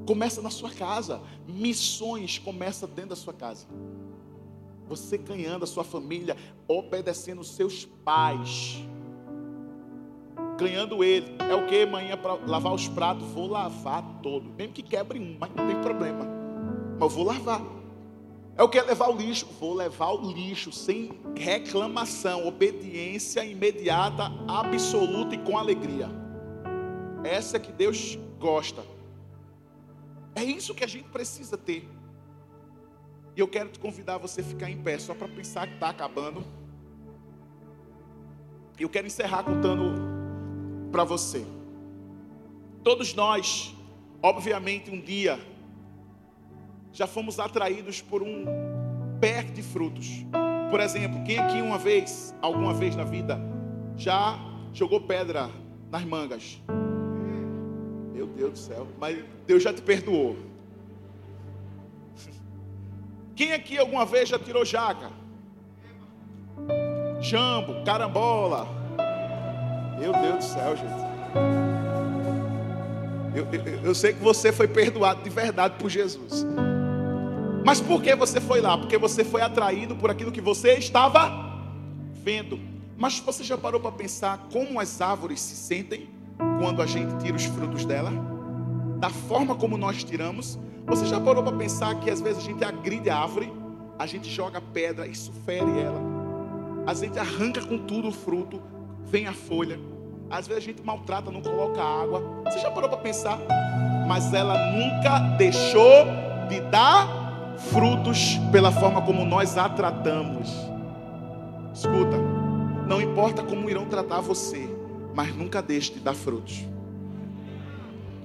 Começa 0.07 0.41
na 0.41 0.49
sua 0.49 0.71
casa. 0.71 1.21
Missões 1.45 2.39
começa 2.39 2.87
dentro 2.87 3.09
da 3.09 3.15
sua 3.17 3.33
casa. 3.33 3.67
Você 4.87 5.17
ganhando 5.17 5.63
a 5.63 5.67
sua 5.67 5.83
família, 5.83 6.37
obedecendo 6.65 7.41
os 7.41 7.51
seus 7.51 7.83
pais. 8.05 8.81
Ganhando 10.57 11.03
ele. 11.03 11.35
É 11.39 11.53
o 11.53 11.67
que, 11.67 11.85
manhã, 11.85 12.15
para 12.15 12.35
lavar 12.35 12.73
os 12.73 12.87
pratos? 12.87 13.27
Vou 13.27 13.47
lavar 13.47 14.01
todo. 14.23 14.49
Mesmo 14.57 14.73
que 14.73 14.81
quebre 14.81 15.19
um, 15.19 15.35
mas 15.37 15.53
não 15.53 15.67
tem 15.67 15.81
problema. 15.81 16.25
Mas 16.93 17.01
eu 17.01 17.09
vou 17.09 17.25
lavar. 17.25 17.61
É 18.55 18.63
o 18.63 18.69
que? 18.69 18.81
Levar 18.81 19.09
o 19.09 19.17
lixo. 19.17 19.45
Vou 19.59 19.73
levar 19.73 20.11
o 20.11 20.31
lixo 20.31 20.71
sem 20.71 21.19
reclamação. 21.35 22.47
Obediência 22.47 23.43
imediata, 23.43 24.31
absoluta 24.47 25.35
e 25.35 25.37
com 25.39 25.57
alegria. 25.57 26.09
Essa 27.25 27.57
é 27.57 27.59
que 27.59 27.73
Deus 27.73 28.17
gosta. 28.39 28.95
É 30.37 30.43
isso 30.43 30.75
que 30.75 30.83
a 30.83 30.87
gente 30.87 31.09
precisa 31.09 31.57
ter. 31.57 31.89
E 33.35 33.39
eu 33.39 33.47
quero 33.47 33.69
te 33.69 33.79
convidar 33.79 34.15
a 34.15 34.17
você 34.19 34.43
ficar 34.43 34.69
em 34.69 34.77
pé, 34.77 34.99
só 34.99 35.15
para 35.15 35.27
pensar 35.27 35.65
que 35.65 35.73
está 35.73 35.89
acabando. 35.89 36.43
E 38.79 38.83
eu 38.83 38.89
quero 38.89 39.07
encerrar 39.07 39.41
contando 39.43 39.95
para 40.91 41.03
você. 41.03 41.43
Todos 42.83 43.15
nós, 43.15 43.75
obviamente, 44.21 44.91
um 44.91 45.01
dia 45.01 45.39
já 46.93 47.07
fomos 47.07 47.39
atraídos 47.39 47.99
por 47.99 48.21
um 48.21 48.45
pé 49.19 49.41
de 49.41 49.63
frutos. 49.63 50.23
Por 50.69 50.79
exemplo, 50.79 51.23
quem 51.23 51.39
aqui 51.39 51.63
uma 51.63 51.79
vez, 51.79 52.35
alguma 52.43 52.75
vez 52.75 52.95
na 52.95 53.03
vida, 53.03 53.39
já 53.95 54.37
jogou 54.71 55.01
pedra 55.01 55.49
nas 55.89 56.03
mangas? 56.05 56.61
Deus 58.37 58.51
do 58.51 58.57
céu, 58.59 58.87
mas 58.99 59.17
Deus 59.47 59.63
já 59.63 59.73
te 59.73 59.81
perdoou. 59.81 60.37
Quem 63.35 63.51
aqui 63.51 63.77
alguma 63.79 64.05
vez 64.05 64.29
já 64.29 64.37
tirou 64.37 64.63
jaca? 64.63 65.11
Jambo, 67.19 67.83
carambola. 67.83 68.67
Meu 69.99 70.13
Deus 70.13 70.35
do 70.35 70.43
céu, 70.43 70.75
gente. 70.75 71.07
Eu, 73.35 73.47
eu, 73.51 73.83
eu, 73.85 73.95
sei 73.95 74.13
que 74.13 74.19
você 74.19 74.51
foi 74.51 74.67
perdoado 74.67 75.23
de 75.23 75.29
verdade 75.29 75.75
por 75.79 75.89
Jesus. 75.89 76.45
Mas 77.65 77.81
por 77.81 78.01
que 78.01 78.15
você 78.15 78.39
foi 78.39 78.61
lá? 78.61 78.77
Porque 78.77 78.97
você 78.97 79.23
foi 79.23 79.41
atraído 79.41 79.95
por 79.95 80.11
aquilo 80.11 80.31
que 80.31 80.41
você 80.41 80.73
estava 80.73 81.31
vendo. 82.13 82.59
Mas 82.95 83.19
você 83.19 83.43
já 83.43 83.57
parou 83.57 83.79
para 83.79 83.91
pensar 83.91 84.47
como 84.51 84.79
as 84.79 85.01
árvores 85.01 85.39
se 85.39 85.55
sentem 85.55 86.16
quando 86.59 86.81
a 86.81 86.85
gente 86.85 87.15
tira 87.17 87.35
os 87.35 87.45
frutos 87.45 87.85
dela? 87.85 88.11
Da 88.99 89.09
forma 89.09 89.55
como 89.55 89.77
nós 89.77 90.03
tiramos? 90.03 90.59
Você 90.85 91.05
já 91.05 91.19
parou 91.19 91.43
para 91.43 91.55
pensar 91.55 91.99
que 91.99 92.09
às 92.09 92.21
vezes 92.21 92.39
a 92.39 92.41
gente 92.41 92.63
agride 92.63 93.09
a 93.09 93.17
árvore, 93.17 93.51
a 93.99 94.05
gente 94.05 94.29
joga 94.29 94.61
pedra, 94.61 95.05
isso 95.05 95.31
fere 95.45 95.79
ela. 95.79 96.01
A 96.85 96.93
gente 96.93 97.19
arranca 97.19 97.61
com 97.61 97.77
tudo 97.77 98.07
o 98.07 98.11
fruto, 98.11 98.61
vem 99.05 99.27
a 99.27 99.33
folha. 99.33 99.79
Às 100.29 100.47
vezes 100.47 100.63
a 100.63 100.65
gente 100.65 100.81
maltrata, 100.83 101.29
não 101.29 101.41
coloca 101.41 101.81
água. 101.81 102.21
Você 102.45 102.59
já 102.59 102.71
parou 102.71 102.89
para 102.89 102.99
pensar? 102.99 103.39
Mas 104.07 104.33
ela 104.33 104.71
nunca 104.71 105.19
deixou 105.37 106.05
de 106.47 106.61
dar 106.61 107.07
frutos 107.57 108.37
pela 108.51 108.71
forma 108.71 109.01
como 109.01 109.25
nós 109.25 109.57
a 109.57 109.67
tratamos. 109.67 110.49
Escuta, 111.73 112.17
não 112.87 113.01
importa 113.01 113.43
como 113.43 113.69
irão 113.69 113.85
tratar 113.85 114.21
você, 114.21 114.69
mas 115.17 115.35
nunca 115.35 115.63
deixe 115.63 115.93
de 115.93 115.99
dar 115.99 116.13
frutos. 116.13 116.63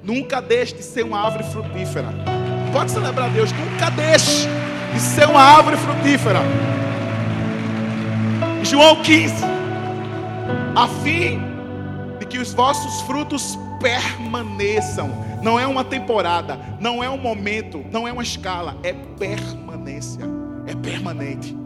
Nunca 0.05 0.43
deixe 0.43 0.74
de 0.74 0.82
ser 0.82 1.03
uma 1.07 1.20
árvore 1.20 1.45
frutífera. 1.45 2.09
Pode 2.70 2.90
celebrar 2.90 3.30
Deus. 3.30 3.51
Nunca 3.51 3.88
deixe 3.88 4.47
de 4.93 5.01
ser 5.01 5.26
uma 5.26 5.40
árvore 5.40 5.78
frutífera. 5.78 6.40
João 8.62 9.03
15. 9.03 9.34
A 10.76 10.86
fim 11.03 11.40
de 12.20 12.26
que 12.26 12.36
os 12.36 12.53
vossos 12.53 13.01
frutos 13.07 13.59
permaneçam. 13.80 15.09
Não 15.43 15.59
é 15.59 15.66
uma 15.66 15.84
temporada, 15.84 16.61
não 16.78 17.03
é 17.03 17.09
um 17.09 17.16
momento, 17.16 17.82
não 17.90 18.07
é 18.07 18.12
uma 18.12 18.22
escala, 18.22 18.76
é 18.82 18.93
permanência, 18.93 20.26
é 20.66 20.74
permanente. 20.74 21.57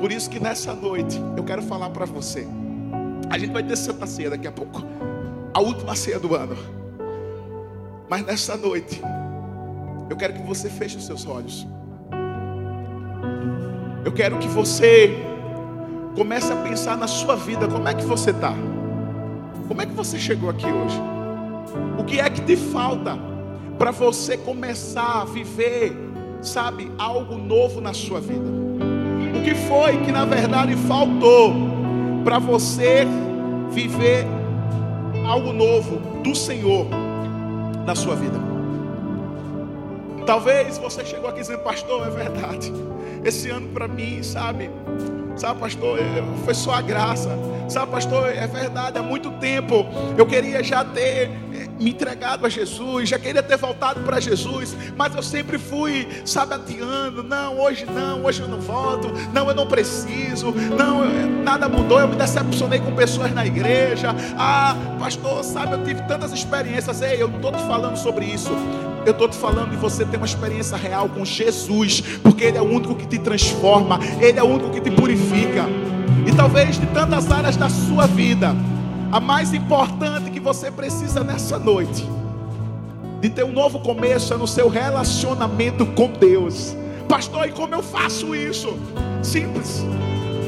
Por 0.00 0.10
isso 0.10 0.30
que 0.30 0.40
nessa 0.40 0.72
noite 0.72 1.20
eu 1.36 1.44
quero 1.44 1.60
falar 1.60 1.90
para 1.90 2.06
você. 2.06 2.48
A 3.30 3.38
gente 3.38 3.52
vai 3.52 3.62
ter 3.62 3.76
Santa 3.76 4.06
Ceia 4.06 4.30
daqui 4.30 4.46
a 4.46 4.52
pouco, 4.52 4.82
a 5.52 5.60
última 5.60 5.94
ceia 5.94 6.18
do 6.18 6.34
ano. 6.34 6.56
Mas 8.08 8.24
nessa 8.24 8.56
noite, 8.56 9.02
eu 10.08 10.16
quero 10.16 10.34
que 10.34 10.42
você 10.42 10.70
feche 10.70 10.96
os 10.96 11.04
seus 11.04 11.26
olhos. 11.26 11.66
Eu 14.04 14.12
quero 14.12 14.38
que 14.38 14.46
você 14.46 15.16
comece 16.14 16.52
a 16.52 16.56
pensar 16.56 16.96
na 16.96 17.08
sua 17.08 17.34
vida, 17.34 17.66
como 17.66 17.88
é 17.88 17.94
que 17.94 18.04
você 18.04 18.30
está? 18.30 18.54
Como 19.66 19.82
é 19.82 19.86
que 19.86 19.92
você 19.92 20.18
chegou 20.18 20.48
aqui 20.48 20.66
hoje? 20.66 20.98
O 21.98 22.04
que 22.04 22.20
é 22.20 22.30
que 22.30 22.40
te 22.40 22.56
falta 22.56 23.18
para 23.76 23.90
você 23.90 24.36
começar 24.36 25.22
a 25.22 25.24
viver, 25.24 25.92
sabe, 26.40 26.90
algo 26.96 27.36
novo 27.36 27.80
na 27.80 27.92
sua 27.92 28.20
vida? 28.20 28.48
O 29.36 29.42
que 29.42 29.54
foi 29.54 29.98
que 30.04 30.12
na 30.12 30.24
verdade 30.24 30.76
faltou 30.76 31.75
para 32.26 32.40
você 32.40 33.06
viver 33.70 34.26
algo 35.24 35.52
novo 35.52 35.98
do 36.24 36.34
Senhor 36.34 36.84
na 37.86 37.94
sua 37.94 38.16
vida? 38.16 38.36
Talvez 40.26 40.76
você 40.76 41.04
chegou 41.04 41.30
aqui 41.30 41.38
dizendo, 41.38 41.60
pastor, 41.60 42.04
é 42.04 42.10
verdade. 42.10 42.72
Esse 43.24 43.48
ano 43.48 43.68
para 43.68 43.86
mim, 43.86 44.24
sabe? 44.24 44.68
Sabe, 45.36 45.60
pastor, 45.60 46.00
é, 46.00 46.44
foi 46.44 46.52
só 46.52 46.72
a 46.72 46.82
graça. 46.82 47.30
Sabe, 47.68 47.90
pastor, 47.90 48.28
é 48.28 48.46
verdade, 48.46 48.98
há 48.98 49.02
muito 49.02 49.30
tempo 49.32 49.86
eu 50.16 50.24
queria 50.24 50.62
já 50.62 50.84
ter 50.84 51.30
é, 51.52 51.68
me 51.80 51.90
entregado 51.90 52.46
a 52.46 52.48
Jesus, 52.48 53.08
já 53.08 53.18
queria 53.18 53.42
ter 53.42 53.56
voltado 53.56 54.00
para 54.00 54.20
Jesus, 54.20 54.76
mas 54.96 55.14
eu 55.14 55.22
sempre 55.22 55.58
fui, 55.58 56.06
sabe, 56.24 56.54
adiando. 56.54 57.22
Não, 57.22 57.58
hoje 57.58 57.84
não, 57.86 58.24
hoje 58.24 58.40
eu 58.40 58.48
não 58.48 58.60
volto. 58.60 59.12
Não, 59.32 59.48
eu 59.48 59.54
não 59.54 59.66
preciso. 59.66 60.52
Não, 60.52 61.04
nada 61.42 61.68
mudou. 61.68 62.00
Eu 62.00 62.08
me 62.08 62.16
decepcionei 62.16 62.78
com 62.78 62.94
pessoas 62.94 63.32
na 63.32 63.44
igreja. 63.44 64.14
Ah, 64.38 64.76
pastor, 64.98 65.42
sabe, 65.44 65.72
eu 65.72 65.84
tive 65.84 66.02
tantas 66.02 66.32
experiências. 66.32 67.02
Ei, 67.02 67.20
eu 67.20 67.28
estou 67.28 67.52
te 67.52 67.62
falando 67.62 67.96
sobre 67.96 68.26
isso. 68.26 68.50
Eu 69.04 69.12
estou 69.12 69.28
te 69.28 69.36
falando 69.36 69.70
de 69.70 69.76
você 69.76 70.04
ter 70.04 70.16
uma 70.16 70.26
experiência 70.26 70.76
real 70.76 71.08
com 71.08 71.24
Jesus, 71.24 72.00
porque 72.22 72.44
Ele 72.44 72.58
é 72.58 72.62
o 72.62 72.64
único 72.64 72.94
que 72.94 73.06
te 73.06 73.18
transforma, 73.18 74.00
Ele 74.20 74.38
é 74.38 74.42
o 74.42 74.46
único 74.46 74.70
que 74.70 74.80
te 74.80 74.90
purifica. 74.90 75.64
E 76.26 76.32
talvez 76.34 76.78
de 76.78 76.86
tantas 76.86 77.30
áreas 77.30 77.56
da 77.56 77.68
sua 77.68 78.06
vida, 78.06 78.54
a 79.12 79.20
mais 79.20 79.54
importante 79.54 80.30
que 80.30 80.40
você 80.40 80.70
precisa 80.72 81.22
nessa 81.22 81.56
noite, 81.56 82.04
de 83.20 83.30
ter 83.30 83.44
um 83.44 83.52
novo 83.52 83.78
começo, 83.78 84.34
é 84.34 84.36
no 84.36 84.46
seu 84.46 84.68
relacionamento 84.68 85.86
com 85.86 86.08
Deus. 86.08 86.76
Pastor, 87.08 87.46
e 87.46 87.52
como 87.52 87.74
eu 87.74 87.82
faço 87.82 88.34
isso? 88.34 88.76
Simples. 89.22 89.84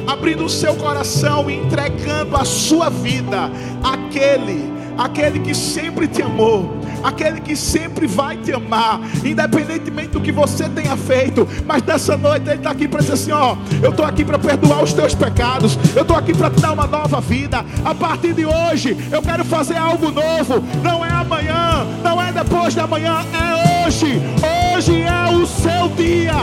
Abrindo 0.06 0.44
o 0.44 0.48
seu 0.48 0.74
coração 0.74 1.48
e 1.48 1.54
entregando 1.54 2.36
a 2.36 2.44
sua 2.44 2.90
vida 2.90 3.50
àquele 3.82 4.77
aquele 4.98 5.38
que 5.38 5.54
sempre 5.54 6.08
te 6.08 6.20
amou, 6.20 6.76
aquele 7.04 7.40
que 7.40 7.54
sempre 7.54 8.06
vai 8.06 8.36
te 8.36 8.52
amar, 8.52 9.00
independentemente 9.24 10.08
do 10.08 10.20
que 10.20 10.32
você 10.32 10.68
tenha 10.68 10.96
feito. 10.96 11.48
Mas 11.64 11.82
nessa 11.84 12.16
noite 12.16 12.48
Ele 12.48 12.56
está 12.56 12.70
aqui 12.70 12.88
para 12.88 13.00
dizer 13.00 13.12
assim: 13.12 13.32
Ó, 13.32 13.56
eu 13.80 13.90
estou 13.90 14.04
aqui 14.04 14.24
para 14.24 14.38
perdoar 14.38 14.82
os 14.82 14.92
teus 14.92 15.14
pecados, 15.14 15.78
eu 15.94 16.02
estou 16.02 16.16
aqui 16.16 16.34
para 16.34 16.50
te 16.50 16.60
dar 16.60 16.72
uma 16.72 16.86
nova 16.86 17.20
vida. 17.20 17.64
A 17.84 17.94
partir 17.94 18.34
de 18.34 18.44
hoje, 18.44 18.96
eu 19.12 19.22
quero 19.22 19.44
fazer 19.44 19.76
algo 19.76 20.10
novo. 20.10 20.62
Não 20.82 21.04
é 21.04 21.10
amanhã, 21.10 21.86
não 22.02 22.20
é 22.20 22.32
depois 22.32 22.74
de 22.74 22.80
amanhã, 22.80 23.24
é 23.32 23.54
hoje. 23.54 23.67
Hoje 23.88 25.00
é 25.00 25.34
o 25.34 25.46
seu 25.46 25.88
dia, 25.96 26.34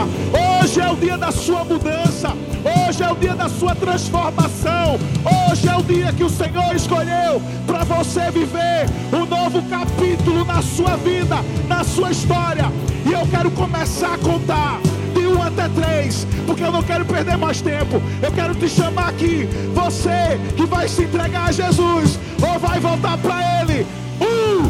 hoje 0.60 0.80
é 0.80 0.90
o 0.90 0.96
dia 0.96 1.16
da 1.16 1.30
sua 1.30 1.62
mudança, 1.62 2.32
hoje 2.64 3.04
é 3.04 3.08
o 3.08 3.14
dia 3.14 3.36
da 3.36 3.48
sua 3.48 3.72
transformação, 3.72 4.98
hoje 5.24 5.68
é 5.68 5.76
o 5.76 5.82
dia 5.84 6.12
que 6.12 6.24
o 6.24 6.28
Senhor 6.28 6.74
escolheu 6.74 7.40
para 7.64 7.84
você 7.84 8.32
viver 8.32 8.86
um 9.12 9.24
novo 9.26 9.62
capítulo 9.70 10.44
na 10.44 10.60
sua 10.60 10.96
vida, 10.96 11.36
na 11.68 11.84
sua 11.84 12.10
história. 12.10 12.64
E 13.08 13.12
eu 13.12 13.24
quero 13.28 13.52
começar 13.52 14.14
a 14.14 14.18
contar 14.18 14.80
de 15.14 15.24
um 15.28 15.40
até 15.40 15.68
três, 15.68 16.26
porque 16.46 16.64
eu 16.64 16.72
não 16.72 16.82
quero 16.82 17.04
perder 17.04 17.38
mais 17.38 17.60
tempo. 17.60 18.02
Eu 18.20 18.32
quero 18.32 18.56
te 18.56 18.68
chamar 18.68 19.10
aqui, 19.10 19.48
você 19.72 20.36
que 20.56 20.66
vai 20.66 20.88
se 20.88 21.04
entregar 21.04 21.50
a 21.50 21.52
Jesus 21.52 22.18
ou 22.42 22.58
vai 22.58 22.80
voltar 22.80 23.16
para 23.18 23.62
Ele. 23.62 23.86
Um, 24.20 24.62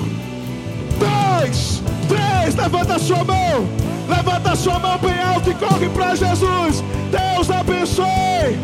dois, 0.99 1.83
três. 1.83 1.96
Levanta 2.57 2.95
a 2.95 2.99
sua 2.99 3.23
mão, 3.23 3.69
levanta 4.09 4.53
a 4.53 4.57
sua 4.57 4.79
mão 4.79 4.99
bem 4.99 5.21
alto 5.21 5.51
e 5.51 5.55
corre 5.55 5.89
para 5.91 6.15
Jesus. 6.15 6.83
Deus 7.11 7.51
abençoe. 7.51 8.59